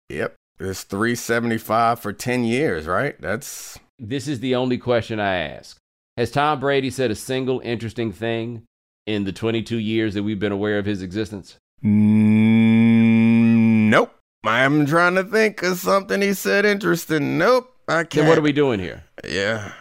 Yep. 0.10 0.36
It's 0.60 0.84
375 0.84 2.00
for 2.00 2.14
10 2.14 2.44
years, 2.44 2.86
right? 2.86 3.20
That's. 3.22 3.80
This 3.98 4.28
is 4.28 4.40
the 4.40 4.56
only 4.56 4.78
question 4.78 5.20
I 5.20 5.36
ask. 5.36 5.78
Has 6.18 6.32
Tom 6.32 6.60
Brady 6.60 6.90
said 6.90 7.12
a 7.12 7.16
single 7.16 7.62
interesting 7.62 8.12
thing 8.12 8.64
in 9.06 9.24
the 9.24 9.32
22 9.32 9.78
years 9.78 10.14
that 10.16 10.24
we've 10.24 10.40
been 10.40 10.52
aware 10.52 10.78
of 10.78 10.86
his 10.86 11.02
existence? 11.02 11.58
Nope. 11.82 14.14
I'm 14.44 14.86
trying 14.86 15.16
to 15.16 15.24
think 15.24 15.64
of 15.64 15.78
something 15.78 16.22
he 16.22 16.34
said 16.34 16.66
interesting. 16.66 17.38
Nope. 17.38 17.69
I 17.90 18.04
can't. 18.04 18.12
Then 18.12 18.28
what 18.28 18.38
are 18.38 18.42
we 18.42 18.52
doing 18.52 18.80
here? 18.80 19.04
Yeah. 19.28 19.74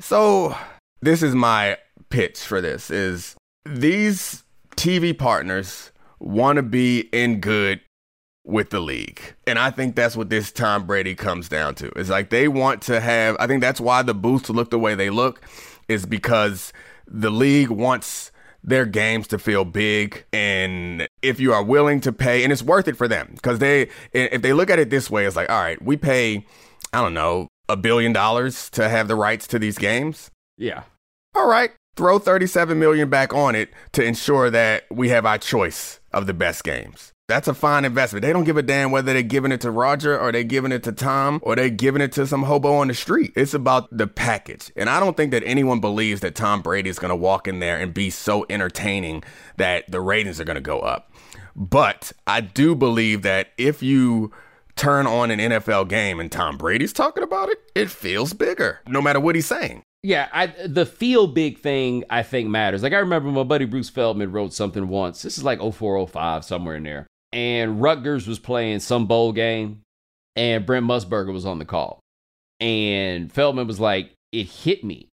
So 0.00 0.56
this 1.02 1.22
is 1.22 1.34
my 1.34 1.78
pitch 2.08 2.38
for 2.38 2.60
this 2.60 2.90
is 2.90 3.36
these 3.64 4.44
TV 4.76 5.16
partners 5.16 5.90
want 6.20 6.56
to 6.56 6.62
be 6.62 7.00
in 7.12 7.40
good 7.40 7.80
with 8.44 8.70
the 8.70 8.80
league. 8.80 9.20
And 9.46 9.58
I 9.58 9.70
think 9.70 9.96
that's 9.96 10.16
what 10.16 10.30
this 10.30 10.52
Tom 10.52 10.86
Brady 10.86 11.14
comes 11.14 11.48
down 11.48 11.74
to. 11.76 11.88
It's 11.96 12.08
like 12.08 12.30
they 12.30 12.46
want 12.46 12.82
to 12.82 13.00
have 13.00 13.36
I 13.40 13.46
think 13.46 13.60
that's 13.60 13.80
why 13.80 14.02
the 14.02 14.14
booths 14.14 14.48
look 14.48 14.70
the 14.70 14.78
way 14.78 14.94
they 14.94 15.10
look 15.10 15.42
is 15.88 16.06
because 16.06 16.72
the 17.06 17.30
league 17.30 17.70
wants 17.70 18.30
their 18.62 18.86
games 18.86 19.28
to 19.28 19.38
feel 19.38 19.64
big 19.64 20.24
and 20.32 21.06
if 21.22 21.38
you 21.38 21.52
are 21.52 21.62
willing 21.62 22.00
to 22.00 22.12
pay 22.12 22.42
and 22.42 22.52
it's 22.52 22.64
worth 22.64 22.88
it 22.88 22.96
for 22.96 23.06
them 23.06 23.30
because 23.34 23.60
they 23.60 23.88
if 24.12 24.42
they 24.42 24.52
look 24.52 24.70
at 24.70 24.80
it 24.80 24.90
this 24.90 25.08
way 25.08 25.24
it's 25.24 25.36
like 25.36 25.48
all 25.48 25.60
right 25.60 25.80
we 25.82 25.96
pay 25.96 26.44
i 26.92 27.00
don't 27.00 27.14
know 27.14 27.46
a 27.68 27.76
billion 27.76 28.12
dollars 28.12 28.70
to 28.70 28.88
have 28.88 29.08
the 29.08 29.14
rights 29.14 29.46
to 29.48 29.58
these 29.58 29.78
games. 29.78 30.30
Yeah. 30.56 30.84
All 31.34 31.48
right, 31.48 31.72
throw 31.96 32.18
37 32.18 32.78
million 32.78 33.10
back 33.10 33.34
on 33.34 33.54
it 33.54 33.70
to 33.92 34.02
ensure 34.02 34.50
that 34.50 34.84
we 34.90 35.10
have 35.10 35.26
our 35.26 35.38
choice 35.38 36.00
of 36.12 36.26
the 36.26 36.34
best 36.34 36.64
games. 36.64 37.12
That's 37.28 37.48
a 37.48 37.54
fine 37.54 37.84
investment. 37.84 38.22
They 38.22 38.32
don't 38.32 38.44
give 38.44 38.56
a 38.56 38.62
damn 38.62 38.92
whether 38.92 39.12
they're 39.12 39.22
giving 39.22 39.50
it 39.50 39.60
to 39.62 39.70
Roger 39.72 40.16
or 40.18 40.30
they're 40.30 40.44
giving 40.44 40.70
it 40.70 40.84
to 40.84 40.92
Tom 40.92 41.40
or 41.42 41.56
they're 41.56 41.70
giving 41.70 42.00
it 42.00 42.12
to 42.12 42.26
some 42.26 42.44
hobo 42.44 42.74
on 42.74 42.86
the 42.86 42.94
street. 42.94 43.32
It's 43.34 43.52
about 43.52 43.88
the 43.90 44.06
package. 44.06 44.70
And 44.76 44.88
I 44.88 45.00
don't 45.00 45.16
think 45.16 45.32
that 45.32 45.42
anyone 45.44 45.80
believes 45.80 46.20
that 46.20 46.36
Tom 46.36 46.62
Brady 46.62 46.88
is 46.88 47.00
going 47.00 47.08
to 47.08 47.16
walk 47.16 47.48
in 47.48 47.58
there 47.58 47.78
and 47.78 47.92
be 47.92 48.10
so 48.10 48.46
entertaining 48.48 49.24
that 49.56 49.90
the 49.90 50.00
ratings 50.00 50.40
are 50.40 50.44
going 50.44 50.54
to 50.54 50.60
go 50.60 50.78
up. 50.78 51.12
But 51.56 52.12
I 52.28 52.42
do 52.42 52.76
believe 52.76 53.22
that 53.22 53.48
if 53.58 53.82
you 53.82 54.30
turn 54.76 55.06
on 55.06 55.30
an 55.30 55.38
NFL 55.38 55.88
game 55.88 56.20
and 56.20 56.30
Tom 56.30 56.56
Brady's 56.56 56.92
talking 56.92 57.22
about 57.22 57.48
it, 57.48 57.58
it 57.74 57.90
feels 57.90 58.32
bigger, 58.32 58.80
no 58.86 59.00
matter 59.02 59.20
what 59.20 59.34
he's 59.34 59.46
saying. 59.46 59.82
Yeah, 60.02 60.28
I, 60.32 60.46
the 60.46 60.86
feel 60.86 61.26
big 61.26 61.58
thing 61.58 62.04
I 62.08 62.22
think 62.22 62.48
matters. 62.48 62.82
Like 62.82 62.92
I 62.92 62.98
remember 62.98 63.28
my 63.30 63.42
buddy 63.42 63.64
Bruce 63.64 63.90
Feldman 63.90 64.30
wrote 64.30 64.52
something 64.52 64.86
once. 64.88 65.22
This 65.22 65.36
is 65.36 65.42
like 65.42 65.58
0405 65.58 66.44
somewhere 66.44 66.76
in 66.76 66.84
there. 66.84 67.06
And 67.32 67.82
Rutgers 67.82 68.28
was 68.28 68.38
playing 68.38 68.80
some 68.80 69.06
bowl 69.06 69.32
game 69.32 69.82
and 70.36 70.64
Brent 70.64 70.86
Musburger 70.86 71.32
was 71.32 71.46
on 71.46 71.58
the 71.58 71.64
call. 71.64 71.98
And 72.60 73.32
Feldman 73.32 73.66
was 73.66 73.80
like, 73.80 74.12
"It 74.30 74.44
hit 74.44 74.84
me. 74.84 75.08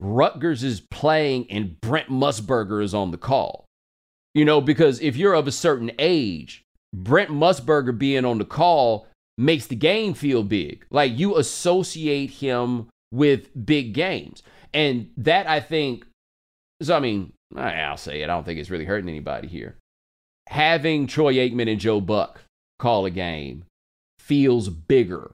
Rutgers 0.00 0.64
is 0.64 0.80
playing 0.80 1.50
and 1.50 1.80
Brent 1.80 2.08
Musburger 2.08 2.82
is 2.82 2.94
on 2.94 3.12
the 3.12 3.18
call." 3.18 3.64
You 4.34 4.44
know, 4.44 4.60
because 4.60 5.00
if 5.00 5.16
you're 5.16 5.34
of 5.34 5.46
a 5.46 5.52
certain 5.52 5.92
age, 5.98 6.62
Brent 6.94 7.30
Musburger 7.30 7.96
being 7.96 8.24
on 8.24 8.38
the 8.38 8.44
call 8.44 9.06
makes 9.38 9.66
the 9.66 9.76
game 9.76 10.14
feel 10.14 10.42
big. 10.42 10.86
Like 10.90 11.18
you 11.18 11.36
associate 11.36 12.30
him 12.30 12.88
with 13.12 13.48
big 13.66 13.92
games. 13.92 14.42
And 14.72 15.10
that 15.16 15.48
I 15.48 15.60
think, 15.60 16.06
so 16.82 16.96
I 16.96 17.00
mean, 17.00 17.32
I'll 17.56 17.96
say 17.96 18.22
it. 18.22 18.24
I 18.24 18.26
don't 18.28 18.44
think 18.44 18.58
it's 18.58 18.70
really 18.70 18.84
hurting 18.84 19.08
anybody 19.08 19.48
here. 19.48 19.76
Having 20.48 21.06
Troy 21.08 21.34
Aikman 21.34 21.70
and 21.70 21.80
Joe 21.80 22.00
Buck 22.00 22.42
call 22.78 23.06
a 23.06 23.10
game 23.10 23.64
feels 24.18 24.68
bigger 24.68 25.32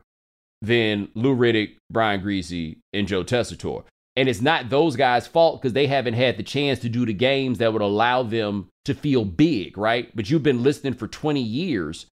than 0.60 1.08
Lou 1.14 1.34
Riddick, 1.34 1.76
Brian 1.90 2.20
Griese, 2.20 2.76
and 2.92 3.08
Joe 3.08 3.24
Tessitore. 3.24 3.84
And 4.14 4.28
it's 4.28 4.42
not 4.42 4.68
those 4.68 4.94
guys' 4.94 5.26
fault 5.26 5.60
because 5.60 5.72
they 5.72 5.86
haven't 5.86 6.14
had 6.14 6.36
the 6.36 6.42
chance 6.42 6.78
to 6.80 6.88
do 6.88 7.06
the 7.06 7.14
games 7.14 7.58
that 7.58 7.72
would 7.72 7.82
allow 7.82 8.22
them 8.22 8.68
to 8.84 8.94
feel 8.94 9.24
big, 9.24 9.78
right? 9.78 10.14
But 10.14 10.28
you've 10.28 10.42
been 10.42 10.62
listening 10.62 10.94
for 10.94 11.08
20 11.08 11.40
years 11.40 12.06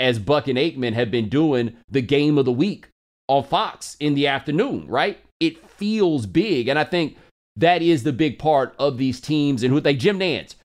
as 0.00 0.18
Buck 0.18 0.48
and 0.48 0.58
Aikman 0.58 0.94
have 0.94 1.10
been 1.10 1.28
doing 1.28 1.76
the 1.88 2.02
game 2.02 2.38
of 2.38 2.44
the 2.44 2.52
week 2.52 2.88
on 3.28 3.44
Fox 3.44 3.96
in 4.00 4.14
the 4.14 4.26
afternoon, 4.26 4.86
right? 4.88 5.18
It 5.38 5.68
feels 5.70 6.26
big. 6.26 6.68
And 6.68 6.78
I 6.78 6.84
think 6.84 7.16
that 7.56 7.82
is 7.82 8.02
the 8.02 8.12
big 8.12 8.38
part 8.38 8.74
of 8.78 8.98
these 8.98 9.20
teams 9.20 9.62
and 9.62 9.72
who 9.72 9.80
like 9.80 9.98
Jim 9.98 10.18
Nantz. 10.18 10.56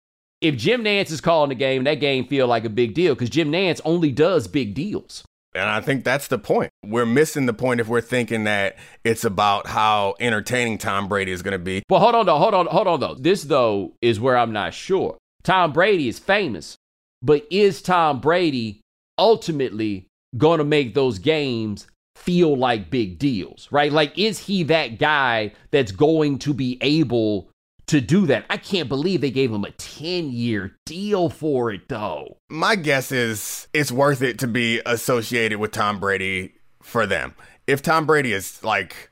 If 0.42 0.56
Jim 0.56 0.84
Nantz 0.84 1.12
is 1.12 1.22
calling 1.22 1.50
the 1.50 1.56
game, 1.56 1.84
that 1.84 1.96
game 1.96 2.26
feel 2.26 2.48
like 2.48 2.66
a 2.66 2.70
big 2.70 2.94
deal 2.94 3.14
because 3.14 3.30
Jim 3.30 3.52
Nantz 3.52 3.82
only 3.86 4.12
does 4.12 4.48
big 4.48 4.74
deals. 4.74 5.24
And 5.56 5.68
I 5.68 5.82
think 5.82 6.04
that's 6.04 6.28
the 6.28 6.38
point. 6.38 6.72
We're 6.86 7.06
missing 7.06 7.46
the 7.46 7.54
point 7.54 7.80
if 7.80 7.88
we're 7.88 8.02
thinking 8.02 8.44
that 8.44 8.78
it's 9.04 9.24
about 9.24 9.68
how 9.68 10.16
entertaining 10.20 10.78
Tom 10.78 11.08
Brady 11.08 11.32
is 11.32 11.42
going 11.42 11.54
to 11.54 11.60
be. 11.60 11.84
Well, 11.90 12.00
hold 12.00 12.16
on, 12.16 12.26
though. 12.26 12.38
Hold 12.38 12.54
on, 12.54 12.68
hold 12.68 12.88
on, 12.88 13.00
though. 13.00 13.16
This, 13.16 13.44
though, 13.44 13.94
is 14.02 14.20
where 14.20 14.38
I'm 14.38 14.54
not 14.54 14.74
sure. 14.74 15.18
Tom 15.44 15.74
Brady 15.74 16.08
is 16.08 16.20
famous, 16.20 16.76
but 17.22 17.48
is 17.50 17.82
Tom 17.82 18.20
Brady 18.20 18.82
ultimately 19.18 20.06
going 20.38 20.60
to 20.60 20.64
make 20.64 20.94
those 20.94 21.18
games 21.18 21.88
feel 22.16 22.56
like 22.56 22.92
big 22.92 23.18
deals, 23.18 23.68
right? 23.72 23.92
Like, 23.92 24.18
is 24.18 24.40
he 24.40 24.64
that 24.64 25.00
guy 25.00 25.54
that's 25.72 25.92
going 25.92 26.38
to 26.40 26.54
be 26.54 26.78
able 26.82 27.49
to 27.90 28.02
do 28.02 28.26
that. 28.28 28.46
I 28.50 28.58
can't 28.58 28.88
believe 28.88 29.22
they 29.22 29.32
gave 29.32 29.52
him 29.52 29.66
a 29.66 29.72
10 29.72 30.32
year 30.32 30.78
deal 30.86 31.30
for 31.30 31.72
it, 31.72 31.90
though. 31.90 32.38
My 32.50 32.76
guess 32.76 33.12
is 33.12 33.68
it's 33.74 33.92
worth 33.92 34.22
it 34.22 34.40
to 34.40 34.48
be 34.48 34.82
associated 34.86 35.60
with 35.60 35.72
Tom 35.72 36.00
Brady 36.00 36.54
for 36.82 37.06
them. 37.06 37.34
If 37.68 37.82
Tom 37.82 38.06
Brady 38.06 38.34
is 38.34 38.64
like 38.64 39.10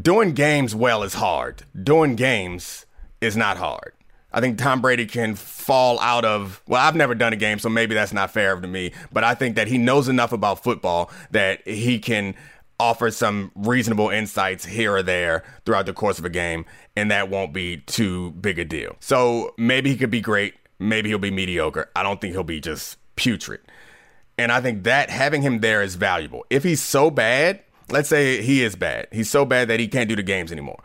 doing 0.00 0.32
games 0.32 0.74
well 0.74 1.02
is 1.02 1.14
hard. 1.14 1.64
Doing 1.80 2.16
games 2.16 2.86
is 3.20 3.36
not 3.36 3.56
hard. 3.58 3.92
I 4.32 4.40
think 4.40 4.56
Tom 4.56 4.80
Brady 4.80 5.04
can 5.04 5.34
fall 5.34 6.00
out 6.00 6.24
of. 6.24 6.62
Well, 6.66 6.80
I've 6.80 6.96
never 6.96 7.14
done 7.14 7.34
a 7.34 7.36
game, 7.36 7.58
so 7.58 7.68
maybe 7.68 7.94
that's 7.94 8.14
not 8.14 8.30
fair 8.30 8.58
to 8.58 8.66
me. 8.66 8.92
But 9.12 9.24
I 9.24 9.34
think 9.34 9.56
that 9.56 9.68
he 9.68 9.76
knows 9.76 10.08
enough 10.08 10.32
about 10.32 10.62
football 10.62 11.10
that 11.30 11.66
he 11.68 11.98
can 11.98 12.34
offer 12.80 13.10
some 13.10 13.52
reasonable 13.54 14.08
insights 14.08 14.64
here 14.64 14.94
or 14.94 15.02
there 15.02 15.44
throughout 15.64 15.86
the 15.86 15.92
course 15.92 16.18
of 16.18 16.24
a 16.24 16.30
game, 16.30 16.64
and 16.96 17.10
that 17.10 17.28
won't 17.28 17.52
be 17.52 17.78
too 17.78 18.32
big 18.32 18.58
a 18.58 18.64
deal. 18.64 18.96
So 19.00 19.54
maybe 19.56 19.90
he 19.90 19.96
could 19.96 20.10
be 20.10 20.20
great. 20.20 20.54
Maybe 20.78 21.08
he'll 21.08 21.18
be 21.18 21.30
mediocre. 21.30 21.90
I 21.94 22.02
don't 22.02 22.20
think 22.20 22.32
he'll 22.32 22.44
be 22.44 22.60
just 22.60 22.98
putrid. 23.16 23.60
And 24.38 24.50
I 24.50 24.60
think 24.60 24.84
that 24.84 25.10
having 25.10 25.42
him 25.42 25.60
there 25.60 25.82
is 25.82 25.94
valuable. 25.94 26.44
If 26.50 26.64
he's 26.64 26.82
so 26.82 27.10
bad, 27.10 27.60
let's 27.90 28.08
say 28.08 28.42
he 28.42 28.62
is 28.62 28.74
bad, 28.74 29.08
he's 29.12 29.30
so 29.30 29.44
bad 29.44 29.68
that 29.68 29.78
he 29.78 29.88
can't 29.88 30.08
do 30.08 30.16
the 30.16 30.22
games 30.22 30.50
anymore. 30.50 30.82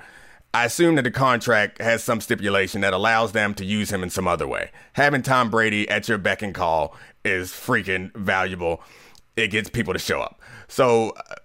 I 0.54 0.66
assume 0.66 0.96
that 0.96 1.04
the 1.04 1.12
contract 1.12 1.82
has 1.82 2.04
some 2.04 2.22
stipulation 2.22 2.82
that 2.82 2.94
allows 2.94 3.32
them 3.32 3.54
to 3.56 3.66
use 3.66 3.92
him 3.92 4.04
in 4.04 4.10
some 4.10 4.28
other 4.28 4.48
way. 4.48 4.72
Having 4.94 5.24
Tom 5.24 5.50
Brady 5.50 5.88
at 5.90 6.08
your 6.08 6.18
beck 6.18 6.42
and 6.42 6.54
call 6.54 6.96
is 7.24 7.52
freaking 7.52 8.14
valuable. 8.16 8.82
It 9.36 9.50
gets 9.50 9.70
people 9.70 9.94
to 9.94 10.00
show 10.00 10.20
up. 10.20 10.42
So 10.68 11.12
uh, 11.12 11.36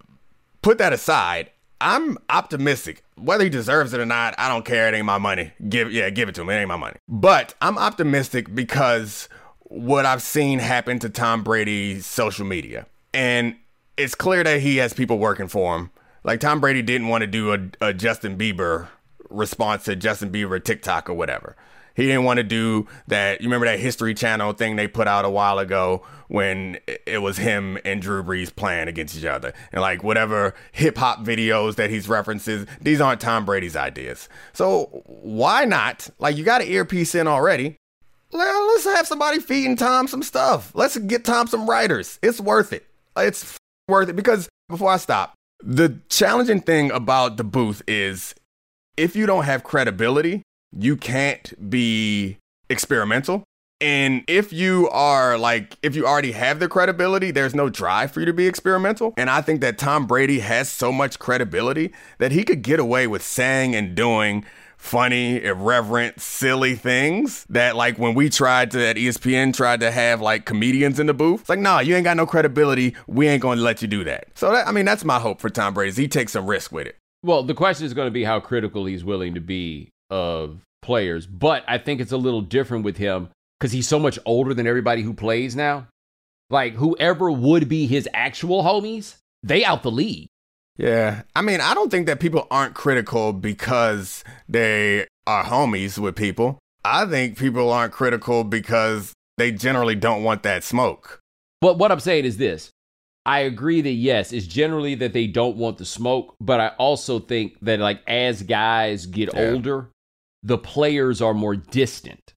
put 0.62 0.78
that 0.78 0.92
aside. 0.92 1.50
I'm 1.82 2.16
optimistic. 2.30 3.02
Whether 3.16 3.44
he 3.44 3.50
deserves 3.50 3.92
it 3.92 4.00
or 4.00 4.06
not, 4.06 4.34
I 4.38 4.48
don't 4.48 4.64
care. 4.64 4.88
It 4.88 4.94
ain't 4.94 5.04
my 5.04 5.18
money. 5.18 5.52
Give 5.68 5.92
yeah, 5.92 6.08
give 6.10 6.28
it 6.28 6.34
to 6.36 6.42
him. 6.42 6.48
It 6.50 6.54
ain't 6.54 6.68
my 6.68 6.76
money. 6.76 6.96
But 7.08 7.54
I'm 7.60 7.76
optimistic 7.76 8.54
because 8.54 9.28
what 9.58 10.06
I've 10.06 10.22
seen 10.22 10.60
happen 10.60 10.98
to 11.00 11.08
Tom 11.08 11.42
Brady's 11.42 12.06
social 12.06 12.46
media. 12.46 12.86
And 13.12 13.56
it's 13.96 14.14
clear 14.14 14.44
that 14.44 14.60
he 14.60 14.76
has 14.76 14.92
people 14.92 15.18
working 15.18 15.48
for 15.48 15.76
him. 15.76 15.90
Like 16.24 16.40
Tom 16.40 16.60
Brady 16.60 16.82
didn't 16.82 17.08
want 17.08 17.22
to 17.22 17.26
do 17.26 17.52
a, 17.52 17.88
a 17.88 17.92
Justin 17.92 18.38
Bieber 18.38 18.88
response 19.28 19.84
to 19.84 19.96
Justin 19.96 20.30
Bieber 20.30 20.62
TikTok 20.62 21.10
or 21.10 21.14
whatever. 21.14 21.56
He 21.94 22.06
didn't 22.06 22.24
want 22.24 22.38
to 22.38 22.44
do 22.44 22.86
that. 23.08 23.40
You 23.40 23.46
remember 23.46 23.66
that 23.66 23.80
History 23.80 24.14
Channel 24.14 24.52
thing 24.52 24.76
they 24.76 24.88
put 24.88 25.06
out 25.06 25.24
a 25.24 25.30
while 25.30 25.58
ago 25.58 26.02
when 26.28 26.78
it 26.86 27.20
was 27.20 27.36
him 27.36 27.78
and 27.84 28.00
Drew 28.00 28.22
Brees 28.22 28.54
playing 28.54 28.88
against 28.88 29.16
each 29.16 29.24
other. 29.24 29.52
And 29.70 29.80
like 29.82 30.02
whatever 30.02 30.54
hip 30.72 30.96
hop 30.96 31.20
videos 31.20 31.76
that 31.76 31.90
he's 31.90 32.08
references, 32.08 32.66
these 32.80 33.00
aren't 33.00 33.20
Tom 33.20 33.44
Brady's 33.44 33.76
ideas. 33.76 34.28
So 34.52 35.02
why 35.06 35.64
not? 35.64 36.08
Like 36.18 36.36
you 36.36 36.44
got 36.44 36.62
an 36.62 36.68
earpiece 36.68 37.14
in 37.14 37.26
already. 37.26 37.76
Let's 38.30 38.84
have 38.84 39.06
somebody 39.06 39.40
feeding 39.40 39.76
Tom 39.76 40.08
some 40.08 40.22
stuff. 40.22 40.72
Let's 40.74 40.96
get 40.96 41.24
Tom 41.24 41.46
some 41.46 41.68
writers. 41.68 42.18
It's 42.22 42.40
worth 42.40 42.72
it. 42.72 42.86
It's 43.14 43.58
worth 43.88 44.08
it 44.08 44.16
because 44.16 44.48
before 44.70 44.90
I 44.90 44.96
stop, 44.96 45.34
the 45.62 46.00
challenging 46.08 46.62
thing 46.62 46.90
about 46.90 47.36
the 47.36 47.44
booth 47.44 47.82
is 47.86 48.34
if 48.96 49.14
you 49.14 49.26
don't 49.26 49.44
have 49.44 49.64
credibility, 49.64 50.42
you 50.76 50.96
can't 50.96 51.70
be 51.70 52.38
experimental. 52.68 53.44
And 53.80 54.22
if 54.28 54.52
you 54.52 54.88
are 54.90 55.36
like, 55.36 55.76
if 55.82 55.96
you 55.96 56.06
already 56.06 56.32
have 56.32 56.60
the 56.60 56.68
credibility, 56.68 57.32
there's 57.32 57.54
no 57.54 57.68
drive 57.68 58.12
for 58.12 58.20
you 58.20 58.26
to 58.26 58.32
be 58.32 58.46
experimental. 58.46 59.12
And 59.16 59.28
I 59.28 59.42
think 59.42 59.60
that 59.60 59.76
Tom 59.76 60.06
Brady 60.06 60.38
has 60.38 60.68
so 60.68 60.92
much 60.92 61.18
credibility 61.18 61.92
that 62.18 62.30
he 62.30 62.44
could 62.44 62.62
get 62.62 62.78
away 62.78 63.08
with 63.08 63.22
saying 63.22 63.74
and 63.74 63.96
doing 63.96 64.44
funny, 64.76 65.42
irreverent, 65.42 66.20
silly 66.20 66.76
things 66.76 67.44
that 67.48 67.74
like 67.74 67.98
when 67.98 68.14
we 68.14 68.30
tried 68.30 68.70
to 68.72 68.86
at 68.86 68.96
ESPN 68.96 69.52
tried 69.52 69.80
to 69.80 69.90
have 69.90 70.20
like 70.20 70.44
comedians 70.44 71.00
in 71.00 71.06
the 71.06 71.14
booth. 71.14 71.40
It's 71.40 71.48
like, 71.48 71.58
nah, 71.58 71.80
you 71.80 71.96
ain't 71.96 72.04
got 72.04 72.16
no 72.16 72.26
credibility. 72.26 72.94
We 73.08 73.26
ain't 73.26 73.42
gonna 73.42 73.60
let 73.60 73.82
you 73.82 73.88
do 73.88 74.04
that. 74.04 74.26
So 74.36 74.52
that, 74.52 74.68
I 74.68 74.72
mean, 74.72 74.84
that's 74.84 75.04
my 75.04 75.18
hope 75.18 75.40
for 75.40 75.50
Tom 75.50 75.74
Brady. 75.74 76.00
He 76.00 76.08
takes 76.08 76.32
some 76.32 76.46
risk 76.46 76.70
with 76.70 76.86
it. 76.86 76.96
Well, 77.24 77.44
the 77.44 77.54
question 77.54 77.86
is 77.86 77.94
going 77.94 78.08
to 78.08 78.12
be 78.12 78.24
how 78.24 78.40
critical 78.40 78.84
he's 78.84 79.04
willing 79.04 79.34
to 79.34 79.40
be 79.40 79.91
of 80.12 80.60
players. 80.82 81.26
But 81.26 81.64
I 81.66 81.78
think 81.78 82.00
it's 82.00 82.12
a 82.12 82.16
little 82.16 82.42
different 82.42 82.84
with 82.84 82.98
him 82.98 83.30
because 83.58 83.72
he's 83.72 83.88
so 83.88 83.98
much 83.98 84.18
older 84.26 84.52
than 84.52 84.66
everybody 84.66 85.02
who 85.02 85.14
plays 85.14 85.56
now. 85.56 85.88
Like 86.50 86.74
whoever 86.74 87.30
would 87.30 87.68
be 87.68 87.86
his 87.86 88.08
actual 88.12 88.62
homies, 88.62 89.16
they 89.42 89.64
out 89.64 89.82
the 89.82 89.90
league. 89.90 90.28
Yeah. 90.76 91.22
I 91.34 91.42
mean, 91.42 91.60
I 91.60 91.74
don't 91.74 91.90
think 91.90 92.06
that 92.06 92.20
people 92.20 92.46
aren't 92.50 92.74
critical 92.74 93.32
because 93.32 94.22
they 94.48 95.06
are 95.26 95.44
homies 95.44 95.98
with 95.98 96.14
people. 96.14 96.58
I 96.84 97.06
think 97.06 97.38
people 97.38 97.72
aren't 97.72 97.92
critical 97.92 98.44
because 98.44 99.14
they 99.38 99.50
generally 99.50 99.94
don't 99.94 100.24
want 100.24 100.42
that 100.42 100.64
smoke. 100.64 101.20
But 101.60 101.78
what 101.78 101.92
I'm 101.92 102.00
saying 102.00 102.24
is 102.24 102.36
this 102.36 102.70
I 103.24 103.40
agree 103.40 103.80
that 103.80 103.90
yes, 103.90 104.32
it's 104.32 104.46
generally 104.46 104.96
that 104.96 105.12
they 105.12 105.26
don't 105.26 105.56
want 105.56 105.78
the 105.78 105.84
smoke, 105.84 106.34
but 106.40 106.60
I 106.60 106.68
also 106.78 107.20
think 107.20 107.56
that 107.62 107.78
like 107.78 108.00
as 108.06 108.42
guys 108.42 109.06
get 109.06 109.32
yeah. 109.32 109.52
older, 109.52 109.88
the 110.42 110.58
players 110.58 111.22
are 111.22 111.34
more 111.34 111.56
distant. 111.56 112.34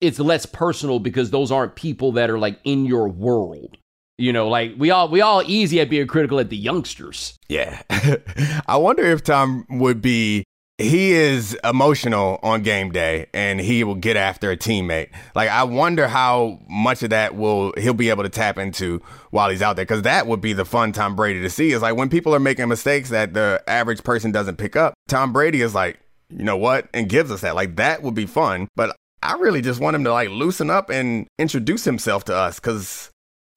It's 0.00 0.18
less 0.18 0.46
personal 0.46 0.98
because 0.98 1.30
those 1.30 1.52
aren't 1.52 1.76
people 1.76 2.12
that 2.12 2.30
are 2.30 2.38
like 2.38 2.58
in 2.64 2.86
your 2.86 3.08
world. 3.08 3.76
You 4.18 4.32
know, 4.32 4.48
like 4.48 4.74
we 4.76 4.90
all 4.90 5.08
we 5.08 5.20
all 5.20 5.42
easy 5.46 5.80
at 5.80 5.90
being 5.90 6.06
critical 6.06 6.38
at 6.38 6.50
the 6.50 6.56
youngsters. 6.56 7.38
Yeah. 7.48 7.82
I 8.66 8.76
wonder 8.76 9.04
if 9.04 9.24
Tom 9.24 9.66
would 9.68 10.02
be 10.02 10.44
he 10.78 11.12
is 11.12 11.56
emotional 11.64 12.40
on 12.42 12.62
game 12.62 12.90
day 12.90 13.26
and 13.32 13.60
he 13.60 13.84
will 13.84 13.94
get 13.94 14.16
after 14.16 14.50
a 14.50 14.56
teammate. 14.56 15.10
Like 15.34 15.48
I 15.48 15.64
wonder 15.64 16.08
how 16.08 16.60
much 16.68 17.02
of 17.02 17.10
that 17.10 17.36
will 17.36 17.72
he'll 17.78 17.94
be 17.94 18.10
able 18.10 18.24
to 18.24 18.28
tap 18.28 18.58
into 18.58 19.00
while 19.30 19.48
he's 19.50 19.62
out 19.62 19.76
there 19.76 19.86
cuz 19.86 20.02
that 20.02 20.26
would 20.26 20.40
be 20.40 20.52
the 20.52 20.64
fun 20.64 20.92
Tom 20.92 21.14
Brady 21.14 21.40
to 21.40 21.50
see 21.50 21.72
is 21.72 21.82
like 21.82 21.96
when 21.96 22.08
people 22.08 22.34
are 22.34 22.40
making 22.40 22.68
mistakes 22.68 23.10
that 23.10 23.34
the 23.34 23.62
average 23.66 24.02
person 24.02 24.32
doesn't 24.32 24.56
pick 24.56 24.76
up. 24.76 24.94
Tom 25.08 25.32
Brady 25.32 25.62
is 25.62 25.74
like, 25.74 26.01
"You 26.36 26.44
know 26.44 26.56
what?" 26.56 26.88
and 26.94 27.08
gives 27.08 27.30
us 27.30 27.42
that. 27.42 27.54
Like 27.54 27.76
that 27.76 28.02
would 28.02 28.14
be 28.14 28.26
fun, 28.26 28.68
but 28.76 28.96
I 29.22 29.34
really 29.34 29.62
just 29.62 29.80
want 29.80 29.96
him 29.96 30.04
to 30.04 30.12
like 30.12 30.30
loosen 30.30 30.70
up 30.70 30.90
and 30.90 31.26
introduce 31.38 31.84
himself 31.84 32.24
to 32.24 32.34
us 32.34 32.58
cuz 32.58 33.10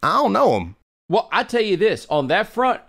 I 0.03 0.17
don't 0.17 0.33
know 0.33 0.57
him. 0.57 0.75
Well, 1.09 1.29
I 1.31 1.43
tell 1.43 1.61
you 1.61 1.77
this, 1.77 2.05
on 2.09 2.27
that 2.27 2.47
front, 2.47 2.81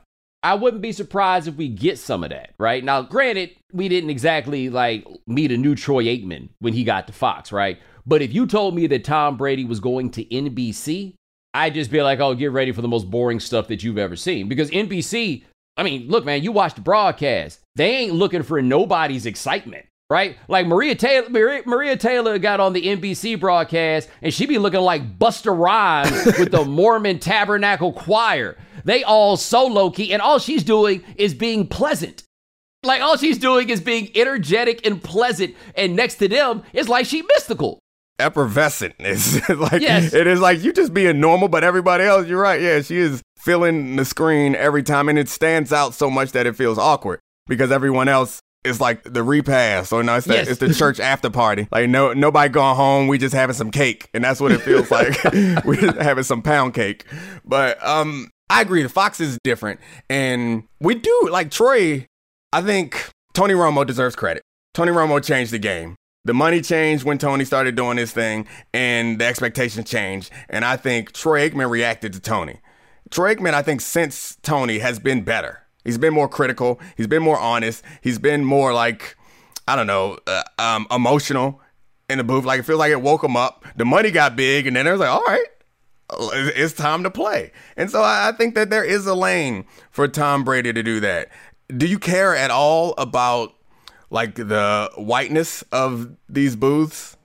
I 0.42 0.54
wouldn't 0.54 0.82
be 0.82 0.92
surprised 0.92 1.48
if 1.48 1.56
we 1.56 1.68
get 1.68 1.98
some 1.98 2.22
of 2.22 2.30
that, 2.30 2.54
right? 2.58 2.82
Now, 2.82 3.02
granted, 3.02 3.50
we 3.72 3.88
didn't 3.88 4.10
exactly 4.10 4.70
like 4.70 5.06
meet 5.26 5.50
a 5.50 5.56
new 5.56 5.74
Troy 5.74 6.04
Aikman 6.04 6.50
when 6.60 6.72
he 6.72 6.84
got 6.84 7.06
to 7.08 7.12
Fox, 7.12 7.52
right? 7.52 7.78
But 8.06 8.22
if 8.22 8.32
you 8.32 8.46
told 8.46 8.74
me 8.74 8.86
that 8.86 9.04
Tom 9.04 9.36
Brady 9.36 9.64
was 9.64 9.80
going 9.80 10.10
to 10.12 10.24
NBC, 10.24 11.14
I'd 11.52 11.74
just 11.74 11.90
be 11.90 12.02
like, 12.02 12.20
oh, 12.20 12.34
get 12.34 12.52
ready 12.52 12.70
for 12.70 12.82
the 12.82 12.88
most 12.88 13.10
boring 13.10 13.40
stuff 13.40 13.68
that 13.68 13.82
you've 13.82 13.98
ever 13.98 14.14
seen. 14.14 14.48
Because 14.48 14.70
NBC, 14.70 15.42
I 15.76 15.82
mean, 15.82 16.08
look, 16.08 16.24
man, 16.24 16.42
you 16.42 16.52
watch 16.52 16.74
the 16.74 16.80
broadcast, 16.80 17.60
they 17.74 17.96
ain't 17.96 18.14
looking 18.14 18.42
for 18.42 18.62
nobody's 18.62 19.26
excitement 19.26 19.86
right? 20.08 20.36
Like 20.48 20.66
Maria 20.66 20.94
Taylor, 20.94 21.28
Maria, 21.28 21.62
Maria, 21.66 21.96
Taylor 21.96 22.38
got 22.38 22.60
on 22.60 22.72
the 22.72 22.82
NBC 22.82 23.38
broadcast, 23.38 24.08
and 24.22 24.32
she 24.32 24.46
be 24.46 24.58
looking 24.58 24.80
like 24.80 25.18
Busta 25.18 25.56
Rhymes 25.56 26.24
with 26.38 26.52
the 26.52 26.64
Mormon 26.64 27.18
Tabernacle 27.18 27.92
Choir. 27.92 28.56
They 28.84 29.02
all 29.02 29.36
so 29.36 29.66
low 29.66 29.90
key, 29.90 30.12
and 30.12 30.22
all 30.22 30.38
she's 30.38 30.62
doing 30.62 31.02
is 31.16 31.34
being 31.34 31.66
pleasant. 31.66 32.22
Like 32.84 33.02
all 33.02 33.16
she's 33.16 33.38
doing 33.38 33.68
is 33.68 33.80
being 33.80 34.10
energetic 34.14 34.86
and 34.86 35.02
pleasant, 35.02 35.56
and 35.74 35.96
next 35.96 36.16
to 36.16 36.28
them 36.28 36.62
is 36.72 36.88
like 36.88 37.06
she 37.06 37.22
mystical. 37.22 37.80
Effervescent 38.18 38.94
like 39.00 39.82
yes. 39.82 40.14
it 40.14 40.26
is 40.26 40.40
like 40.40 40.62
you 40.62 40.72
just 40.72 40.94
being 40.94 41.20
normal, 41.20 41.48
but 41.48 41.64
everybody 41.64 42.04
else, 42.04 42.26
you're 42.26 42.40
right. 42.40 42.60
Yeah, 42.62 42.80
she 42.80 42.96
is 42.96 43.22
filling 43.38 43.96
the 43.96 44.04
screen 44.04 44.54
every 44.54 44.82
time, 44.82 45.08
and 45.08 45.18
it 45.18 45.28
stands 45.28 45.72
out 45.72 45.94
so 45.94 46.10
much 46.10 46.32
that 46.32 46.46
it 46.46 46.56
feels 46.56 46.78
awkward 46.78 47.20
because 47.46 47.70
everyone 47.70 48.08
else 48.08 48.40
is 48.66 48.80
like 48.80 49.02
the 49.04 49.22
repast 49.22 49.92
or 49.92 50.02
no, 50.02 50.16
it's, 50.16 50.26
the, 50.26 50.34
yes. 50.34 50.48
it's 50.48 50.60
the 50.60 50.74
church 50.74 51.00
after 51.00 51.30
party. 51.30 51.68
Like 51.70 51.88
no 51.88 52.12
nobody 52.12 52.52
going 52.52 52.76
home. 52.76 53.08
We 53.08 53.18
just 53.18 53.34
having 53.34 53.54
some 53.54 53.70
cake, 53.70 54.08
and 54.12 54.22
that's 54.22 54.40
what 54.40 54.52
it 54.52 54.60
feels 54.60 54.90
like. 54.90 55.22
we 55.64 55.76
just 55.76 55.96
having 55.98 56.24
some 56.24 56.42
pound 56.42 56.74
cake. 56.74 57.04
But 57.44 57.82
um, 57.84 58.30
I 58.50 58.60
agree. 58.62 58.82
The 58.82 58.88
Fox 58.88 59.20
is 59.20 59.38
different, 59.44 59.80
and 60.10 60.64
we 60.80 60.94
do 60.94 61.28
like 61.30 61.50
Troy. 61.50 62.06
I 62.52 62.62
think 62.62 63.10
Tony 63.34 63.54
Romo 63.54 63.86
deserves 63.86 64.16
credit. 64.16 64.42
Tony 64.74 64.92
Romo 64.92 65.22
changed 65.22 65.52
the 65.52 65.58
game. 65.58 65.96
The 66.24 66.34
money 66.34 66.60
changed 66.60 67.04
when 67.04 67.18
Tony 67.18 67.44
started 67.44 67.76
doing 67.76 67.98
his 67.98 68.10
thing, 68.10 68.48
and 68.74 69.20
the 69.20 69.24
expectations 69.26 69.88
changed. 69.88 70.32
And 70.48 70.64
I 70.64 70.76
think 70.76 71.12
Troy 71.12 71.48
Aikman 71.48 71.70
reacted 71.70 72.12
to 72.14 72.20
Tony. 72.20 72.60
Troy 73.10 73.34
Aikman, 73.34 73.54
I 73.54 73.62
think, 73.62 73.80
since 73.80 74.36
Tony 74.42 74.78
has 74.78 74.98
been 74.98 75.22
better. 75.22 75.62
He's 75.84 75.98
been 75.98 76.12
more 76.12 76.28
critical. 76.28 76.80
He's 76.96 77.06
been 77.06 77.22
more 77.22 77.38
honest. 77.38 77.84
He's 78.00 78.18
been 78.18 78.44
more 78.44 78.72
like, 78.72 79.16
I 79.68 79.76
don't 79.76 79.86
know, 79.86 80.18
uh, 80.26 80.42
um, 80.58 80.86
emotional 80.90 81.60
in 82.10 82.18
the 82.18 82.24
booth. 82.24 82.44
Like 82.44 82.60
it 82.60 82.64
feels 82.64 82.78
like 82.78 82.90
it 82.90 83.00
woke 83.00 83.22
him 83.22 83.36
up. 83.36 83.64
The 83.76 83.84
money 83.84 84.10
got 84.10 84.36
big, 84.36 84.66
and 84.66 84.74
then 84.76 84.86
it 84.86 84.90
was 84.90 85.00
like, 85.00 85.10
all 85.10 85.22
right, 85.24 85.46
it's 86.54 86.74
time 86.74 87.02
to 87.04 87.10
play. 87.10 87.52
And 87.76 87.90
so 87.90 88.02
I 88.02 88.32
think 88.36 88.54
that 88.54 88.70
there 88.70 88.84
is 88.84 89.06
a 89.06 89.14
lane 89.14 89.64
for 89.90 90.08
Tom 90.08 90.44
Brady 90.44 90.72
to 90.72 90.82
do 90.82 91.00
that. 91.00 91.28
Do 91.76 91.86
you 91.86 91.98
care 91.98 92.34
at 92.34 92.50
all 92.50 92.94
about 92.98 93.54
like 94.10 94.36
the 94.36 94.90
whiteness 94.96 95.62
of 95.72 96.16
these 96.28 96.56
booths? 96.56 97.15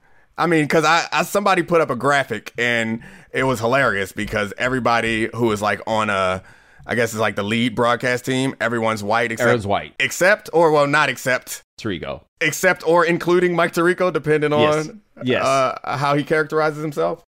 I 0.42 0.48
mean, 0.48 0.64
because 0.64 0.84
I, 0.86 1.06
I 1.12 1.24
somebody 1.24 1.64
put 1.64 1.82
up 1.82 1.90
a 1.90 1.96
graphic 1.96 2.52
and 2.58 3.02
it 3.32 3.44
was 3.44 3.60
hilarious 3.60 4.12
because 4.12 4.54
everybody 4.58 5.30
who 5.36 5.48
was 5.48 5.62
like 5.62 5.82
on 5.88 6.10
a 6.10 6.42
I 6.86 6.96
guess 6.96 7.12
it's 7.14 7.20
like 7.20 7.36
the 7.36 7.44
lead 7.44 7.76
broadcast 7.76 8.26
team. 8.26 8.56
Everyone's 8.60 9.04
white 9.04 9.32
except 9.32 9.42
Everyone's 9.48 9.68
white. 9.68 9.94
except 10.00 10.50
or 10.52 10.72
well 10.72 10.88
not 10.88 11.10
except 11.10 11.62
Tirico. 11.80 12.24
except 12.42 12.86
or 12.88 13.06
including 13.06 13.56
Mike 13.56 13.74
Tirico, 13.74 14.12
depending 14.12 14.52
Yes. 14.52 14.88
on 14.90 15.02
Yes. 15.24 15.46
Uh, 15.46 15.78
how 15.98 16.16
he 16.16 16.24
characterizes 16.24 16.82
himself. 16.82 17.24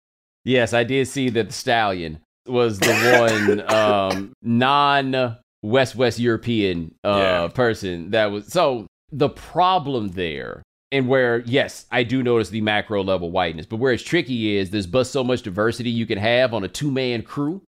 Yes, 0.44 0.72
I 0.72 0.84
did 0.84 1.06
see 1.06 1.28
that 1.30 1.48
the 1.48 1.52
stallion 1.52 2.18
was 2.46 2.78
the 2.78 2.92
one 3.20 3.70
um, 3.74 4.32
non 4.42 5.36
West 5.62 5.94
West 5.96 6.18
European 6.18 6.94
uh, 7.04 7.16
Yeah. 7.16 7.48
person 7.48 8.10
that 8.12 8.30
was. 8.32 8.46
So 8.46 8.86
the 9.12 9.28
problem 9.28 10.08
there, 10.12 10.62
and 10.92 11.08
where 11.08 11.40
yes, 11.40 11.86
I 11.90 12.04
do 12.04 12.22
notice 12.22 12.50
the 12.50 12.60
macro 12.60 13.02
level 13.02 13.30
whiteness, 13.30 13.66
but 13.66 13.76
where 13.76 13.92
it's 13.92 14.02
tricky 14.02 14.56
is 14.56 14.70
there's 14.70 14.86
but 14.86 15.04
so 15.04 15.24
much 15.24 15.42
diversity 15.42 15.90
you 15.90 16.06
can 16.06 16.18
have 16.18 16.54
on 16.54 16.62
a 16.62 16.68
two 16.68 16.90
man 16.90 17.22
crew, 17.22 17.62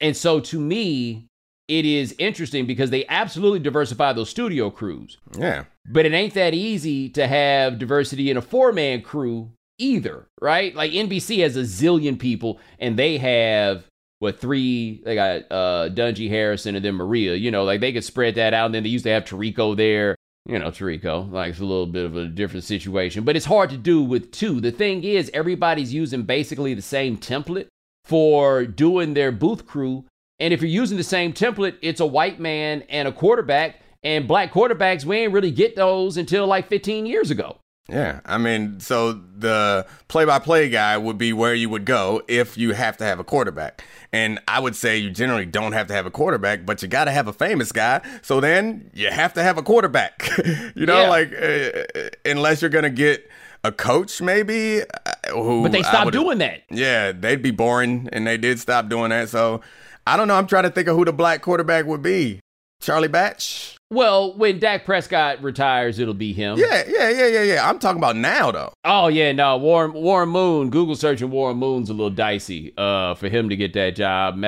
and 0.00 0.16
so 0.16 0.40
to 0.40 0.58
me. 0.58 1.26
It 1.68 1.84
is 1.84 2.14
interesting 2.18 2.64
because 2.64 2.88
they 2.88 3.04
absolutely 3.08 3.58
diversify 3.58 4.14
those 4.14 4.30
studio 4.30 4.70
crews. 4.70 5.18
Yeah. 5.38 5.64
But 5.84 6.06
it 6.06 6.14
ain't 6.14 6.32
that 6.32 6.54
easy 6.54 7.10
to 7.10 7.26
have 7.26 7.78
diversity 7.78 8.30
in 8.30 8.38
a 8.38 8.40
four 8.40 8.72
man 8.72 9.02
crew 9.02 9.50
either, 9.78 10.26
right? 10.40 10.74
Like 10.74 10.92
NBC 10.92 11.42
has 11.42 11.56
a 11.56 11.62
zillion 11.62 12.18
people 12.18 12.58
and 12.78 12.98
they 12.98 13.18
have 13.18 13.84
what 14.18 14.40
three 14.40 15.00
they 15.04 15.14
got 15.14 15.42
uh 15.50 15.88
Dungy 15.90 16.28
Harrison 16.28 16.74
and 16.74 16.84
then 16.84 16.94
Maria, 16.94 17.34
you 17.34 17.50
know, 17.50 17.64
like 17.64 17.80
they 17.80 17.92
could 17.92 18.04
spread 18.04 18.34
that 18.34 18.52
out 18.52 18.66
and 18.66 18.74
then 18.74 18.82
they 18.82 18.88
used 18.88 19.04
to 19.04 19.10
have 19.10 19.24
Tirico 19.24 19.76
there. 19.76 20.16
You 20.48 20.58
know, 20.58 20.70
Tirico, 20.70 21.30
like 21.30 21.50
it's 21.50 21.60
a 21.60 21.64
little 21.64 21.86
bit 21.86 22.06
of 22.06 22.16
a 22.16 22.26
different 22.26 22.64
situation, 22.64 23.22
but 23.22 23.36
it's 23.36 23.44
hard 23.44 23.68
to 23.68 23.76
do 23.76 24.02
with 24.02 24.32
two. 24.32 24.62
The 24.62 24.72
thing 24.72 25.04
is, 25.04 25.30
everybody's 25.34 25.92
using 25.92 26.22
basically 26.22 26.72
the 26.72 26.80
same 26.80 27.18
template 27.18 27.66
for 28.06 28.64
doing 28.64 29.12
their 29.12 29.30
booth 29.30 29.66
crew. 29.66 30.06
And 30.40 30.54
if 30.54 30.62
you're 30.62 30.70
using 30.70 30.96
the 30.96 31.04
same 31.04 31.34
template, 31.34 31.76
it's 31.82 32.00
a 32.00 32.06
white 32.06 32.40
man 32.40 32.82
and 32.88 33.06
a 33.06 33.12
quarterback. 33.12 33.82
And 34.02 34.26
black 34.26 34.50
quarterbacks, 34.50 35.04
we 35.04 35.18
ain't 35.18 35.34
really 35.34 35.50
get 35.50 35.76
those 35.76 36.16
until 36.16 36.46
like 36.46 36.68
15 36.70 37.04
years 37.04 37.30
ago. 37.30 37.58
Yeah, 37.88 38.20
I 38.26 38.36
mean, 38.36 38.80
so 38.80 39.14
the 39.14 39.86
play-by-play 40.08 40.68
guy 40.68 40.98
would 40.98 41.16
be 41.16 41.32
where 41.32 41.54
you 41.54 41.70
would 41.70 41.86
go 41.86 42.20
if 42.28 42.58
you 42.58 42.72
have 42.74 42.98
to 42.98 43.04
have 43.04 43.18
a 43.18 43.24
quarterback. 43.24 43.82
And 44.12 44.38
I 44.46 44.60
would 44.60 44.76
say 44.76 44.98
you 44.98 45.08
generally 45.10 45.46
don't 45.46 45.72
have 45.72 45.86
to 45.86 45.94
have 45.94 46.04
a 46.04 46.10
quarterback, 46.10 46.66
but 46.66 46.82
you 46.82 46.88
got 46.88 47.06
to 47.06 47.10
have 47.12 47.28
a 47.28 47.32
famous 47.32 47.72
guy. 47.72 48.02
So 48.20 48.40
then 48.40 48.90
you 48.92 49.08
have 49.10 49.32
to 49.34 49.42
have 49.42 49.56
a 49.56 49.62
quarterback. 49.62 50.28
you 50.74 50.84
know, 50.84 51.00
Yeah. 51.02 51.08
like 51.08 51.32
uh, 51.32 52.10
unless 52.26 52.60
you're 52.60 52.70
gonna 52.70 52.90
get 52.90 53.26
a 53.64 53.72
coach, 53.72 54.20
maybe. 54.20 54.82
uh, 54.82 55.32
Who 55.32 55.62
But 55.62 55.72
they 55.72 55.82
stopped 55.82 56.12
doing 56.12 56.38
that. 56.38 56.64
Yeah, 56.70 57.12
they'd 57.12 57.40
be 57.42 57.52
boring, 57.52 58.10
and 58.12 58.26
they 58.26 58.36
did 58.36 58.60
stop 58.60 58.90
doing 58.90 59.08
that. 59.10 59.30
So 59.30 59.62
I 60.06 60.18
don't 60.18 60.28
know. 60.28 60.34
I'm 60.36 60.46
trying 60.46 60.64
to 60.64 60.70
think 60.70 60.88
of 60.88 60.96
who 60.96 61.06
the 61.06 61.12
black 61.14 61.40
quarterback 61.40 61.86
would 61.86 62.02
be. 62.02 62.40
Charlie 62.82 63.08
Batch. 63.08 63.77
Well, 63.90 64.34
when 64.34 64.58
Dak 64.58 64.84
Prescott 64.84 65.42
retires, 65.42 65.98
it'll 65.98 66.12
be 66.12 66.34
him. 66.34 66.58
Yeah, 66.58 66.82
yeah, 66.86 67.08
yeah, 67.08 67.26
yeah, 67.26 67.42
yeah. 67.42 67.68
I'm 67.68 67.78
talking 67.78 67.98
about 67.98 68.16
now 68.16 68.50
though. 68.50 68.72
Oh 68.84 69.08
yeah, 69.08 69.32
no, 69.32 69.56
Warren 69.56 69.94
Warren 69.94 70.28
Moon. 70.28 70.68
Google 70.68 70.94
searching 70.94 71.30
Warren 71.30 71.56
Moon's 71.56 71.88
a 71.88 71.94
little 71.94 72.10
dicey 72.10 72.74
uh, 72.76 73.14
for 73.14 73.28
him 73.28 73.48
to 73.48 73.56
get 73.56 73.72
that 73.72 73.96
job. 73.96 74.44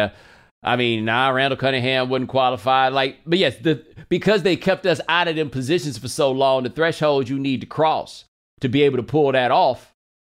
I 0.63 0.77
mean, 0.77 1.07
nah, 1.07 1.31
Randall 1.31 1.57
Cunningham 1.57 2.11
wouldn't 2.11 2.29
qualify. 2.29 2.89
Like, 2.89 3.19
but 3.25 3.39
yes, 3.39 3.57
the 3.57 3.83
because 4.11 4.43
they 4.43 4.57
kept 4.57 4.85
us 4.85 5.01
out 5.09 5.27
of 5.27 5.37
them 5.37 5.49
positions 5.49 5.97
for 5.97 6.09
so 6.09 6.31
long, 6.31 6.65
the 6.65 6.71
threshold 6.71 7.29
you 7.29 7.39
need 7.39 7.63
to 7.63 7.67
cross 7.67 8.27
to 8.61 8.69
be 8.69 8.83
able 8.83 8.99
to 8.99 9.03
pull 9.03 9.33
that 9.33 9.51
off. 9.51 9.90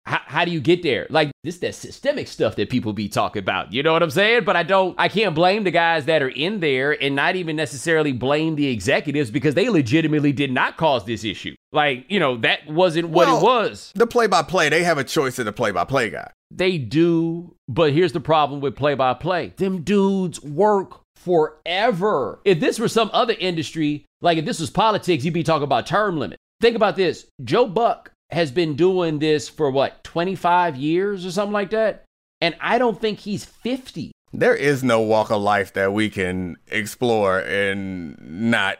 How, 0.08 0.20
how 0.24 0.44
do 0.46 0.50
you 0.50 0.60
get 0.60 0.82
there? 0.82 1.06
Like 1.10 1.30
this, 1.44 1.58
that 1.58 1.74
systemic 1.74 2.28
stuff 2.28 2.56
that 2.56 2.70
people 2.70 2.94
be 2.94 3.10
talking 3.10 3.40
about. 3.40 3.74
You 3.74 3.82
know 3.82 3.92
what 3.92 4.02
I'm 4.02 4.10
saying? 4.10 4.44
But 4.44 4.56
I 4.56 4.62
don't. 4.62 4.94
I 4.98 5.08
can't 5.08 5.34
blame 5.34 5.64
the 5.64 5.70
guys 5.70 6.06
that 6.06 6.22
are 6.22 6.30
in 6.30 6.60
there, 6.60 6.92
and 7.02 7.14
not 7.14 7.36
even 7.36 7.56
necessarily 7.56 8.12
blame 8.12 8.56
the 8.56 8.68
executives 8.68 9.30
because 9.30 9.54
they 9.54 9.68
legitimately 9.68 10.32
did 10.32 10.50
not 10.50 10.78
cause 10.78 11.04
this 11.04 11.24
issue. 11.24 11.54
Like, 11.72 12.06
you 12.08 12.18
know, 12.18 12.38
that 12.38 12.66
wasn't 12.66 13.10
what 13.10 13.26
Well, 13.26 13.38
it 13.38 13.42
was. 13.42 13.92
The 13.94 14.06
play-by-play, 14.06 14.70
they 14.70 14.82
have 14.84 14.96
a 14.96 15.04
choice 15.04 15.38
of 15.38 15.44
the 15.44 15.52
play-by-play 15.52 16.08
guy. 16.08 16.30
They 16.50 16.78
do, 16.78 17.54
but 17.68 17.92
here's 17.92 18.12
the 18.12 18.20
problem 18.20 18.62
with 18.62 18.76
play 18.76 18.94
by 18.94 19.12
play. 19.12 19.52
Them 19.58 19.82
dudes 19.82 20.42
work 20.42 21.02
forever. 21.16 22.40
If 22.46 22.60
this 22.60 22.78
were 22.78 22.88
some 22.88 23.10
other 23.12 23.34
industry, 23.38 24.06
like 24.22 24.38
if 24.38 24.46
this 24.46 24.58
was 24.58 24.70
politics, 24.70 25.24
you'd 25.24 25.34
be 25.34 25.42
talking 25.42 25.64
about 25.64 25.86
term 25.86 26.16
limit. 26.16 26.38
Think 26.62 26.74
about 26.74 26.96
this 26.96 27.26
Joe 27.44 27.66
Buck 27.66 28.10
has 28.30 28.50
been 28.50 28.74
doing 28.74 29.18
this 29.18 29.48
for 29.48 29.70
what, 29.70 30.04
25 30.04 30.76
years 30.76 31.24
or 31.24 31.30
something 31.30 31.52
like 31.52 31.70
that? 31.70 32.04
And 32.40 32.54
I 32.60 32.78
don't 32.78 33.00
think 33.00 33.20
he's 33.20 33.44
50. 33.44 34.12
There 34.32 34.54
is 34.54 34.84
no 34.84 35.00
walk 35.00 35.30
of 35.30 35.40
life 35.40 35.72
that 35.72 35.92
we 35.92 36.10
can 36.10 36.56
explore 36.68 37.40
and 37.40 38.16
not 38.20 38.78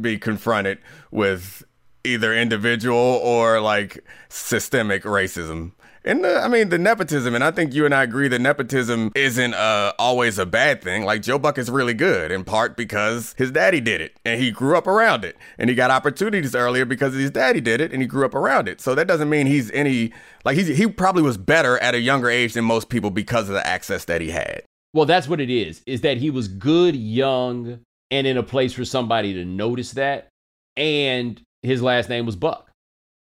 be 0.00 0.18
confronted 0.18 0.78
with 1.10 1.64
either 2.04 2.34
individual 2.34 2.96
or 2.96 3.60
like 3.60 4.04
systemic 4.28 5.02
racism. 5.02 5.72
And 6.04 6.24
the, 6.24 6.40
I 6.40 6.48
mean 6.48 6.70
the 6.70 6.78
nepotism, 6.78 7.34
and 7.34 7.44
I 7.44 7.50
think 7.50 7.74
you 7.74 7.84
and 7.84 7.94
I 7.94 8.02
agree 8.02 8.28
that 8.28 8.40
nepotism 8.40 9.12
isn't 9.14 9.52
uh, 9.54 9.92
always 9.98 10.38
a 10.38 10.46
bad 10.46 10.82
thing. 10.82 11.04
Like 11.04 11.22
Joe 11.22 11.38
Buck 11.38 11.58
is 11.58 11.70
really 11.70 11.92
good 11.92 12.30
in 12.32 12.42
part 12.44 12.76
because 12.76 13.34
his 13.36 13.50
daddy 13.50 13.80
did 13.80 14.00
it, 14.00 14.16
and 14.24 14.40
he 14.40 14.50
grew 14.50 14.78
up 14.78 14.86
around 14.86 15.24
it, 15.24 15.36
and 15.58 15.68
he 15.68 15.76
got 15.76 15.90
opportunities 15.90 16.54
earlier 16.54 16.86
because 16.86 17.14
his 17.14 17.30
daddy 17.30 17.60
did 17.60 17.80
it, 17.82 17.92
and 17.92 18.00
he 18.00 18.08
grew 18.08 18.24
up 18.24 18.34
around 18.34 18.66
it. 18.66 18.80
So 18.80 18.94
that 18.94 19.06
doesn't 19.06 19.28
mean 19.28 19.46
he's 19.46 19.70
any 19.72 20.12
like 20.44 20.56
he's 20.56 20.68
he 20.68 20.86
probably 20.86 21.22
was 21.22 21.36
better 21.36 21.78
at 21.78 21.94
a 21.94 22.00
younger 22.00 22.30
age 22.30 22.54
than 22.54 22.64
most 22.64 22.88
people 22.88 23.10
because 23.10 23.48
of 23.48 23.54
the 23.54 23.66
access 23.66 24.06
that 24.06 24.22
he 24.22 24.30
had. 24.30 24.62
Well, 24.94 25.06
that's 25.06 25.28
what 25.28 25.40
it 25.40 25.50
is, 25.50 25.82
is 25.86 26.00
that 26.00 26.16
he 26.16 26.30
was 26.30 26.48
good, 26.48 26.96
young, 26.96 27.80
and 28.10 28.26
in 28.26 28.36
a 28.36 28.42
place 28.42 28.72
for 28.72 28.84
somebody 28.84 29.34
to 29.34 29.44
notice 29.44 29.92
that. 29.92 30.28
And 30.76 31.40
his 31.62 31.82
last 31.82 32.08
name 32.08 32.26
was 32.26 32.36
Buck. 32.36 32.70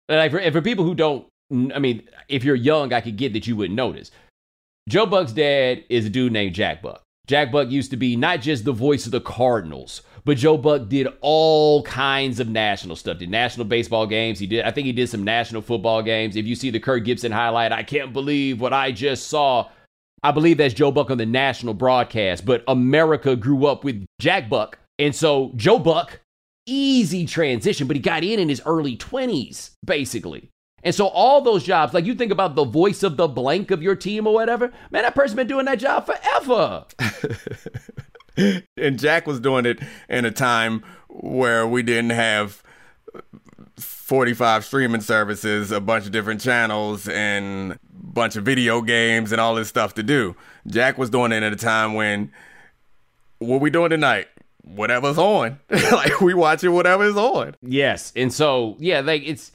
Like 0.07 0.31
for, 0.31 0.37
and 0.37 0.53
for 0.53 0.61
people 0.61 0.85
who 0.85 0.95
don't, 0.95 1.27
I 1.51 1.79
mean, 1.79 2.07
if 2.27 2.43
you're 2.43 2.55
young, 2.55 2.93
I 2.93 3.01
could 3.01 3.17
get 3.17 3.33
that 3.33 3.47
you 3.47 3.55
wouldn't 3.55 3.75
notice. 3.75 4.11
Joe 4.89 5.05
Buck's 5.05 5.33
dad 5.33 5.83
is 5.89 6.05
a 6.05 6.09
dude 6.09 6.33
named 6.33 6.55
Jack 6.55 6.81
Buck. 6.81 7.03
Jack 7.27 7.51
Buck 7.51 7.69
used 7.69 7.91
to 7.91 7.97
be 7.97 8.15
not 8.15 8.39
just 8.39 8.63
the 8.63 8.71
voice 8.71 9.05
of 9.05 9.11
the 9.11 9.19
Cardinals, 9.19 10.01
but 10.23 10.37
Joe 10.37 10.57
Buck 10.57 10.87
did 10.87 11.07
all 11.19 11.83
kinds 11.83 12.39
of 12.39 12.47
national 12.47 12.95
stuff. 12.95 13.17
Did 13.17 13.29
national 13.29 13.65
baseball 13.65 14.07
games. 14.07 14.39
He 14.39 14.47
did, 14.47 14.63
I 14.63 14.71
think 14.71 14.85
he 14.85 14.93
did 14.93 15.09
some 15.09 15.23
national 15.23 15.61
football 15.61 16.01
games. 16.01 16.37
If 16.37 16.45
you 16.45 16.55
see 16.55 16.69
the 16.69 16.79
Kirk 16.79 17.03
Gibson 17.03 17.33
highlight, 17.33 17.73
I 17.73 17.83
can't 17.83 18.13
believe 18.13 18.61
what 18.61 18.71
I 18.71 18.93
just 18.93 19.27
saw. 19.27 19.69
I 20.23 20.31
believe 20.31 20.57
that's 20.57 20.73
Joe 20.73 20.91
Buck 20.91 21.11
on 21.11 21.17
the 21.17 21.25
national 21.25 21.73
broadcast, 21.73 22.45
but 22.45 22.63
America 22.67 23.35
grew 23.35 23.65
up 23.67 23.83
with 23.83 24.05
Jack 24.19 24.49
Buck. 24.49 24.79
And 24.97 25.13
so 25.13 25.51
Joe 25.57 25.79
Buck, 25.79 26.21
easy 26.65 27.25
transition, 27.25 27.87
but 27.87 27.97
he 27.97 28.01
got 28.01 28.23
in 28.23 28.39
in 28.39 28.47
his 28.47 28.61
early 28.65 28.95
20s, 28.95 29.71
basically. 29.85 30.49
And 30.83 30.93
so 30.93 31.07
all 31.07 31.41
those 31.41 31.63
jobs, 31.63 31.93
like 31.93 32.05
you 32.05 32.15
think 32.15 32.31
about 32.31 32.55
the 32.55 32.63
voice 32.63 33.03
of 33.03 33.17
the 33.17 33.27
blank 33.27 33.71
of 33.71 33.81
your 33.81 33.95
team 33.95 34.27
or 34.27 34.33
whatever, 34.33 34.71
man, 34.91 35.03
that 35.03 35.15
person 35.15 35.35
been 35.35 35.47
doing 35.47 35.65
that 35.65 35.79
job 35.79 36.05
forever. 36.05 36.85
and 38.77 38.99
Jack 38.99 39.27
was 39.27 39.39
doing 39.39 39.65
it 39.65 39.79
in 40.07 40.25
a 40.25 40.31
time 40.31 40.83
where 41.09 41.67
we 41.67 41.81
didn't 41.81 42.11
have 42.11 42.61
45 43.77 44.63
streaming 44.63 45.01
services, 45.01 45.71
a 45.71 45.81
bunch 45.81 46.05
of 46.05 46.11
different 46.11 46.41
channels, 46.41 47.09
and 47.09 47.73
a 47.73 47.79
bunch 47.91 48.35
of 48.35 48.45
video 48.45 48.81
games 48.81 49.31
and 49.31 49.41
all 49.41 49.55
this 49.55 49.67
stuff 49.67 49.95
to 49.95 50.03
do. 50.03 50.35
Jack 50.67 50.97
was 50.97 51.09
doing 51.09 51.31
it 51.31 51.43
at 51.43 51.51
a 51.51 51.57
time 51.57 51.93
when 51.95 52.31
what 53.39 53.61
we 53.61 53.69
doing 53.69 53.89
tonight? 53.89 54.27
Whatever's 54.63 55.17
on. 55.17 55.59
like 55.69 56.21
we 56.21 56.33
watching 56.33 56.71
whatever's 56.71 57.15
on. 57.15 57.55
Yes. 57.61 58.13
And 58.15 58.33
so, 58.33 58.75
yeah, 58.79 59.01
like 59.01 59.23
it's 59.25 59.51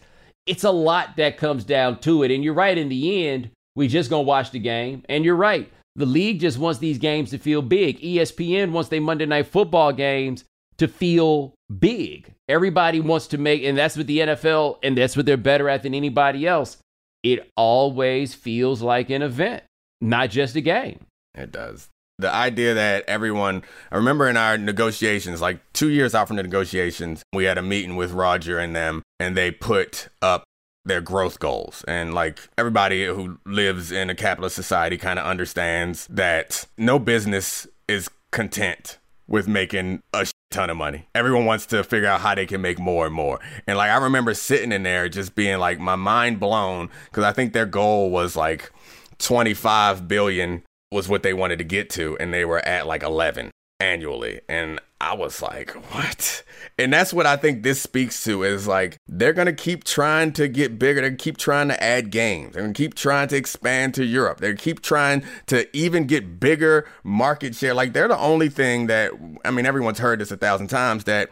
it's 0.46 0.64
a 0.64 0.70
lot 0.70 1.16
that 1.16 1.36
comes 1.36 1.64
down 1.64 2.00
to 2.00 2.22
it. 2.22 2.30
And 2.30 2.42
you're 2.42 2.54
right, 2.54 2.76
in 2.76 2.88
the 2.88 3.26
end, 3.26 3.50
we 3.74 3.88
just 3.88 4.10
gonna 4.10 4.22
watch 4.22 4.50
the 4.50 4.58
game. 4.58 5.04
And 5.08 5.24
you're 5.24 5.36
right. 5.36 5.72
The 5.96 6.06
league 6.06 6.40
just 6.40 6.58
wants 6.58 6.78
these 6.78 6.98
games 6.98 7.30
to 7.30 7.38
feel 7.38 7.62
big. 7.62 8.00
ESPN 8.00 8.72
wants 8.72 8.88
their 8.88 9.00
Monday 9.00 9.26
night 9.26 9.46
football 9.46 9.92
games 9.92 10.44
to 10.78 10.88
feel 10.88 11.54
big. 11.78 12.32
Everybody 12.48 13.00
wants 13.00 13.26
to 13.28 13.38
make, 13.38 13.62
and 13.62 13.76
that's 13.76 13.96
what 13.96 14.06
the 14.06 14.20
NFL, 14.20 14.78
and 14.82 14.96
that's 14.96 15.16
what 15.16 15.26
they're 15.26 15.36
better 15.36 15.68
at 15.68 15.82
than 15.82 15.94
anybody 15.94 16.46
else. 16.46 16.78
It 17.22 17.50
always 17.56 18.34
feels 18.34 18.82
like 18.82 19.10
an 19.10 19.22
event, 19.22 19.62
not 20.00 20.30
just 20.30 20.56
a 20.56 20.60
game. 20.60 21.04
It 21.34 21.52
does. 21.52 21.88
The 22.22 22.32
idea 22.32 22.74
that 22.74 23.04
everyone, 23.08 23.64
I 23.90 23.96
remember 23.96 24.28
in 24.28 24.36
our 24.36 24.56
negotiations, 24.56 25.40
like 25.40 25.60
two 25.72 25.90
years 25.90 26.14
out 26.14 26.28
from 26.28 26.36
the 26.36 26.42
negotiations, 26.44 27.22
we 27.32 27.44
had 27.44 27.58
a 27.58 27.62
meeting 27.62 27.96
with 27.96 28.12
Roger 28.12 28.58
and 28.60 28.74
them, 28.74 29.02
and 29.18 29.36
they 29.36 29.50
put 29.50 30.08
up 30.22 30.44
their 30.84 31.00
growth 31.00 31.40
goals. 31.40 31.84
And 31.88 32.14
like 32.14 32.38
everybody 32.56 33.04
who 33.06 33.38
lives 33.44 33.90
in 33.90 34.08
a 34.08 34.14
capitalist 34.14 34.54
society 34.54 34.96
kind 34.96 35.18
of 35.18 35.26
understands 35.26 36.06
that 36.10 36.64
no 36.78 37.00
business 37.00 37.66
is 37.88 38.08
content 38.30 38.98
with 39.26 39.48
making 39.48 40.00
a 40.12 40.26
ton 40.50 40.70
of 40.70 40.76
money. 40.76 41.08
Everyone 41.14 41.44
wants 41.44 41.66
to 41.66 41.82
figure 41.82 42.08
out 42.08 42.20
how 42.20 42.34
they 42.34 42.46
can 42.46 42.60
make 42.60 42.78
more 42.78 43.06
and 43.06 43.14
more. 43.14 43.40
And 43.66 43.76
like 43.76 43.90
I 43.90 43.96
remember 43.96 44.34
sitting 44.34 44.70
in 44.70 44.84
there 44.84 45.08
just 45.08 45.34
being 45.34 45.58
like 45.58 45.80
my 45.80 45.96
mind 45.96 46.38
blown 46.38 46.88
because 47.06 47.24
I 47.24 47.32
think 47.32 47.52
their 47.52 47.66
goal 47.66 48.10
was 48.10 48.36
like 48.36 48.70
25 49.18 50.06
billion 50.06 50.62
was 50.92 51.08
what 51.08 51.22
they 51.22 51.32
wanted 51.32 51.58
to 51.58 51.64
get 51.64 51.90
to 51.90 52.16
and 52.18 52.32
they 52.32 52.44
were 52.44 52.60
at 52.60 52.86
like 52.86 53.02
11 53.02 53.50
annually. 53.80 54.40
And 54.48 54.80
I 55.00 55.14
was 55.14 55.42
like, 55.42 55.70
what? 55.92 56.44
And 56.78 56.92
that's 56.92 57.12
what 57.12 57.26
I 57.26 57.36
think 57.36 57.64
this 57.64 57.82
speaks 57.82 58.22
to 58.24 58.44
is 58.44 58.68
like 58.68 58.96
they're 59.08 59.32
gonna 59.32 59.52
keep 59.52 59.82
trying 59.82 60.32
to 60.34 60.46
get 60.46 60.78
bigger. 60.78 61.00
They're 61.00 61.10
gonna 61.10 61.18
keep 61.18 61.38
trying 61.38 61.68
to 61.68 61.82
add 61.82 62.10
games. 62.10 62.54
They're 62.54 62.62
gonna 62.62 62.72
keep 62.72 62.94
trying 62.94 63.28
to 63.28 63.36
expand 63.36 63.94
to 63.94 64.04
Europe. 64.04 64.38
They're 64.38 64.54
keep 64.54 64.80
trying 64.80 65.24
to 65.46 65.76
even 65.76 66.06
get 66.06 66.38
bigger 66.38 66.86
market 67.02 67.56
share. 67.56 67.74
Like 67.74 67.92
they're 67.92 68.08
the 68.08 68.18
only 68.18 68.48
thing 68.48 68.86
that 68.86 69.12
I 69.44 69.50
mean, 69.50 69.66
everyone's 69.66 69.98
heard 69.98 70.20
this 70.20 70.30
a 70.30 70.36
thousand 70.36 70.68
times 70.68 71.04
that 71.04 71.30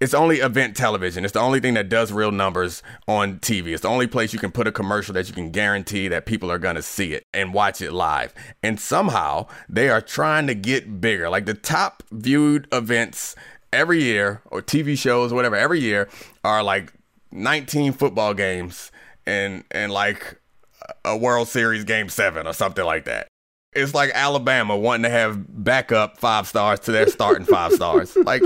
it's 0.00 0.12
only 0.14 0.38
event 0.38 0.76
television. 0.76 1.24
It's 1.24 1.32
the 1.32 1.40
only 1.40 1.60
thing 1.60 1.74
that 1.74 1.88
does 1.88 2.12
real 2.12 2.30
numbers 2.30 2.82
on 3.08 3.38
TV. 3.38 3.68
It's 3.68 3.82
the 3.82 3.88
only 3.88 4.06
place 4.06 4.32
you 4.32 4.38
can 4.38 4.52
put 4.52 4.66
a 4.66 4.72
commercial 4.72 5.14
that 5.14 5.28
you 5.28 5.34
can 5.34 5.50
guarantee 5.50 6.08
that 6.08 6.26
people 6.26 6.50
are 6.50 6.58
going 6.58 6.76
to 6.76 6.82
see 6.82 7.14
it 7.14 7.22
and 7.32 7.54
watch 7.54 7.80
it 7.80 7.92
live. 7.92 8.34
And 8.62 8.78
somehow 8.78 9.46
they 9.68 9.88
are 9.88 10.02
trying 10.02 10.46
to 10.48 10.54
get 10.54 11.00
bigger. 11.00 11.30
Like 11.30 11.46
the 11.46 11.54
top 11.54 12.02
viewed 12.12 12.68
events 12.72 13.36
every 13.72 14.02
year 14.02 14.42
or 14.46 14.60
TV 14.60 14.98
shows, 14.98 15.32
whatever, 15.32 15.56
every 15.56 15.80
year 15.80 16.08
are 16.44 16.62
like 16.62 16.92
19 17.32 17.92
football 17.92 18.34
games 18.34 18.92
and 19.26 19.64
and 19.70 19.92
like 19.92 20.40
a 21.04 21.16
World 21.16 21.48
Series 21.48 21.84
game 21.84 22.08
7 22.08 22.46
or 22.46 22.52
something 22.52 22.84
like 22.84 23.06
that 23.06 23.28
it's 23.76 23.94
like 23.94 24.10
Alabama 24.14 24.76
wanting 24.76 25.04
to 25.04 25.10
have 25.10 25.44
backup 25.48 26.18
five 26.18 26.48
stars 26.48 26.80
to 26.80 26.92
their 26.92 27.06
starting 27.08 27.46
five 27.46 27.72
stars. 27.72 28.16
Like 28.16 28.42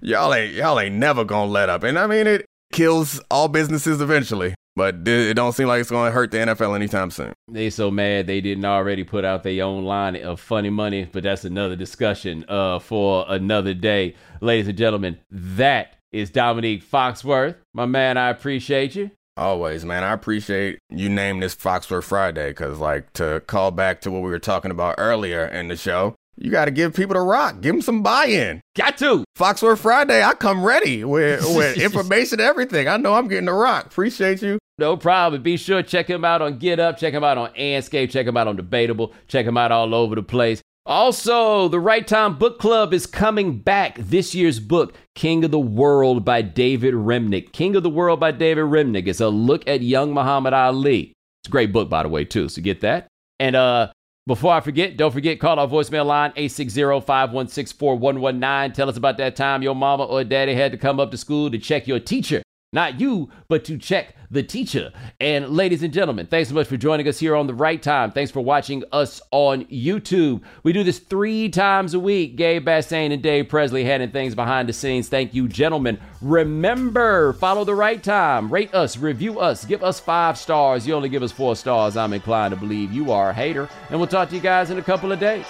y'all 0.00 0.34
ain't 0.34 0.54
y'all 0.54 0.78
ain't 0.78 0.96
never 0.96 1.24
gonna 1.24 1.50
let 1.50 1.68
up. 1.68 1.82
And 1.82 1.98
I 1.98 2.06
mean 2.06 2.26
it 2.26 2.44
kills 2.72 3.20
all 3.30 3.48
businesses 3.48 4.00
eventually. 4.00 4.54
But 4.74 5.06
it 5.06 5.34
don't 5.34 5.52
seem 5.52 5.68
like 5.68 5.82
it's 5.82 5.90
going 5.90 6.08
to 6.08 6.12
hurt 6.12 6.30
the 6.30 6.38
NFL 6.38 6.74
anytime 6.74 7.10
soon. 7.10 7.34
They 7.46 7.68
so 7.68 7.90
mad 7.90 8.26
they 8.26 8.40
didn't 8.40 8.64
already 8.64 9.04
put 9.04 9.22
out 9.22 9.42
their 9.42 9.64
own 9.64 9.84
line 9.84 10.16
of 10.16 10.40
funny 10.40 10.70
money, 10.70 11.06
but 11.12 11.24
that's 11.24 11.44
another 11.44 11.76
discussion 11.76 12.46
uh, 12.48 12.78
for 12.78 13.26
another 13.28 13.74
day. 13.74 14.14
Ladies 14.40 14.68
and 14.68 14.78
gentlemen, 14.78 15.18
that 15.30 15.98
is 16.10 16.30
Domonique 16.30 16.82
Foxworth. 16.82 17.56
My 17.74 17.84
man, 17.84 18.16
I 18.16 18.30
appreciate 18.30 18.94
you. 18.94 19.10
Always, 19.36 19.84
man. 19.84 20.04
I 20.04 20.12
appreciate 20.12 20.78
you 20.90 21.08
name 21.08 21.40
this 21.40 21.54
Foxworth 21.54 22.04
Friday 22.04 22.50
because, 22.50 22.78
like, 22.78 23.12
to 23.14 23.42
call 23.46 23.70
back 23.70 24.02
to 24.02 24.10
what 24.10 24.22
we 24.22 24.30
were 24.30 24.38
talking 24.38 24.70
about 24.70 24.96
earlier 24.98 25.46
in 25.46 25.68
the 25.68 25.76
show, 25.76 26.14
you 26.36 26.50
got 26.50 26.66
to 26.66 26.70
give 26.70 26.94
people 26.94 27.14
the 27.14 27.20
rock. 27.20 27.60
Give 27.62 27.74
them 27.74 27.82
some 27.82 28.02
buy-in. 28.02 28.60
Got 28.76 28.98
to. 28.98 29.24
Foxworth 29.38 29.78
Friday, 29.78 30.22
I 30.22 30.34
come 30.34 30.64
ready 30.64 31.04
with, 31.04 31.44
with 31.56 31.78
information 31.78 32.40
everything. 32.40 32.88
I 32.88 32.98
know 32.98 33.14
I'm 33.14 33.28
getting 33.28 33.46
the 33.46 33.54
rock. 33.54 33.86
Appreciate 33.86 34.42
you. 34.42 34.58
No 34.78 34.96
problem. 34.96 35.42
Be 35.42 35.56
sure 35.56 35.82
to 35.82 35.88
check 35.88 36.08
him 36.08 36.24
out 36.24 36.42
on 36.42 36.58
Get 36.58 36.80
Up. 36.80 36.98
Check 36.98 37.14
him 37.14 37.24
out 37.24 37.38
on 37.38 37.52
Andscape. 37.54 38.10
Check 38.10 38.26
him 38.26 38.36
out 38.36 38.48
on 38.48 38.56
Debatable. 38.56 39.12
Check 39.28 39.46
him 39.46 39.56
out 39.56 39.72
all 39.72 39.94
over 39.94 40.14
the 40.14 40.22
place. 40.22 40.60
Also, 40.84 41.68
the 41.68 41.78
Right 41.78 42.04
Time 42.04 42.36
Book 42.36 42.58
Club 42.58 42.92
is 42.92 43.06
coming 43.06 43.60
back. 43.60 43.98
This 43.98 44.34
year's 44.34 44.58
book, 44.58 44.96
King 45.14 45.44
of 45.44 45.52
the 45.52 45.60
World 45.60 46.24
by 46.24 46.42
David 46.42 46.94
Remnick. 46.94 47.52
King 47.52 47.76
of 47.76 47.84
the 47.84 47.90
World 47.90 48.18
by 48.18 48.32
David 48.32 48.64
Remnick 48.64 49.06
is 49.06 49.20
a 49.20 49.28
look 49.28 49.62
at 49.68 49.82
young 49.82 50.12
Muhammad 50.12 50.54
Ali. 50.54 51.12
It's 51.40 51.48
a 51.48 51.52
great 51.52 51.72
book, 51.72 51.88
by 51.88 52.02
the 52.02 52.08
way, 52.08 52.24
too. 52.24 52.48
So 52.48 52.60
get 52.60 52.80
that. 52.80 53.06
And 53.38 53.54
uh, 53.54 53.92
before 54.26 54.54
I 54.54 54.60
forget, 54.60 54.96
don't 54.96 55.12
forget, 55.12 55.38
call 55.38 55.60
our 55.60 55.68
voicemail 55.68 56.04
line 56.04 56.32
860-516-4119. 56.32 58.74
Tell 58.74 58.88
us 58.88 58.96
about 58.96 59.18
that 59.18 59.36
time 59.36 59.62
your 59.62 59.76
mama 59.76 60.02
or 60.02 60.24
daddy 60.24 60.54
had 60.54 60.72
to 60.72 60.78
come 60.78 60.98
up 60.98 61.12
to 61.12 61.16
school 61.16 61.48
to 61.52 61.58
check 61.58 61.86
your 61.86 62.00
teacher. 62.00 62.42
Not 62.72 62.98
you, 62.98 63.30
but 63.48 63.64
to 63.66 63.78
check 63.78 64.16
the 64.32 64.42
teacher. 64.42 64.92
And 65.20 65.50
ladies 65.50 65.82
and 65.82 65.92
gentlemen, 65.92 66.26
thanks 66.26 66.48
so 66.48 66.54
much 66.54 66.66
for 66.66 66.76
joining 66.76 67.06
us 67.06 67.18
here 67.18 67.36
on 67.36 67.46
the 67.46 67.54
right 67.54 67.80
time. 67.80 68.10
Thanks 68.10 68.30
for 68.30 68.40
watching 68.40 68.82
us 68.90 69.20
on 69.30 69.66
YouTube. 69.66 70.42
We 70.62 70.72
do 70.72 70.82
this 70.82 70.98
three 70.98 71.48
times 71.50 71.94
a 71.94 72.00
week. 72.00 72.36
Gabe 72.36 72.66
Bassane 72.66 73.12
and 73.12 73.22
Dave 73.22 73.48
Presley 73.48 73.84
handling 73.84 74.10
things 74.10 74.34
behind 74.34 74.68
the 74.68 74.72
scenes. 74.72 75.08
Thank 75.08 75.34
you, 75.34 75.48
gentlemen. 75.48 76.00
Remember, 76.20 77.34
follow 77.34 77.64
the 77.64 77.74
right 77.74 78.02
time. 78.02 78.50
Rate 78.50 78.74
us, 78.74 78.96
review 78.96 79.38
us, 79.38 79.64
give 79.64 79.84
us 79.84 80.00
five 80.00 80.38
stars. 80.38 80.86
You 80.86 80.94
only 80.94 81.10
give 81.10 81.22
us 81.22 81.32
four 81.32 81.54
stars. 81.54 81.96
I'm 81.96 82.12
inclined 82.12 82.52
to 82.54 82.60
believe 82.60 82.92
you 82.92 83.12
are 83.12 83.30
a 83.30 83.34
hater. 83.34 83.68
And 83.90 83.98
we'll 84.00 84.08
talk 84.08 84.30
to 84.30 84.34
you 84.34 84.40
guys 84.40 84.70
in 84.70 84.78
a 84.78 84.82
couple 84.82 85.12
of 85.12 85.20
days. 85.20 85.46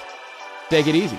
Take 0.69 0.89
it 0.89 0.95
easy. 0.95 1.19